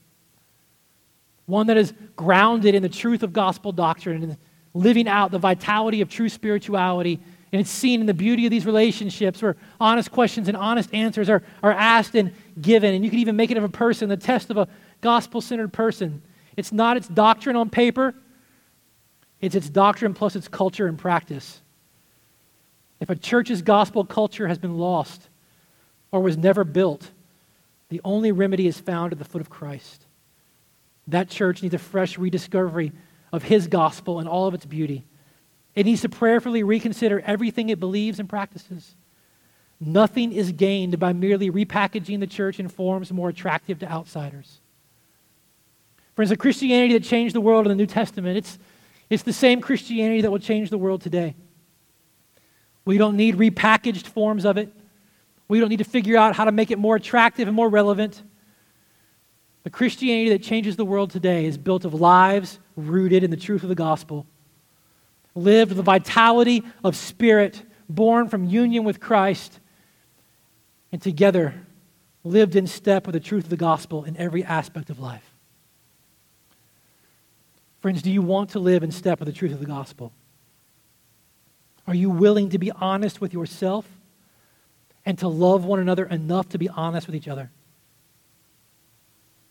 one 1.50 1.66
that 1.66 1.76
is 1.76 1.92
grounded 2.16 2.74
in 2.74 2.82
the 2.82 2.88
truth 2.88 3.22
of 3.22 3.32
gospel 3.32 3.72
doctrine 3.72 4.22
and 4.22 4.36
living 4.72 5.08
out 5.08 5.32
the 5.32 5.38
vitality 5.38 6.00
of 6.00 6.08
true 6.08 6.28
spirituality. 6.28 7.20
And 7.52 7.60
it's 7.60 7.70
seen 7.70 8.00
in 8.00 8.06
the 8.06 8.14
beauty 8.14 8.46
of 8.46 8.50
these 8.52 8.64
relationships 8.64 9.42
where 9.42 9.56
honest 9.80 10.12
questions 10.12 10.46
and 10.46 10.56
honest 10.56 10.94
answers 10.94 11.28
are, 11.28 11.42
are 11.62 11.72
asked 11.72 12.14
and 12.14 12.32
given. 12.60 12.94
And 12.94 13.04
you 13.04 13.10
can 13.10 13.18
even 13.18 13.34
make 13.34 13.50
it 13.50 13.56
of 13.56 13.64
a 13.64 13.68
person, 13.68 14.08
the 14.08 14.16
test 14.16 14.50
of 14.50 14.56
a 14.56 14.68
gospel 15.00 15.40
centered 15.40 15.72
person. 15.72 16.22
It's 16.56 16.72
not 16.72 16.96
its 16.96 17.08
doctrine 17.08 17.56
on 17.56 17.68
paper, 17.68 18.14
it's 19.40 19.54
its 19.54 19.68
doctrine 19.68 20.14
plus 20.14 20.36
its 20.36 20.46
culture 20.46 20.86
and 20.86 20.98
practice. 20.98 21.60
If 23.00 23.08
a 23.08 23.16
church's 23.16 23.62
gospel 23.62 24.04
culture 24.04 24.46
has 24.46 24.58
been 24.58 24.78
lost 24.78 25.28
or 26.12 26.20
was 26.20 26.36
never 26.36 26.64
built, 26.64 27.10
the 27.88 28.00
only 28.04 28.30
remedy 28.30 28.66
is 28.66 28.78
found 28.78 29.12
at 29.12 29.18
the 29.18 29.24
foot 29.24 29.40
of 29.40 29.50
Christ. 29.50 30.04
That 31.08 31.28
church 31.28 31.62
needs 31.62 31.74
a 31.74 31.78
fresh 31.78 32.18
rediscovery 32.18 32.92
of 33.32 33.44
his 33.44 33.66
gospel 33.66 34.18
and 34.18 34.28
all 34.28 34.46
of 34.46 34.54
its 34.54 34.66
beauty. 34.66 35.06
It 35.74 35.86
needs 35.86 36.02
to 36.02 36.08
prayerfully 36.08 36.62
reconsider 36.62 37.20
everything 37.20 37.68
it 37.68 37.80
believes 37.80 38.20
and 38.20 38.28
practices. 38.28 38.94
Nothing 39.80 40.32
is 40.32 40.52
gained 40.52 40.98
by 40.98 41.12
merely 41.12 41.50
repackaging 41.50 42.20
the 42.20 42.26
church 42.26 42.60
in 42.60 42.68
forms 42.68 43.12
more 43.12 43.30
attractive 43.30 43.78
to 43.78 43.90
outsiders. 43.90 44.60
Friends, 46.14 46.28
the 46.28 46.36
Christianity 46.36 46.92
that 46.92 47.04
changed 47.04 47.34
the 47.34 47.40
world 47.40 47.64
in 47.64 47.70
the 47.70 47.76
New 47.76 47.86
Testament, 47.86 48.36
it's, 48.36 48.58
it's 49.08 49.22
the 49.22 49.32
same 49.32 49.62
Christianity 49.62 50.20
that 50.20 50.30
will 50.30 50.38
change 50.38 50.68
the 50.68 50.76
world 50.76 51.00
today. 51.00 51.34
We 52.84 52.98
don't 52.98 53.16
need 53.16 53.36
repackaged 53.36 54.06
forms 54.06 54.44
of 54.44 54.56
it. 54.56 54.72
We 55.48 55.60
don't 55.60 55.68
need 55.68 55.78
to 55.78 55.84
figure 55.84 56.16
out 56.16 56.34
how 56.34 56.44
to 56.44 56.52
make 56.52 56.70
it 56.70 56.78
more 56.78 56.96
attractive 56.96 57.48
and 57.48 57.56
more 57.56 57.68
relevant. 57.68 58.22
The 59.64 59.70
Christianity 59.70 60.30
that 60.30 60.42
changes 60.42 60.76
the 60.76 60.84
world 60.84 61.10
today 61.10 61.44
is 61.44 61.58
built 61.58 61.84
of 61.84 61.94
lives 61.94 62.58
rooted 62.76 63.22
in 63.22 63.30
the 63.30 63.36
truth 63.36 63.62
of 63.62 63.68
the 63.68 63.74
gospel, 63.74 64.26
lived 65.34 65.70
with 65.70 65.76
the 65.76 65.82
vitality 65.82 66.62
of 66.82 66.96
spirit, 66.96 67.62
born 67.88 68.28
from 68.28 68.44
union 68.44 68.84
with 68.84 69.00
Christ, 69.00 69.60
and 70.92 71.02
together 71.02 71.54
lived 72.24 72.56
in 72.56 72.66
step 72.66 73.06
with 73.06 73.14
the 73.14 73.20
truth 73.20 73.44
of 73.44 73.50
the 73.50 73.56
gospel 73.56 74.04
in 74.04 74.16
every 74.16 74.44
aspect 74.44 74.90
of 74.90 74.98
life. 74.98 75.34
Friends, 77.80 78.02
do 78.02 78.10
you 78.10 78.22
want 78.22 78.50
to 78.50 78.58
live 78.58 78.82
in 78.82 78.90
step 78.90 79.20
with 79.20 79.26
the 79.26 79.32
truth 79.32 79.52
of 79.52 79.60
the 79.60 79.66
gospel? 79.66 80.12
Are 81.86 81.94
you 81.94 82.10
willing 82.10 82.50
to 82.50 82.58
be 82.58 82.70
honest 82.70 83.20
with 83.20 83.32
yourself 83.32 83.86
and 85.04 85.18
to 85.18 85.28
love 85.28 85.64
one 85.64 85.80
another 85.80 86.04
enough 86.06 86.48
to 86.50 86.58
be 86.58 86.68
honest 86.68 87.06
with 87.06 87.16
each 87.16 87.28
other? 87.28 87.50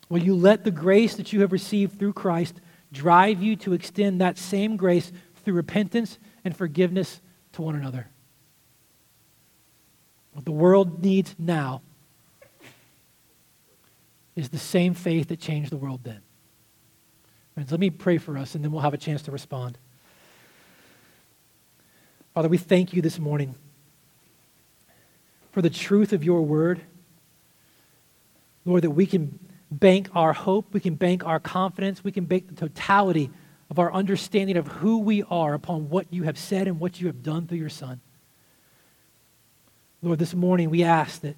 Will 0.09 0.23
you 0.23 0.35
let 0.35 0.63
the 0.63 0.71
grace 0.71 1.15
that 1.15 1.33
you 1.33 1.41
have 1.41 1.51
received 1.51 1.99
through 1.99 2.13
Christ 2.13 2.59
drive 2.91 3.41
you 3.41 3.55
to 3.57 3.73
extend 3.73 4.21
that 4.21 4.37
same 4.37 4.77
grace 4.77 5.11
through 5.43 5.53
repentance 5.53 6.17
and 6.43 6.55
forgiveness 6.55 7.21
to 7.53 7.61
one 7.61 7.75
another? 7.75 8.07
What 10.33 10.45
the 10.45 10.51
world 10.51 11.03
needs 11.03 11.35
now 11.37 11.81
is 14.35 14.49
the 14.49 14.57
same 14.57 14.93
faith 14.93 15.27
that 15.27 15.39
changed 15.39 15.71
the 15.71 15.77
world 15.77 16.01
then. 16.03 16.21
Friends, 17.53 17.71
let 17.71 17.79
me 17.79 17.89
pray 17.89 18.17
for 18.17 18.37
us 18.37 18.55
and 18.55 18.63
then 18.63 18.71
we'll 18.71 18.81
have 18.81 18.93
a 18.93 18.97
chance 18.97 19.21
to 19.23 19.31
respond. 19.31 19.77
Father, 22.39 22.47
we 22.47 22.57
thank 22.57 22.93
you 22.93 23.01
this 23.01 23.19
morning 23.19 23.53
for 25.51 25.61
the 25.61 25.69
truth 25.69 26.13
of 26.13 26.23
your 26.23 26.41
word. 26.41 26.79
Lord, 28.63 28.83
that 28.83 28.91
we 28.91 29.05
can 29.05 29.37
bank 29.69 30.07
our 30.15 30.31
hope, 30.31 30.67
we 30.71 30.79
can 30.79 30.95
bank 30.95 31.25
our 31.25 31.41
confidence, 31.41 32.01
we 32.01 32.13
can 32.13 32.23
bank 32.23 32.47
the 32.47 32.55
totality 32.55 33.29
of 33.69 33.77
our 33.77 33.91
understanding 33.91 34.55
of 34.55 34.67
who 34.67 34.99
we 34.99 35.21
are 35.23 35.53
upon 35.53 35.89
what 35.89 36.05
you 36.13 36.23
have 36.23 36.37
said 36.37 36.69
and 36.69 36.79
what 36.79 37.01
you 37.01 37.07
have 37.07 37.23
done 37.23 37.45
through 37.45 37.57
your 37.57 37.67
Son. 37.67 37.99
Lord, 40.01 40.19
this 40.19 40.33
morning 40.33 40.69
we 40.69 40.85
ask 40.85 41.19
that 41.19 41.35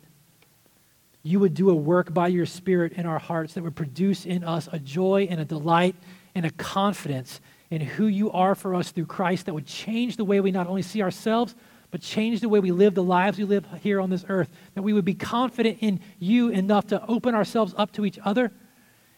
you 1.23 1.39
would 1.39 1.55
do 1.55 1.71
a 1.71 1.75
work 1.75 2.13
by 2.13 2.27
your 2.27 2.45
Spirit 2.45 2.93
in 2.93 3.07
our 3.07 3.17
hearts 3.17 3.55
that 3.55 3.63
would 3.63 3.75
produce 3.75 4.23
in 4.27 4.43
us 4.43 4.69
a 4.71 4.77
joy 4.77 5.27
and 5.31 5.41
a 5.41 5.45
delight 5.45 5.95
and 6.35 6.45
a 6.45 6.51
confidence 6.51 7.41
in 7.71 7.81
who 7.81 8.05
you 8.05 8.29
are 8.31 8.53
for 8.53 8.75
us 8.75 8.91
through 8.91 9.05
Christ 9.05 9.47
that 9.47 9.53
would 9.53 9.65
change 9.65 10.17
the 10.17 10.25
way 10.25 10.41
we 10.41 10.51
not 10.51 10.67
only 10.67 10.81
see 10.81 11.01
ourselves, 11.01 11.55
but 11.89 12.01
change 12.01 12.41
the 12.41 12.49
way 12.49 12.59
we 12.59 12.71
live 12.71 12.93
the 12.93 13.03
lives 13.03 13.37
we 13.37 13.45
live 13.45 13.65
here 13.81 13.99
on 13.99 14.09
this 14.09 14.25
earth. 14.27 14.49
That 14.75 14.83
we 14.83 14.93
would 14.93 15.05
be 15.05 15.13
confident 15.13 15.77
in 15.79 16.01
you 16.19 16.49
enough 16.49 16.87
to 16.87 17.03
open 17.07 17.33
ourselves 17.33 17.73
up 17.77 17.93
to 17.93 18.05
each 18.05 18.19
other 18.23 18.51